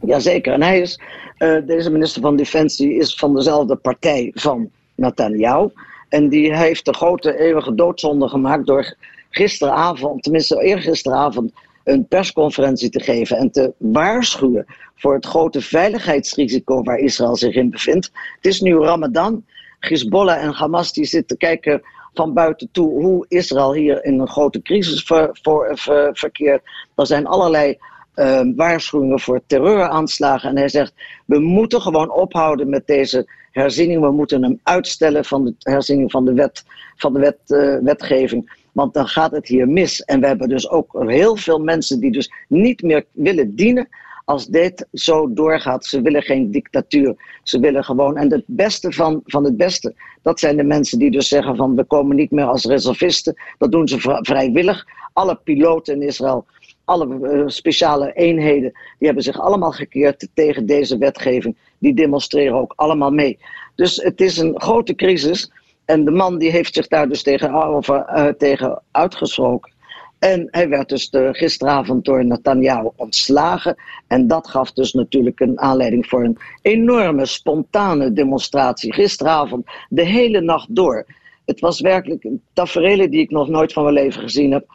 Jazeker, 0.00 0.52
en 0.52 0.62
hij 0.62 0.80
is 0.80 0.98
Eh, 1.40 1.56
deze 1.66 1.90
minister 1.90 2.22
van 2.22 2.36
Defensie 2.36 2.94
is 2.94 3.14
van 3.14 3.34
dezelfde 3.34 3.76
partij 3.76 4.30
van 4.34 4.70
Netanyahu. 4.94 5.68
En 6.08 6.28
die 6.28 6.56
heeft 6.56 6.84
de 6.84 6.94
grote 6.94 7.38
eeuwige 7.38 7.74
doodzonde 7.74 8.28
gemaakt 8.28 8.66
door 8.66 8.94
gisteravond, 9.30 10.22
tenminste 10.22 10.62
eergisteravond, 10.62 11.52
een 11.90 12.06
persconferentie 12.06 12.90
te 12.90 13.00
geven 13.00 13.36
en 13.36 13.50
te 13.50 13.72
waarschuwen 13.78 14.66
voor 14.94 15.14
het 15.14 15.26
grote 15.26 15.60
veiligheidsrisico 15.60 16.82
waar 16.82 16.98
Israël 16.98 17.36
zich 17.36 17.54
in 17.54 17.70
bevindt. 17.70 18.10
Het 18.36 18.46
is 18.46 18.60
nu 18.60 18.78
Ramadan. 18.78 19.44
Hezbollah 19.78 20.42
en 20.42 20.52
Hamas 20.52 20.92
die 20.92 21.04
zitten 21.04 21.36
kijken 21.36 21.82
van 22.14 22.34
buiten 22.34 22.68
toe 22.72 23.02
hoe 23.02 23.24
Israël 23.28 23.74
hier 23.74 24.04
in 24.04 24.20
een 24.20 24.28
grote 24.28 24.62
crisis 24.62 25.02
ver, 25.02 25.38
voor, 25.42 25.70
ver, 25.74 26.16
verkeert. 26.16 26.62
Er 26.96 27.06
zijn 27.06 27.26
allerlei 27.26 27.78
uh, 28.14 28.40
waarschuwingen 28.56 29.20
voor 29.20 29.40
terreuraanslagen. 29.46 30.48
En 30.48 30.56
hij 30.56 30.68
zegt, 30.68 30.94
we 31.26 31.38
moeten 31.38 31.80
gewoon 31.80 32.10
ophouden 32.10 32.68
met 32.68 32.86
deze 32.86 33.30
herziening. 33.50 34.00
We 34.00 34.10
moeten 34.10 34.42
hem 34.42 34.60
uitstellen 34.62 35.24
van 35.24 35.44
de 35.44 35.54
herziening 35.58 36.10
van 36.10 36.24
de, 36.24 36.34
wet, 36.34 36.64
van 36.96 37.12
de 37.12 37.18
wet, 37.18 37.38
uh, 37.46 37.76
wetgeving. 37.82 38.59
Want 38.72 38.94
dan 38.94 39.06
gaat 39.06 39.30
het 39.30 39.46
hier 39.46 39.68
mis. 39.68 40.04
En 40.04 40.20
we 40.20 40.26
hebben 40.26 40.48
dus 40.48 40.68
ook 40.68 41.04
heel 41.06 41.36
veel 41.36 41.58
mensen 41.58 42.00
die 42.00 42.12
dus 42.12 42.32
niet 42.48 42.82
meer 42.82 43.04
willen 43.12 43.54
dienen 43.54 43.88
als 44.30 44.46
dit 44.46 44.86
zo 44.92 45.32
doorgaat. 45.32 45.84
Ze 45.84 46.00
willen 46.00 46.22
geen 46.22 46.50
dictatuur. 46.50 47.38
Ze 47.42 47.60
willen 47.60 47.84
gewoon. 47.84 48.16
En 48.16 48.32
het 48.32 48.44
beste 48.46 48.92
van, 48.92 49.20
van 49.24 49.44
het 49.44 49.56
beste, 49.56 49.94
dat 50.22 50.40
zijn 50.40 50.56
de 50.56 50.64
mensen 50.64 50.98
die 50.98 51.10
dus 51.10 51.28
zeggen 51.28 51.56
van 51.56 51.76
we 51.76 51.84
komen 51.84 52.16
niet 52.16 52.30
meer 52.30 52.44
als 52.44 52.64
reservisten. 52.64 53.34
Dat 53.58 53.72
doen 53.72 53.88
ze 53.88 54.18
vrijwillig. 54.22 54.86
Alle 55.12 55.40
piloten 55.44 55.94
in 55.94 56.02
Israël, 56.02 56.46
alle 56.84 57.06
uh, 57.06 57.42
speciale 57.46 58.12
eenheden, 58.12 58.72
die 58.72 59.06
hebben 59.06 59.24
zich 59.24 59.40
allemaal 59.40 59.72
gekeerd 59.72 60.28
tegen 60.34 60.66
deze 60.66 60.98
wetgeving. 60.98 61.56
Die 61.78 61.94
demonstreren 61.94 62.54
ook 62.54 62.72
allemaal 62.76 63.10
mee. 63.10 63.38
Dus 63.74 63.96
het 63.96 64.20
is 64.20 64.38
een 64.38 64.60
grote 64.60 64.94
crisis. 64.94 65.50
En 65.90 66.04
de 66.04 66.10
man 66.10 66.38
die 66.38 66.50
heeft 66.50 66.74
zich 66.74 66.88
daar 66.88 67.08
dus 67.08 67.22
tegen, 67.22 67.50
uh, 67.50 68.26
tegen 68.26 68.82
uitgesproken. 68.90 69.72
En 70.18 70.48
hij 70.50 70.68
werd 70.68 70.88
dus 70.88 71.10
de, 71.10 71.28
gisteravond 71.32 72.04
door 72.04 72.24
Netanyahu 72.24 72.90
ontslagen. 72.96 73.76
En 74.06 74.26
dat 74.26 74.48
gaf 74.48 74.72
dus 74.72 74.92
natuurlijk 74.92 75.40
een 75.40 75.60
aanleiding 75.60 76.06
voor 76.06 76.24
een 76.24 76.38
enorme 76.62 77.26
spontane 77.26 78.12
demonstratie. 78.12 78.92
Gisteravond, 78.92 79.66
de 79.88 80.04
hele 80.04 80.40
nacht 80.40 80.74
door. 80.74 81.06
Het 81.44 81.60
was 81.60 81.80
werkelijk 81.80 82.28
tafereelen 82.52 83.10
die 83.10 83.20
ik 83.20 83.30
nog 83.30 83.48
nooit 83.48 83.72
van 83.72 83.82
mijn 83.82 83.94
leven 83.94 84.22
gezien 84.22 84.52
heb. 84.52 84.66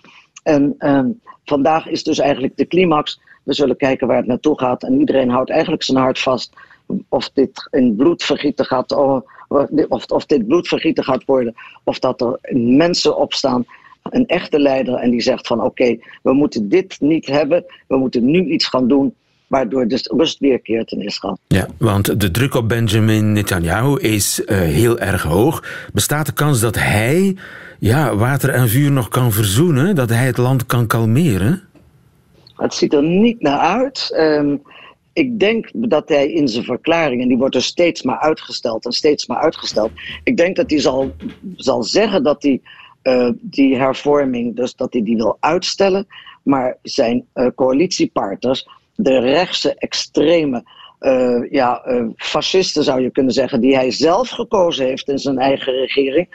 En 0.44 0.76
uh, 0.80 1.06
vandaag 1.46 1.88
is 1.88 2.04
dus 2.04 2.20
eigenlijk 2.20 2.58
de 2.58 2.68
climax. 2.68 3.22
We 3.44 3.54
zullen 3.54 3.78
kijken 3.78 4.08
waar 4.08 4.18
het 4.18 4.28
naartoe 4.28 4.60
gaat. 4.60 4.84
En 4.84 5.00
iedereen 5.00 5.30
houdt 5.30 5.50
eigenlijk 5.50 5.84
zijn 5.84 5.98
hart 5.98 6.20
vast. 6.20 6.54
Of 7.10 7.30
dit 7.30 7.68
in 7.72 7.96
bloedvergieten 7.96 8.66
gaat, 8.66 8.92
of, 8.92 9.24
of, 9.88 10.06
of 10.06 10.26
dit 10.26 10.48
bloedvergieten 10.48 11.04
gaat 11.04 11.26
worden. 11.26 11.56
Of 11.84 12.00
dat 12.00 12.22
er 12.22 12.40
mensen 12.58 13.18
opstaan 13.18 13.66
een 14.10 14.26
echte 14.26 14.60
leider 14.60 14.96
en 14.96 15.12
die 15.12 15.22
zegt 15.22 15.48
van 15.48 15.58
oké, 15.58 15.68
okay, 15.68 16.00
we 16.24 16.34
moeten 16.34 16.70
dit 16.70 16.98
niet 17.00 17.26
hebben, 17.26 17.66
we 17.88 17.98
moeten 17.98 18.26
nu 18.26 18.46
iets 18.46 18.66
gaan 18.66 18.88
doen 18.88 19.14
waardoor 19.48 19.88
de 19.88 20.14
rust 20.18 20.40
weerkeert 20.40 20.92
in 20.92 21.02
Israël. 21.02 21.38
Ja, 21.48 21.68
want 21.78 22.20
de 22.20 22.32
druk 22.32 22.56
op 22.56 22.70
Benjamin 22.70 23.32
Netanyahu 23.32 24.00
is 24.00 24.42
uh, 24.46 24.58
heel 24.58 25.00
erg 25.00 25.22
hoog. 25.22 25.64
Bestaat 25.94 26.26
de 26.26 26.34
kans 26.34 26.60
dat 26.60 26.76
hij 26.76 27.36
ja, 27.80 28.16
water 28.16 28.50
en 28.50 28.70
vuur 28.70 28.92
nog 28.92 29.10
kan 29.10 29.32
verzoenen, 29.32 29.96
dat 29.96 30.10
hij 30.10 30.26
het 30.26 30.38
land 30.38 30.66
kan 30.66 30.88
kalmeren? 30.88 31.64
Het 32.56 32.74
ziet 32.74 32.94
er 32.94 33.04
niet 33.04 33.42
naar 33.42 33.60
uit. 33.60 34.16
Um, 34.20 34.62
ik 35.16 35.40
denk 35.40 35.70
dat 35.74 36.10
hij 36.10 36.32
in 36.32 36.48
zijn 36.48 36.64
verklaring, 36.64 37.22
en 37.22 37.28
die 37.28 37.38
wordt 37.38 37.56
er 37.56 37.62
steeds 37.62 38.04
maar 38.04 38.20
uitgesteld 38.20 38.86
en 38.86 38.92
steeds 38.92 39.28
maar 39.28 39.38
uitgesteld. 39.38 39.92
Ik 40.24 40.38
denk 40.38 40.56
dat 40.56 40.70
hij 40.70 40.80
zal, 40.80 41.12
zal 41.56 41.84
zeggen 41.84 42.24
dat 42.24 42.44
hij 42.44 42.62
uh, 43.04 43.30
die 43.42 43.76
hervorming, 43.76 44.56
dus 44.56 44.76
dat 44.76 44.94
hij 44.94 45.04
die 45.04 45.16
wil 45.16 45.38
uitstellen. 45.40 46.08
Maar 46.44 46.78
zijn 46.82 47.26
uh, 47.36 47.48
coalitiepartners, 47.56 48.68
de 48.96 49.20
rechtse 49.20 49.76
extreme 49.76 50.64
uh, 51.00 51.52
ja, 51.52 51.86
fascisten 52.16 52.84
zou 52.84 53.02
je 53.02 53.12
kunnen 53.12 53.34
zeggen, 53.34 53.62
die 53.62 53.76
hij 53.76 53.92
zelf 53.92 54.30
gekozen 54.30 54.86
heeft 54.86 55.10
in 55.10 55.20
zijn 55.20 55.38
eigen 55.38 55.74
regering, 55.74 56.28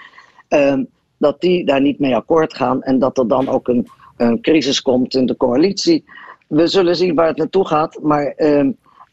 dat 1.18 1.40
die 1.40 1.64
daar 1.64 1.80
niet 1.80 1.98
mee 1.98 2.14
akkoord 2.14 2.54
gaan 2.54 2.82
en 2.82 2.98
dat 2.98 3.18
er 3.18 3.28
dan 3.28 3.48
ook 3.48 3.68
een, 3.68 3.88
een 4.16 4.40
crisis 4.40 4.82
komt 4.82 5.14
in 5.14 5.26
de 5.26 5.36
coalitie. 5.36 6.04
We 6.50 6.66
zullen 6.66 6.96
zien 6.96 7.14
waar 7.14 7.26
het 7.26 7.36
naartoe 7.36 7.66
gaat, 7.66 7.98
maar 8.02 8.34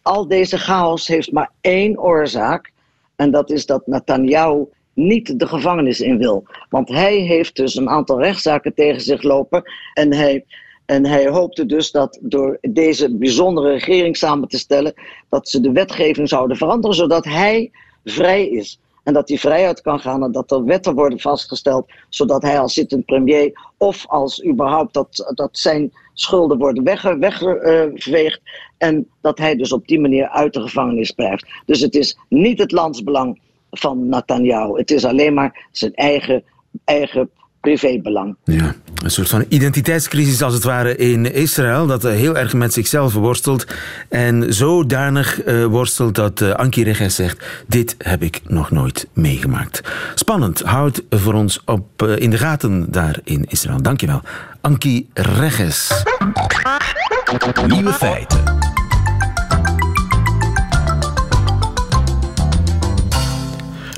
al 0.02 0.28
deze 0.28 0.58
chaos 0.58 1.08
heeft 1.08 1.32
maar 1.32 1.52
één 1.62 2.00
oorzaak. 2.00 2.72
En 3.16 3.32
dat 3.32 3.52
is 3.52 3.66
dat 3.66 3.88
Netanyahu 3.88 4.66
niet 4.94 5.40
de 5.40 5.48
gevangenis 5.48 6.00
in 6.00 6.18
wil. 6.18 6.44
Want 6.70 6.90
hij 6.90 7.16
heeft 7.16 7.56
dus 7.56 7.76
een 7.76 7.90
aantal 7.90 8.22
rechtszaken 8.22 8.74
tegen 8.74 9.02
zich 9.02 9.22
lopen. 9.22 9.72
En 9.94 10.14
hij, 10.14 10.46
en 10.86 11.06
hij 11.06 11.28
hoopte 11.28 11.66
dus 11.66 11.92
dat 11.92 12.20
door 12.22 12.58
deze 12.62 13.16
bijzondere 13.16 13.72
regering 13.72 14.18
samen 14.18 14.48
te 14.48 14.58
stellen, 14.58 14.94
dat 15.30 15.50
ze 15.50 15.62
de 15.62 15.72
wetgeving 15.72 16.30
zouden 16.30 16.58
veranderen, 16.58 16.96
zodat 16.96 17.26
hij 17.26 17.72
vrij 18.04 18.48
is. 18.48 18.80
En 19.08 19.14
dat 19.14 19.28
hij 19.30 19.38
vrijheid 19.38 19.82
kan 19.82 20.00
gaan 20.00 20.24
en 20.24 20.32
dat 20.32 20.52
er 20.52 20.66
wetten 20.66 20.96
worden 20.96 21.20
vastgesteld, 21.20 21.92
zodat 22.10 22.42
hij 22.42 22.60
als 22.60 22.74
zittend 22.74 23.06
premier 23.06 23.60
of 23.78 24.06
als 24.08 24.46
überhaupt 24.46 24.94
dat, 24.94 25.32
dat 25.36 25.50
zijn 25.52 25.92
schulden 26.14 26.58
worden 26.58 26.84
weggeveegd. 26.84 28.42
En 28.78 29.08
dat 29.22 29.38
hij 29.38 29.56
dus 29.56 29.72
op 29.72 29.88
die 29.88 30.00
manier 30.00 30.30
uit 30.30 30.54
de 30.54 30.62
gevangenis 30.62 31.12
blijft. 31.12 31.48
Dus 31.66 31.80
het 31.80 31.96
is 31.96 32.18
niet 32.30 32.60
het 32.60 32.72
landsbelang 32.72 33.40
van 33.72 34.10
Netanyahu. 34.10 34.78
Het 34.78 34.92
is 34.92 35.06
alleen 35.06 35.34
maar 35.34 35.68
zijn 35.72 35.94
eigen, 35.94 36.44
eigen 36.84 37.30
privébelang. 37.68 38.36
Ja, 38.44 38.76
een 39.04 39.12
soort 39.12 39.30
van 39.30 39.46
identiteitscrisis 39.48 40.42
als 40.42 40.54
het 40.54 40.64
ware 40.64 40.96
in 40.96 41.34
Israël, 41.34 41.88
dat 41.88 42.04
heel 42.04 42.38
erg 42.38 42.54
met 42.54 42.74
zichzelf 42.74 43.14
worstelt 43.14 43.66
en 44.10 44.54
zodanig 44.54 45.46
uh, 45.46 45.66
worstelt 45.66 46.16
dat 46.16 46.42
uh, 46.42 46.52
Anki 46.52 46.84
Reges 46.84 47.16
zegt, 47.16 47.46
dit 47.68 47.96
heb 47.98 48.24
ik 48.24 48.42
nog 48.44 48.72
nooit 48.72 49.08
meegemaakt. 49.14 49.82
Spannend, 50.16 50.62
houd 50.62 51.04
voor 51.10 51.34
ons 51.34 51.62
op, 51.66 52.04
in 52.04 52.30
de 52.30 52.38
gaten 52.38 52.92
daar 52.92 53.20
in 53.24 53.46
Israël. 53.48 53.82
Dankjewel, 53.82 54.22
Anki 54.62 55.10
Reges. 55.14 56.04
Nieuwe 57.68 57.94
feiten. 57.94 58.57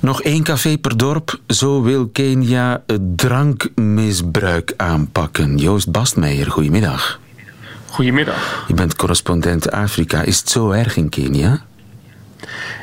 Nog 0.10 0.22
één 0.22 0.43
café 0.43 0.78
per 0.78 0.98
dorp, 0.98 1.39
zo 1.48 1.82
wil 1.82 2.08
Kenia 2.08 2.84
het 2.86 3.17
drankmisbruik 3.17 4.74
aanpakken. 4.78 5.58
Joost 5.58 5.91
Bastmeijer, 5.91 6.52
goedemiddag. 6.52 7.19
Goedemiddag. 7.89 8.65
Je 8.67 8.74
bent 8.74 8.95
correspondent 8.95 9.72
Afrika. 9.72 10.22
Is 10.22 10.39
het 10.39 10.50
zo 10.50 10.72
erg 10.72 10.98
in 10.98 11.10
Kenia? 11.10 11.65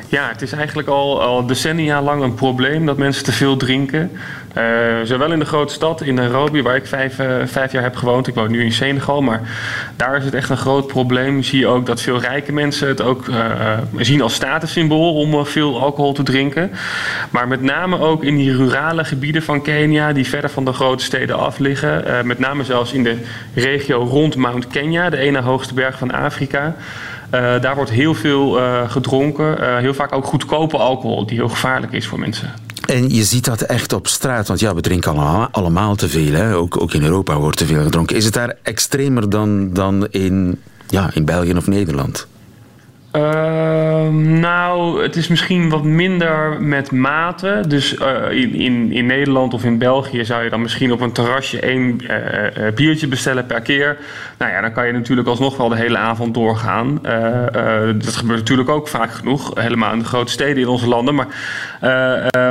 Ja, 0.09 0.27
het 0.27 0.41
is 0.41 0.51
eigenlijk 0.51 0.87
al, 0.87 1.21
al 1.21 1.45
decennia 1.45 2.01
lang 2.01 2.23
een 2.23 2.33
probleem 2.33 2.85
dat 2.85 2.97
mensen 2.97 3.23
te 3.23 3.31
veel 3.31 3.57
drinken. 3.57 4.11
Uh, 4.57 4.63
zowel 5.03 5.31
in 5.31 5.39
de 5.39 5.45
grote 5.45 5.73
stad, 5.73 6.01
in 6.01 6.13
Nairobi, 6.13 6.61
waar 6.61 6.75
ik 6.75 6.85
vijf, 6.85 7.19
uh, 7.19 7.35
vijf 7.45 7.71
jaar 7.71 7.83
heb 7.83 7.95
gewoond. 7.95 8.27
Ik 8.27 8.35
woon 8.35 8.51
nu 8.51 8.63
in 8.63 8.71
Senegal, 8.71 9.21
maar 9.21 9.41
daar 9.95 10.17
is 10.17 10.25
het 10.25 10.33
echt 10.33 10.49
een 10.49 10.57
groot 10.57 10.87
probleem. 10.87 11.43
Zie 11.43 11.59
je 11.59 11.67
ook 11.67 11.85
dat 11.85 12.01
veel 12.01 12.19
rijke 12.19 12.51
mensen 12.51 12.87
het 12.87 13.01
ook 13.01 13.27
uh, 13.27 13.71
zien 13.97 14.21
als 14.21 14.33
statussymbool 14.33 15.15
om 15.15 15.45
veel 15.45 15.81
alcohol 15.81 16.13
te 16.13 16.23
drinken. 16.23 16.71
Maar 17.29 17.47
met 17.47 17.61
name 17.61 17.99
ook 17.99 18.23
in 18.23 18.35
die 18.35 18.55
rurale 18.55 19.05
gebieden 19.05 19.43
van 19.43 19.61
Kenia, 19.61 20.13
die 20.13 20.27
verder 20.27 20.49
van 20.49 20.65
de 20.65 20.73
grote 20.73 21.03
steden 21.03 21.37
af 21.37 21.57
liggen. 21.57 22.27
met 22.27 22.39
name 22.39 22.63
zelfs 22.63 22.93
in 22.93 23.03
de 23.03 23.17
regio 23.53 24.03
rond 24.03 24.35
Mount 24.35 24.67
Kenya, 24.67 25.09
de 25.09 25.17
ene 25.17 25.41
hoogste 25.41 25.73
berg 25.73 25.97
van 25.97 26.11
Afrika. 26.11 26.75
Uh, 27.33 27.61
daar 27.61 27.75
wordt 27.75 27.91
heel 27.91 28.13
veel 28.13 28.59
uh, 28.59 28.91
gedronken. 28.91 29.57
Uh, 29.59 29.77
heel 29.77 29.93
vaak 29.93 30.13
ook 30.13 30.25
goedkope 30.25 30.77
alcohol, 30.77 31.25
die 31.25 31.37
heel 31.37 31.49
gevaarlijk 31.49 31.93
is 31.93 32.07
voor 32.07 32.19
mensen. 32.19 32.53
En 32.85 33.09
je 33.09 33.23
ziet 33.23 33.45
dat 33.45 33.61
echt 33.61 33.93
op 33.93 34.07
straat, 34.07 34.47
want 34.47 34.59
ja, 34.59 34.75
we 34.75 34.81
drinken 34.81 35.11
allemaal, 35.11 35.47
allemaal 35.51 35.95
te 35.95 36.09
veel. 36.09 36.33
Hè? 36.33 36.55
Ook, 36.55 36.81
ook 36.81 36.93
in 36.93 37.03
Europa 37.03 37.37
wordt 37.37 37.57
te 37.57 37.65
veel 37.65 37.83
gedronken. 37.83 38.15
Is 38.15 38.25
het 38.25 38.33
daar 38.33 38.55
extremer 38.63 39.29
dan, 39.29 39.73
dan 39.73 40.07
in, 40.09 40.61
ja, 40.87 41.09
in 41.13 41.25
België 41.25 41.53
of 41.53 41.67
Nederland? 41.67 42.27
Uh, 43.17 44.07
nou, 44.39 45.01
het 45.01 45.15
is 45.15 45.27
misschien 45.27 45.69
wat 45.69 45.83
minder 45.83 46.61
met 46.61 46.91
mate. 46.91 47.63
Dus 47.67 47.93
uh, 47.93 48.31
in, 48.31 48.53
in, 48.53 48.91
in 48.91 49.05
Nederland 49.05 49.53
of 49.53 49.63
in 49.63 49.77
België 49.77 50.25
zou 50.25 50.43
je 50.43 50.49
dan 50.49 50.61
misschien 50.61 50.91
op 50.91 51.01
een 51.01 51.11
terrasje 51.11 51.59
één 51.59 51.97
uh, 52.01 52.73
biertje 52.75 53.07
bestellen 53.07 53.45
per 53.45 53.61
keer. 53.61 53.97
Nou 54.37 54.51
ja, 54.51 54.61
dan 54.61 54.71
kan 54.71 54.87
je 54.87 54.93
natuurlijk 54.93 55.27
alsnog 55.27 55.57
wel 55.57 55.69
de 55.69 55.75
hele 55.75 55.97
avond 55.97 56.33
doorgaan. 56.33 56.99
dat 57.97 58.15
gebeurt 58.15 58.39
natuurlijk 58.39 58.69
ook 58.69 58.87
vaak 58.87 59.11
genoeg, 59.11 59.51
helemaal 59.55 59.93
in 59.93 59.99
de 59.99 60.05
grote 60.05 60.31
steden 60.31 60.63
in 60.63 60.67
onze 60.67 60.87
landen. 60.87 61.15
Maar 61.15 61.27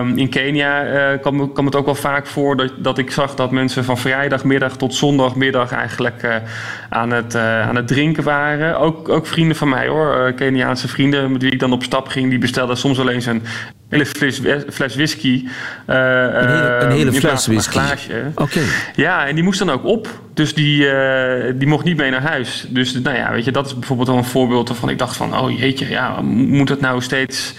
um, 0.00 0.18
in 0.18 0.28
Kenia 0.28 1.16
kwam, 1.16 1.52
kwam, 1.52 1.64
het 1.64 1.76
ook 1.76 1.84
wel 1.84 1.94
vaak 1.94 2.26
voor 2.26 2.56
dat, 2.56 2.72
dat 2.76 2.98
ik 2.98 3.10
zag 3.10 3.34
dat 3.34 3.50
mensen 3.50 3.84
van 3.84 3.98
vrijdagmiddag 3.98 4.76
tot 4.76 4.94
zondagmiddag 4.94 5.72
eigenlijk 5.72 6.42
aan, 6.88 7.10
het, 7.10 7.36
aan 7.36 7.76
het 7.76 7.88
drinken 7.88 8.24
waren. 8.24 8.78
Ook, 8.78 9.08
ook 9.08 9.26
vrienden 9.26 9.56
van 9.56 9.68
mij 9.68 9.88
hoor. 9.88 10.32
Kenia 10.32 10.55
Keniaanse 10.56 10.88
vrienden 10.88 11.32
met 11.32 11.42
wie 11.42 11.50
ik 11.52 11.58
dan 11.58 11.72
op 11.72 11.82
stap 11.82 12.08
ging, 12.08 12.30
die 12.30 12.38
bestelden 12.38 12.76
soms 12.76 12.98
alleen 13.00 13.28
een 13.28 13.42
hele 13.88 14.06
fles, 14.06 14.40
fles 14.70 14.94
whisky. 14.94 15.44
eh, 15.86 15.96
Een 15.96 16.48
hele- 16.48 16.78
een 16.80 16.88
eh, 16.88 16.94
hele 16.94 17.12
fles 17.12 17.46
whisky. 17.46 17.78
glaasje. 17.78 18.30
Oké. 18.34 18.60
Ja, 18.94 19.26
en 19.26 19.34
die 19.34 19.44
moest 19.44 19.58
dan 19.58 19.70
ook 19.70 19.84
op. 19.84 20.08
Dus 20.34 20.54
die, 20.54 20.88
eh, 20.90 21.52
die 21.56 21.68
mocht 21.68 21.84
niet 21.84 21.96
mee 21.96 22.10
naar 22.10 22.22
huis. 22.22 22.66
Dus 22.68 22.92
nou 22.92 23.16
ja, 23.16 23.32
weet 23.32 23.44
je, 23.44 23.52
dat 23.52 23.66
is 23.66 23.74
bijvoorbeeld 23.74 24.08
wel 24.08 24.16
een 24.16 24.24
voorbeeld 24.24 24.68
waarvan 24.68 24.88
ik 24.88 24.98
dacht 24.98 25.16
van... 25.16 25.38
oh 25.38 25.58
jeetje, 25.58 25.88
ja, 25.88 26.20
moet 26.22 26.68
het 26.68 26.80
nou 26.80 27.00
steeds... 27.02 27.54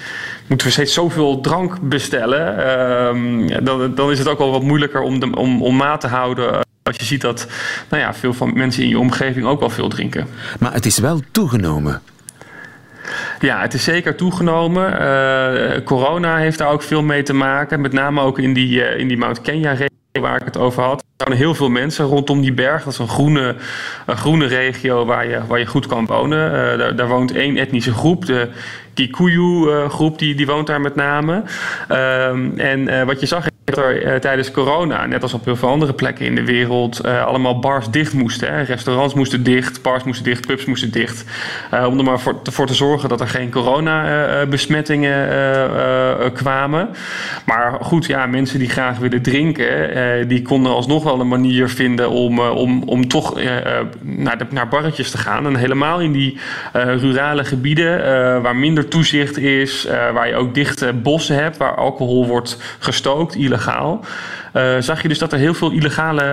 Moeten 0.48 0.68
we 0.68 0.74
steeds 0.74 0.94
zoveel 0.94 1.42
drank 1.42 1.82
bestellen? 1.82 2.58
Ehm, 2.68 3.64
dan, 3.64 3.96
dan 3.96 4.12
is 4.12 4.20
het 4.20 4.28
ook 4.28 4.38
wel 4.38 4.52
wat 4.52 4.64
moeilijker 4.64 5.02
om, 5.02 5.20
de, 5.20 5.36
om, 5.36 5.62
om 5.62 5.76
maat 5.76 6.02
te 6.02 6.08
houden... 6.08 6.52
als 6.84 6.96
je 6.98 7.06
ziet 7.06 7.22
dat 7.22 7.48
nou 7.90 8.02
ja, 8.04 8.14
veel 8.14 8.34
van 8.34 8.52
mensen 8.54 8.84
in 8.84 8.90
je 8.90 9.00
omgeving 9.00 9.46
ook 9.46 9.60
wel 9.60 9.70
veel 9.70 9.90
drinken. 9.90 10.28
Maar 10.60 10.74
het 10.74 10.86
is 10.86 10.98
wel 11.00 11.22
toegenomen. 11.32 12.02
Ja, 13.40 13.62
het 13.62 13.74
is 13.74 13.84
zeker 13.84 14.16
toegenomen. 14.16 15.00
Eh, 15.00 15.84
corona 15.84 16.38
heeft 16.38 16.58
daar 16.58 16.70
ook 16.72 16.82
veel 16.82 17.04
mee 17.04 17.24
te 17.24 17.34
maken. 17.34 17.82
Met 17.82 17.94
name 17.94 18.22
ook 18.22 18.40
in 18.40 18.54
die, 18.54 18.84
eh, 18.84 19.00
in 19.00 19.08
die 19.08 19.18
Mount 19.18 19.42
Kenya-regio 19.42 19.88
waar 20.22 20.40
ik 20.40 20.46
het 20.46 20.58
over 20.58 20.84
had. 20.84 21.04
Er 21.18 21.26
wonen 21.26 21.38
heel 21.44 21.56
veel 21.56 21.70
mensen 21.70 22.06
rondom 22.06 22.42
die 22.42 22.54
berg. 22.54 22.84
Dat 22.84 22.94
is 22.94 23.00
een 23.00 23.08
groene, 23.08 23.56
een 24.06 24.18
groene 24.18 24.46
regio 24.46 25.06
waar 25.06 25.28
je, 25.28 25.40
waar 25.48 25.60
je 25.60 25.66
goed 25.66 25.86
kan 25.88 26.06
wonen. 26.06 26.52
Eh, 26.80 26.98
daar, 26.98 27.08
woont 27.08 27.32
één 27.36 27.58
etnische 27.58 27.94
groep, 27.94 28.26
de 28.26 28.50
Kikuyu-groep, 28.94 30.20
die, 30.20 30.36
die 30.36 30.46
woont 30.46 30.68
daar 30.68 30.82
met 30.82 30.96
name. 30.96 31.44
Ehm, 31.88 32.60
en 32.60 32.88
eh, 32.88 33.04
wat 33.06 33.20
je 33.20 33.26
zag 33.26 33.46
dat 33.64 33.78
er 33.78 34.04
eh, 34.04 34.16
tijdens 34.20 34.52
corona, 34.52 35.06
net 35.06 35.22
als 35.24 35.34
op 35.34 35.46
heel 35.46 35.56
veel 35.56 35.70
andere 35.70 35.94
plekken 35.94 36.26
in 36.26 36.36
de 36.36 36.44
wereld, 36.46 37.00
eh, 37.00 37.26
allemaal 37.26 37.60
bars 37.60 37.90
dicht 37.90 38.14
moesten. 38.14 38.54
Hè. 38.54 38.62
Restaurants 38.62 39.14
moesten 39.14 39.44
dicht, 39.44 39.82
bars 39.82 40.04
moesten 40.04 40.26
dicht, 40.26 40.46
pubs 40.48 40.66
moesten 40.66 40.92
dicht. 40.92 41.26
Eh, 41.72 41.86
om 41.86 41.98
er 41.98 42.04
maar 42.04 42.20
voor, 42.20 42.42
te- 42.42 42.64
te 42.66 42.74
zorgen 42.74 43.10
dat 43.10 43.22
er 43.22 43.28
geen 43.28 43.52
corona-besmettingen 43.52 45.26
kwamen. 46.34 46.90
Maar 47.46 47.78
goed, 47.82 48.06
ja, 48.06 48.26
mensen 48.26 48.60
die 48.60 48.70
graag 48.70 48.98
willen 48.98 49.22
drinken, 49.22 49.94
eh, 49.96 50.28
die 50.28 50.42
konden 50.42 50.72
alsnog 50.72 51.04
wel 51.08 51.20
een 51.20 51.28
manier 51.28 51.70
vinden 51.70 52.10
om, 52.10 52.40
eh, 52.40 52.56
om, 52.56 52.84
om 52.84 53.08
toch 53.08 53.40
eh, 53.40 53.58
eh, 53.58 53.86
naar, 54.02 54.38
de, 54.38 54.46
naar 54.50 54.68
barretjes 54.68 55.12
te 55.12 55.18
gaan. 55.18 55.46
En 55.46 55.56
helemaal 55.56 56.00
in 56.00 56.12
die 56.12 56.38
rurale 56.74 57.46
gebieden 57.46 58.02
waar 58.42 58.56
minder 58.56 58.88
toezicht 58.88 59.38
is, 59.38 59.88
waar 60.14 60.28
je 60.28 60.36
ook 60.36 60.54
dichte 60.54 60.94
bossen 60.94 61.36
hebt, 61.36 61.58
waar 61.58 61.76
alcohol 61.76 62.28
wordt 62.28 62.78
gestookt, 62.80 63.36
illegaal. 63.36 64.06
zag 64.80 65.02
je 65.02 65.08
dus 65.08 65.20
dat 65.20 65.34
er 65.34 65.40
heel 65.40 65.54
veel 65.54 65.72
illegale 65.72 66.24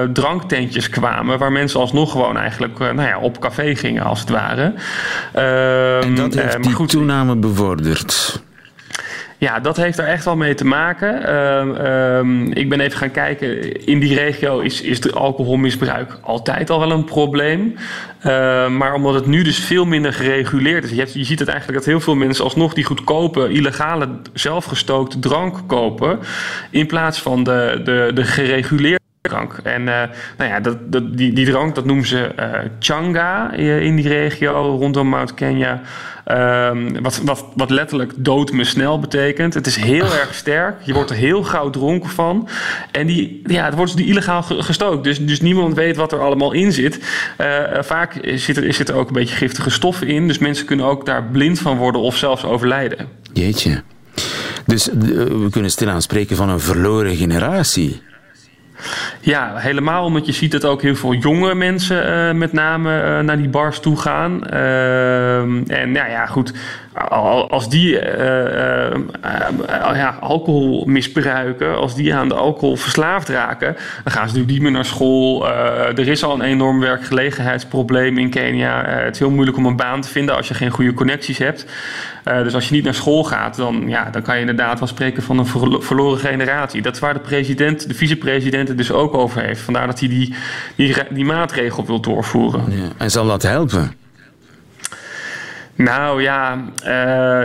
eh, 0.00 0.12
dranktentjes 0.12 0.88
kwamen, 0.88 1.38
waar 1.38 1.52
mensen 1.52 1.80
alsnog 1.80 2.10
gewoon 2.10 2.36
eigenlijk 2.36 2.78
nou 2.78 3.02
ja, 3.02 3.18
op 3.18 3.40
café 3.40 3.74
gingen, 3.74 4.02
als 4.02 4.20
het 4.20 4.28
ware. 4.28 4.74
Ehm, 5.32 6.02
En 6.02 6.14
dat 6.14 6.34
heeft 6.34 6.62
die 6.62 6.72
goed, 6.72 6.88
toename 6.88 7.36
bevorderd. 7.36 8.42
Ja, 9.40 9.60
dat 9.60 9.76
heeft 9.76 9.98
er 9.98 10.06
echt 10.06 10.24
wel 10.24 10.36
mee 10.36 10.54
te 10.54 10.64
maken. 10.64 11.24
Ehm, 11.26 11.74
ehm, 11.74 12.52
ik 12.52 12.68
ben 12.68 12.80
even 12.80 12.98
gaan 12.98 13.10
kijken. 13.10 13.86
In 13.86 14.00
die 14.00 14.14
regio 14.14 14.58
is, 14.58 14.80
is 14.80 15.00
de 15.00 15.12
alcoholmisbruik 15.12 16.18
altijd 16.20 16.70
al 16.70 16.78
wel 16.78 16.90
een 16.90 17.04
probleem. 17.04 17.74
Ehm, 18.20 18.76
maar 18.76 18.94
omdat 18.94 19.14
het 19.14 19.26
nu 19.26 19.42
dus 19.42 19.58
veel 19.58 19.84
minder 19.84 20.12
gereguleerd 20.12 20.84
is. 20.84 20.90
Je, 20.90 20.96
hebt, 20.96 21.12
je 21.12 21.24
ziet 21.24 21.38
het 21.38 21.48
eigenlijk 21.48 21.78
dat 21.78 21.86
heel 21.86 22.00
veel 22.00 22.14
mensen 22.14 22.44
alsnog 22.44 22.74
die 22.74 22.84
goedkope, 22.84 23.48
illegale, 23.48 24.08
zelfgestookte 24.32 25.18
drank 25.18 25.56
kopen. 25.66 26.18
In 26.70 26.86
plaats 26.86 27.22
van 27.22 27.44
de, 27.44 27.80
de, 27.84 28.10
de 28.14 28.24
gereguleerde 28.24 29.00
drank. 29.22 29.60
En 29.62 29.88
eh, 29.88 30.08
nou 30.38 30.50
ja, 30.50 30.60
dat, 30.60 30.92
dat, 30.92 31.16
die, 31.16 31.32
die 31.32 31.46
drank, 31.46 31.74
dat 31.74 31.84
noemen 31.84 32.06
ze 32.06 32.24
eh, 32.24 32.58
changa 32.78 33.52
eh, 33.54 33.82
in 33.82 33.96
die 33.96 34.08
regio 34.08 34.76
rondom 34.78 35.08
Mount 35.08 35.34
Kenya. 35.34 35.80
Ehm, 36.24 37.02
wat, 37.02 37.20
wat, 37.24 37.44
wat 37.54 37.70
letterlijk 37.70 38.12
dood 38.16 38.52
me 38.52 38.64
snel 38.64 38.98
betekent. 38.98 39.54
Het 39.54 39.66
is 39.66 39.76
heel 39.76 40.04
erg 40.04 40.34
sterk. 40.34 40.76
Je 40.82 40.92
wordt 40.92 41.10
er 41.10 41.16
heel 41.16 41.42
gauw 41.42 41.70
dronken 41.70 42.10
van. 42.10 42.48
En 42.90 43.06
die, 43.06 43.42
ja, 43.44 43.64
het 43.64 43.74
wordt 43.74 43.96
dus 43.96 44.06
illegaal 44.06 44.42
ge- 44.42 44.62
gestookt. 44.62 45.04
Dus, 45.04 45.18
dus 45.26 45.40
niemand 45.40 45.74
weet 45.74 45.96
wat 45.96 46.12
er 46.12 46.20
allemaal 46.20 46.52
in 46.52 46.72
zit. 46.72 46.98
Vaak 47.80 48.18
zit 48.34 48.56
er, 48.56 48.72
zit 48.74 48.88
er 48.88 48.94
ook 48.94 49.08
een 49.08 49.14
beetje 49.14 49.36
giftige 49.36 49.70
stoffen 49.70 50.06
in. 50.06 50.26
Dus 50.26 50.38
mensen 50.38 50.66
kunnen 50.66 50.86
ook 50.86 51.06
daar 51.06 51.24
blind 51.24 51.58
van 51.58 51.76
worden 51.76 52.00
of 52.00 52.16
zelfs 52.16 52.44
overlijden. 52.44 53.08
Jeetje. 53.32 53.82
Dus 54.66 54.88
we 54.98 55.48
kunnen 55.50 55.70
stilaan 55.70 56.02
spreken 56.02 56.36
van 56.36 56.48
een 56.48 56.60
verloren 56.60 57.16
generatie. 57.16 58.02
Ja, 59.20 59.52
helemaal 59.56 60.04
omdat 60.04 60.26
je 60.26 60.32
ziet 60.32 60.52
dat 60.52 60.64
ook 60.64 60.82
heel 60.82 60.94
veel 60.94 61.14
jonge 61.14 61.54
mensen 61.54 62.28
eh, 62.28 62.34
met 62.34 62.52
name 62.52 63.00
eh, 63.00 63.18
naar 63.18 63.36
die 63.36 63.48
bars 63.48 63.80
toe 63.80 63.96
gaan. 63.96 64.46
Ehm, 64.46 65.62
en 65.66 65.92
nou 65.92 66.10
ja, 66.10 66.26
goed, 66.26 66.52
als 67.48 67.68
die 67.68 67.98
eh, 67.98 68.86
eh, 68.86 68.92
eh, 68.92 69.96
ja, 69.96 70.16
alcohol 70.20 70.84
misbruiken, 70.86 71.76
als 71.76 71.94
die 71.94 72.14
aan 72.14 72.28
de 72.28 72.34
alcohol 72.34 72.76
verslaafd 72.76 73.28
raken, 73.28 73.76
dan 74.04 74.12
gaan 74.12 74.28
ze 74.28 74.34
natuurlijk 74.34 74.52
niet 74.52 74.60
meer 74.60 74.70
naar 74.70 74.84
school. 74.84 75.48
Er 75.48 76.08
is 76.08 76.24
al 76.24 76.34
een 76.34 76.40
enorm 76.40 76.80
werkgelegenheidsprobleem 76.80 78.18
in 78.18 78.30
Kenia. 78.30 78.84
Het 78.84 79.14
is 79.14 79.18
heel 79.18 79.30
moeilijk 79.30 79.56
om 79.56 79.66
een 79.66 79.76
baan 79.76 80.00
te 80.00 80.08
vinden 80.08 80.36
als 80.36 80.48
je 80.48 80.54
geen 80.54 80.70
goede 80.70 80.94
connecties 80.94 81.38
hebt. 81.38 81.66
Dus 82.24 82.54
als 82.54 82.68
je 82.68 82.74
niet 82.74 82.84
naar 82.84 82.94
school 82.94 83.24
gaat, 83.24 83.56
dan, 83.56 83.84
ja, 83.86 84.10
dan 84.10 84.22
kan 84.22 84.34
je 84.34 84.40
inderdaad 84.40 84.78
wel 84.78 84.88
spreken 84.88 85.22
van 85.22 85.38
een 85.38 85.46
verlo- 85.46 85.80
verloren 85.80 86.18
generatie. 86.18 86.82
Dat 86.82 86.94
is 86.94 87.00
waar 87.00 87.14
de 87.14 87.20
president, 87.20 87.88
de 87.88 87.94
vicepresident 87.94 88.68
het 88.68 88.76
dus 88.76 88.92
ook 88.92 89.14
over 89.14 89.42
heeft. 89.42 89.60
Vandaar 89.60 89.86
dat 89.86 90.00
hij 90.00 90.08
die, 90.08 90.34
die, 90.76 90.94
die 91.10 91.24
maatregel 91.24 91.86
wil 91.86 92.00
doorvoeren. 92.00 92.64
En 92.96 93.10
zal 93.10 93.26
dat 93.26 93.42
helpen? 93.42 93.92
Nou 95.82 96.22
ja, 96.22 96.64
eh, 96.84 97.42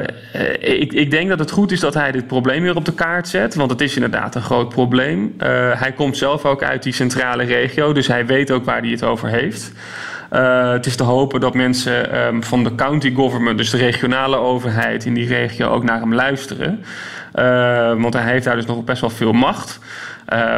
ik, 0.79 0.93
ik 0.93 1.11
denk 1.11 1.29
dat 1.29 1.39
het 1.39 1.51
goed 1.51 1.71
is 1.71 1.79
dat 1.79 1.93
hij 1.93 2.11
dit 2.11 2.27
probleem 2.27 2.61
weer 2.61 2.75
op 2.75 2.85
de 2.85 2.93
kaart 2.93 3.27
zet. 3.27 3.55
Want 3.55 3.71
het 3.71 3.81
is 3.81 3.95
inderdaad 3.95 4.35
een 4.35 4.41
groot 4.41 4.69
probleem. 4.69 5.33
Eh, 5.37 5.49
hij 5.81 5.91
komt 5.91 6.17
zelf 6.17 6.45
ook 6.45 6.63
uit 6.63 6.83
die 6.83 6.93
centrale 6.93 7.43
regio, 7.43 7.93
dus 7.93 8.07
hij 8.07 8.25
weet 8.25 8.51
ook 8.51 8.65
waar 8.65 8.81
hij 8.81 8.89
het 8.89 9.03
over 9.03 9.29
heeft. 9.29 9.71
Eh, 10.29 10.71
het 10.71 10.85
is 10.85 10.95
te 10.95 11.03
hopen 11.03 11.39
dat 11.39 11.53
mensen 11.53 12.11
ehm, 12.11 12.41
van 12.41 12.63
de 12.63 12.75
county 12.75 13.13
government, 13.13 13.57
dus 13.57 13.69
de 13.69 13.77
regionale 13.77 14.37
overheid 14.37 15.05
in 15.05 15.13
die 15.13 15.27
regio, 15.27 15.69
ook 15.69 15.83
naar 15.83 15.99
hem 15.99 16.13
luisteren. 16.13 16.83
Want 17.97 18.13
hij 18.13 18.31
heeft 18.31 18.45
daar 18.45 18.55
dus 18.55 18.65
nog 18.65 18.83
best 18.83 19.01
wel 19.01 19.09
veel 19.09 19.33
macht. 19.33 19.79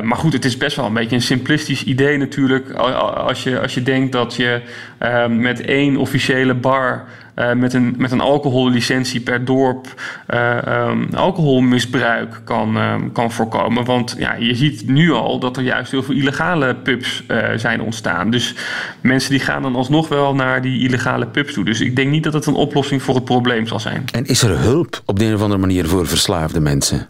Maar 0.04 0.18
goed, 0.18 0.34
het 0.34 0.46
is 0.46 0.58
best 0.58 0.76
wel 0.76 0.86
een 0.86 0.94
beetje 0.94 1.16
een 1.16 1.22
simplistisch 1.22 1.84
idee 1.84 2.18
natuurlijk. 2.18 2.72
Als 2.72 3.44
je, 3.44 3.60
als 3.60 3.74
je 3.74 3.84
denkt 3.84 4.12
dat 4.12 4.36
je 4.36 4.62
ehm, 4.98 5.40
met 5.40 5.62
één 5.62 5.98
officiële 5.98 6.54
bar 6.54 7.06
eh, 7.38 7.54
met, 7.54 7.74
een, 7.74 7.96
met 7.98 8.12
een 8.12 8.22
alcohollicentie 8.22 9.22
per 9.22 9.46
dorp 9.46 10.02
eh, 10.28 10.68
ehm, 10.68 11.14
alcoholmisbruik 11.14 12.42
kan, 12.44 12.78
ehm, 12.78 13.12
kan 13.12 13.32
voorkomen. 13.32 13.86
Want 13.86 14.16
ja, 14.18 14.34
je 14.34 14.56
ziet 14.56 14.88
nu 14.88 15.12
al 15.12 15.40
dat 15.40 15.58
er 15.58 15.64
juist 15.64 15.92
heel 15.92 16.04
veel 16.04 16.16
illegale 16.16 16.76
pubs 16.76 17.24
eh, 17.28 17.48
zijn 17.56 17.82
ontstaan. 17.82 18.30
Dus 18.30 18.56
mensen 19.02 19.32
die 19.32 19.40
gaan 19.40 19.62
dan 19.62 19.76
alsnog 19.76 20.08
wel 20.08 20.36
naar 20.36 20.62
die 20.62 20.84
illegale 20.88 21.28
pubs 21.28 21.54
toe. 21.54 21.66
Dus 21.66 21.82
ik 21.82 21.96
denk 21.96 22.12
niet 22.12 22.24
dat 22.24 22.34
het 22.34 22.46
een 22.46 22.54
oplossing 22.54 23.02
voor 23.02 23.16
het 23.16 23.26
probleem 23.26 23.68
zal 23.68 23.80
zijn. 23.80 24.04
En 24.12 24.26
is 24.26 24.42
er 24.42 24.60
hulp 24.60 25.02
op 25.06 25.20
de 25.20 25.26
een 25.26 25.34
of 25.34 25.42
andere 25.42 25.60
manier 25.60 25.88
voor 25.88 26.08
verslaafde 26.08 26.60
mensen? 26.60 27.08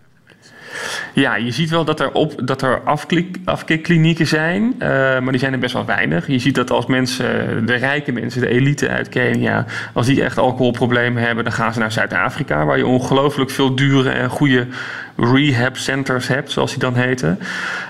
Ja, 1.20 1.36
je 1.36 1.52
ziet 1.52 1.70
wel 1.70 1.86
dat 1.86 2.00
er, 2.00 2.12
op, 2.12 2.48
dat 2.48 2.62
er 2.62 2.82
afklik, 2.82 3.38
afkikklinieken 3.46 4.28
zijn, 4.28 4.76
eh, 4.80 4.90
maar 4.90 5.32
die 5.32 5.40
zijn 5.40 5.54
er 5.54 5.60
best 5.60 5.74
wel 5.74 5.86
weinig. 5.86 6.28
Je 6.28 6.40
ziet 6.40 6.56
dat 6.56 6.72
als 6.72 6.86
mensen, 6.86 7.66
de 7.66 7.76
rijke 7.76 8.12
mensen, 8.12 8.42
de 8.42 8.48
elite 8.48 8.90
uit 8.90 9.10
Kenia, 9.10 9.66
als 9.94 10.06
die 10.06 10.24
echt 10.24 10.38
alcoholproblemen 10.38 11.24
hebben, 11.24 11.44
dan 11.44 11.54
gaan 11.54 11.74
ze 11.74 11.80
naar 11.80 11.92
Zuid-Afrika, 11.92 12.66
waar 12.66 12.78
je 12.78 12.86
ongelooflijk 12.86 13.50
veel 13.50 13.76
dure 13.76 14.10
en 14.10 14.30
goede 14.30 14.68
rehab 15.18 15.78
centers 15.78 16.28
hebt, 16.28 16.52
zoals 16.52 16.72
die 16.72 16.80
dan 16.80 16.96
heten. 16.96 17.40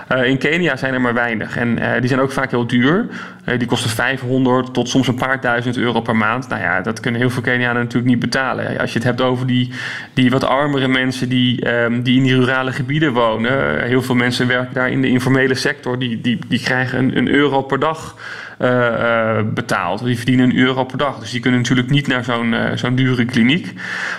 Eh, 0.08 0.24
in 0.24 0.38
Kenia 0.38 0.76
zijn 0.76 0.94
er 0.94 1.00
maar 1.00 1.14
weinig 1.14 1.56
en 1.56 1.78
eh, 1.78 2.00
die 2.00 2.08
zijn 2.08 2.20
ook 2.20 2.32
vaak 2.32 2.50
heel 2.50 2.66
duur. 2.66 3.06
Eh, 3.44 3.58
die 3.58 3.68
kosten 3.68 3.90
500 3.90 4.74
tot 4.74 4.88
soms 4.88 5.08
een 5.08 5.14
paar 5.14 5.40
duizend 5.40 5.76
euro 5.76 6.00
per 6.00 6.16
maand. 6.16 6.48
Nou 6.48 6.62
ja, 6.62 6.80
dat 6.80 7.00
kunnen 7.00 7.20
heel 7.20 7.30
veel 7.30 7.42
Kenianen 7.42 7.82
natuurlijk 7.82 8.10
niet 8.10 8.20
betalen. 8.20 8.78
Als 8.78 8.92
je 8.92 8.98
het 8.98 9.06
hebt 9.06 9.20
over 9.20 9.46
die, 9.46 9.72
die 10.14 10.30
wat 10.30 10.44
armere 10.44 10.88
mensen 10.88 11.28
die, 11.28 11.64
ehm, 11.64 12.02
die 12.02 12.16
in 12.16 12.22
die 12.22 12.34
rurale 12.34 12.72
gebieden 12.72 13.12
wonen. 13.12 13.82
Heel 13.82 14.02
veel 14.02 14.14
mensen 14.14 14.46
werken 14.46 14.74
daar 14.74 14.90
in 14.90 15.00
de 15.00 15.08
informele 15.08 15.54
sector. 15.54 15.98
Die, 15.98 16.20
die, 16.20 16.38
die 16.48 16.60
krijgen 16.60 16.98
een, 16.98 17.16
een 17.16 17.28
euro 17.28 17.62
per 17.62 17.78
dag 17.78 18.16
betaald. 19.54 20.04
Die 20.04 20.16
verdienen 20.16 20.50
een 20.50 20.56
euro 20.56 20.84
per 20.84 20.98
dag. 20.98 21.18
Dus 21.18 21.30
die 21.30 21.40
kunnen 21.40 21.60
natuurlijk 21.60 21.90
niet 21.90 22.06
naar 22.06 22.24
zo'n 22.24 22.54
eh, 22.54 22.76
zo'n 22.76 22.94
dure 22.94 23.24
kliniek. 23.24 23.72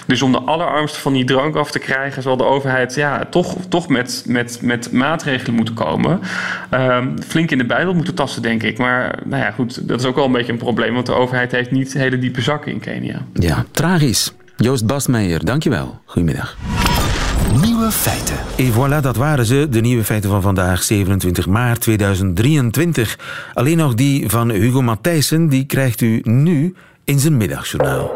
Dus 0.06 0.22
om 0.22 0.32
de 0.32 0.40
allerarmste 0.40 1.00
van 1.00 1.14
die 1.14 1.26
drank 1.26 1.56
af 1.56 1.72
te 1.72 1.80
krijgen, 1.80 2.22
zal 2.22 2.38
de 2.38 2.44
overheid 2.44 2.96
ja, 2.96 3.26
toch, 3.30 3.56
toch 3.70 3.88
met, 3.88 4.24
met, 4.28 4.60
met 4.62 4.92
maatregelen 4.92 5.56
moeten 5.56 5.74
komen. 5.74 6.20
Ehm, 6.70 7.18
flink 7.28 7.52
in 7.52 7.58
de 7.58 7.66
buidel 7.66 7.94
moeten 7.94 8.16
tasten, 8.16 8.42
denk 8.42 8.64
ik. 8.64 8.78
Maar 8.78 9.20
nou 9.26 9.44
ja, 9.44 9.52
goed, 9.52 9.88
dat 9.88 10.00
is 10.00 10.06
ook 10.06 10.16
wel 10.16 10.26
een 10.26 10.32
beetje 10.32 10.52
een 10.52 10.58
probleem. 10.58 10.94
Want 10.94 11.06
de 11.06 11.14
overheid 11.14 11.52
heeft 11.52 11.72
niet 11.72 11.94
hele 11.94 12.20
diepe 12.20 12.42
zakken 12.42 12.72
in 12.72 12.80
Kenia. 12.80 13.22
Ja, 13.34 13.66
tragisch. 13.72 14.34
Joost 14.58 14.86
Bastmeijer, 14.86 15.46
dankjewel. 15.46 16.00
Goedemiddag. 16.06 16.58
Nieuwe 17.62 17.92
feiten. 17.92 18.38
Et 18.56 18.74
voilà, 18.74 19.02
dat 19.02 19.16
waren 19.16 19.46
ze, 19.46 19.68
de 19.70 19.82
nieuwe 19.82 20.04
feiten 20.04 20.30
van 20.30 20.42
vandaag, 20.42 20.84
27 20.84 21.48
maart 21.48 21.82
2023. 21.82 23.20
Alleen 23.54 23.78
nog 23.78 23.94
die 23.94 24.30
van 24.30 24.50
Hugo 24.50 24.82
Matthijssen, 24.82 25.48
die 25.48 25.66
krijgt 25.66 26.02
u 26.02 26.22
nu 26.24 26.76
in 27.04 27.20
zijn 27.20 27.38
middagjournaal. 27.38 28.12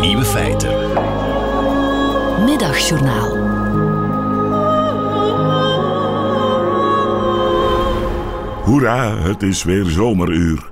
Nieuwe 0.00 0.24
feiten. 0.24 0.74
Middagjournaal. 2.44 3.36
Hoera, 8.64 9.18
het 9.18 9.42
is 9.42 9.62
weer 9.62 9.84
zomeruur. 9.84 10.68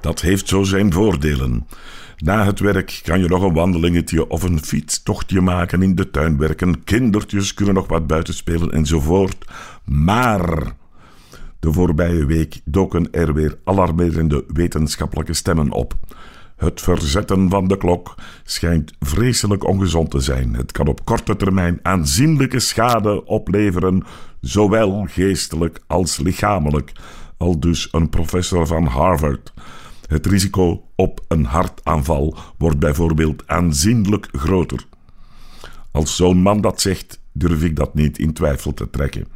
Dat 0.00 0.20
heeft 0.20 0.48
zo 0.48 0.62
zijn 0.62 0.92
voordelen. 0.92 1.66
Na 2.20 2.44
het 2.44 2.60
werk 2.60 3.00
kan 3.04 3.20
je 3.20 3.28
nog 3.28 3.42
een 3.42 3.54
wandelingetje 3.54 4.28
of 4.28 4.42
een 4.42 4.64
fietstochtje 4.64 5.40
maken 5.40 5.82
in 5.82 5.94
de 5.94 6.10
tuin 6.10 6.38
werken. 6.38 6.84
Kindertjes 6.84 7.54
kunnen 7.54 7.74
nog 7.74 7.86
wat 7.86 8.06
buiten 8.06 8.34
spelen 8.34 8.70
enzovoort. 8.70 9.44
Maar 9.84 10.72
de 11.60 11.72
voorbije 11.72 12.26
week 12.26 12.60
doken 12.64 13.10
er 13.10 13.34
weer 13.34 13.58
alarmerende 13.64 14.44
wetenschappelijke 14.48 15.32
stemmen 15.32 15.72
op. 15.72 15.94
Het 16.56 16.80
verzetten 16.80 17.50
van 17.50 17.68
de 17.68 17.76
klok 17.76 18.14
schijnt 18.44 18.92
vreselijk 18.98 19.64
ongezond 19.64 20.10
te 20.10 20.20
zijn. 20.20 20.54
Het 20.54 20.72
kan 20.72 20.86
op 20.86 21.04
korte 21.04 21.36
termijn 21.36 21.78
aanzienlijke 21.82 22.60
schade 22.60 23.24
opleveren, 23.24 24.04
zowel 24.40 25.06
geestelijk 25.08 25.80
als 25.86 26.18
lichamelijk. 26.18 26.92
Al 27.36 27.60
dus 27.60 27.88
een 27.92 28.08
professor 28.08 28.66
van 28.66 28.86
Harvard. 28.86 29.52
Het 30.10 30.26
risico 30.26 30.84
op 30.96 31.24
een 31.28 31.44
hartaanval 31.44 32.36
wordt 32.58 32.78
bijvoorbeeld 32.78 33.42
aanzienlijk 33.46 34.28
groter. 34.32 34.86
Als 35.90 36.16
zo'n 36.16 36.42
man 36.42 36.60
dat 36.60 36.80
zegt, 36.80 37.20
durf 37.32 37.62
ik 37.62 37.76
dat 37.76 37.94
niet 37.94 38.18
in 38.18 38.32
twijfel 38.32 38.74
te 38.74 38.90
trekken. 38.90 39.26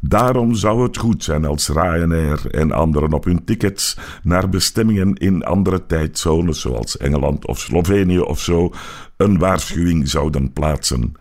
Daarom 0.00 0.54
zou 0.54 0.82
het 0.82 0.96
goed 0.96 1.24
zijn 1.24 1.44
als 1.44 1.68
Ryanair 1.68 2.50
en 2.50 2.72
anderen 2.72 3.12
op 3.12 3.24
hun 3.24 3.44
tickets 3.44 3.98
naar 4.22 4.48
bestemmingen 4.48 5.14
in 5.14 5.44
andere 5.44 5.86
tijdzones, 5.86 6.60
zoals 6.60 6.96
Engeland 6.96 7.46
of 7.46 7.58
Slovenië 7.58 8.20
of 8.20 8.40
zo, 8.40 8.72
een 9.16 9.38
waarschuwing 9.38 10.08
zouden 10.08 10.52
plaatsen. 10.52 11.12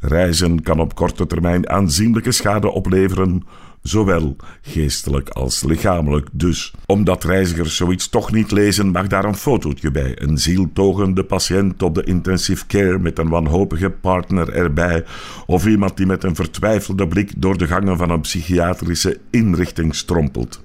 Reizen 0.00 0.62
kan 0.62 0.80
op 0.80 0.94
korte 0.94 1.26
termijn 1.26 1.68
aanzienlijke 1.68 2.32
schade 2.32 2.70
opleveren, 2.70 3.42
zowel 3.82 4.36
geestelijk 4.62 5.28
als 5.28 5.62
lichamelijk. 5.62 6.28
Dus, 6.32 6.74
omdat 6.86 7.24
reizigers 7.24 7.76
zoiets 7.76 8.08
toch 8.08 8.32
niet 8.32 8.50
lezen, 8.50 8.90
mag 8.90 9.06
daar 9.06 9.24
een 9.24 9.34
fotootje 9.34 9.90
bij. 9.90 10.12
Een 10.14 10.38
zieltogende 10.38 11.24
patiënt 11.24 11.82
op 11.82 11.94
de 11.94 12.04
intensive 12.04 12.66
care 12.66 12.98
met 12.98 13.18
een 13.18 13.28
wanhopige 13.28 13.90
partner 13.90 14.52
erbij, 14.52 15.04
of 15.46 15.66
iemand 15.66 15.96
die 15.96 16.06
met 16.06 16.24
een 16.24 16.34
vertwijfelde 16.34 17.08
blik 17.08 17.32
door 17.36 17.58
de 17.58 17.66
gangen 17.66 17.96
van 17.96 18.10
een 18.10 18.20
psychiatrische 18.20 19.18
inrichting 19.30 19.94
strompelt. 19.94 20.62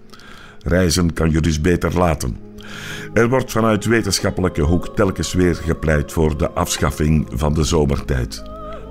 Reizen 0.60 1.14
kan 1.14 1.32
je 1.32 1.42
dus 1.42 1.62
beter 1.62 1.98
laten. 1.98 2.38
Er 3.14 3.30
wordt 3.30 3.52
vanuit 3.52 3.86
wetenschappelijke 3.86 4.62
hoek 4.62 4.96
telkens 4.96 5.34
weer 5.34 5.56
gepleit 5.56 6.12
voor 6.12 6.38
de 6.38 6.52
afschaffing 6.52 7.28
van 7.34 7.54
de 7.54 7.64
zomertijd. 7.64 8.44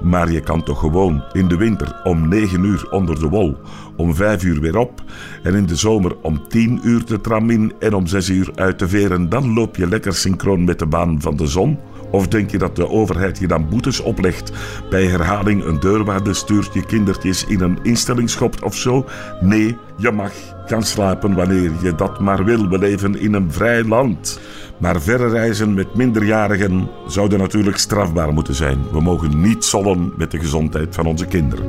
Maar 0.02 0.32
je 0.32 0.40
kan 0.40 0.62
toch 0.62 0.78
gewoon 0.78 1.24
in 1.32 1.48
de 1.48 1.56
winter 1.56 2.00
om 2.04 2.28
9 2.28 2.64
uur 2.64 2.86
onder 2.90 3.20
de 3.20 3.28
wol, 3.28 3.56
om 3.96 4.14
5 4.14 4.44
uur 4.44 4.60
weer 4.60 4.76
op 4.76 5.02
en 5.42 5.54
in 5.54 5.66
de 5.66 5.76
zomer 5.76 6.16
om 6.22 6.48
10 6.48 6.80
uur 6.82 7.04
de 7.04 7.20
tram 7.20 7.50
in 7.50 7.72
en 7.78 7.94
om 7.94 8.06
6 8.06 8.28
uur 8.28 8.50
uit 8.54 8.78
te 8.78 8.88
veren. 8.88 9.28
Dan 9.28 9.52
loop 9.52 9.76
je 9.76 9.88
lekker 9.88 10.14
synchroon 10.14 10.64
met 10.64 10.78
de 10.78 10.86
baan 10.86 11.20
van 11.20 11.36
de 11.36 11.46
zon. 11.46 11.78
Of 12.10 12.28
denk 12.28 12.50
je 12.50 12.58
dat 12.58 12.76
de 12.76 12.88
overheid 12.88 13.38
je 13.38 13.46
dan 13.46 13.68
boetes 13.68 14.00
oplegt? 14.00 14.52
Bij 14.90 15.06
herhaling 15.06 15.64
een 15.64 15.80
deurwaarde 15.80 16.34
stuurt 16.34 16.74
je 16.74 16.86
kindertjes 16.86 17.44
in 17.44 17.60
een 17.60 17.78
instelling 17.82 18.30
schopt 18.30 18.62
of 18.62 18.76
zo? 18.76 19.06
Nee, 19.40 19.76
je 19.96 20.10
mag 20.10 20.32
gaan 20.72 20.82
slapen 20.82 21.34
wanneer 21.34 21.70
je 21.82 21.94
dat 21.94 22.20
maar 22.20 22.44
wil. 22.44 22.68
We 22.68 22.78
leven 22.78 23.20
in 23.20 23.34
een 23.34 23.52
vrij 23.52 23.84
land. 23.84 24.40
Maar 24.78 25.00
verre 25.00 25.28
reizen 25.28 25.74
met 25.74 25.94
minderjarigen 25.94 26.88
zouden 27.06 27.38
natuurlijk 27.38 27.76
strafbaar 27.76 28.32
moeten 28.32 28.54
zijn. 28.54 28.78
We 28.92 29.00
mogen 29.00 29.40
niet 29.40 29.64
zollen 29.64 30.12
met 30.16 30.30
de 30.30 30.38
gezondheid 30.38 30.94
van 30.94 31.06
onze 31.06 31.26
kinderen. 31.26 31.64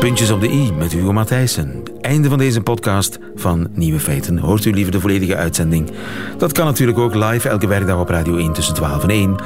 Puntjes 0.00 0.30
op 0.30 0.40
de 0.40 0.50
i 0.50 0.72
met 0.72 0.92
Hugo 0.92 1.12
Matthijssen. 1.12 1.87
Einde 2.08 2.28
van 2.28 2.38
deze 2.38 2.60
podcast 2.60 3.18
van 3.34 3.68
Nieuwe 3.72 4.00
Feiten. 4.00 4.38
Hoort 4.38 4.64
u 4.64 4.70
liever 4.70 4.92
de 4.92 5.00
volledige 5.00 5.36
uitzending? 5.36 5.90
Dat 6.38 6.52
kan 6.52 6.64
natuurlijk 6.64 6.98
ook 6.98 7.14
live 7.14 7.48
elke 7.48 7.66
werkdag 7.66 8.00
op 8.00 8.08
Radio 8.08 8.36
1 8.36 8.52
tussen 8.52 8.74
12 8.74 9.02
en 9.02 9.08
1. 9.08 9.36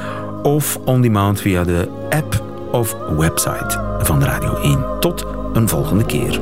Of 0.43 0.79
on 0.85 1.01
demand 1.01 1.41
via 1.41 1.63
de 1.63 1.87
app 2.09 2.43
of 2.71 2.95
website 3.17 3.97
van 3.99 4.23
Radio 4.23 4.55
1. 4.55 4.85
Tot 4.99 5.25
een 5.53 5.69
volgende 5.69 6.05
keer. 6.05 6.39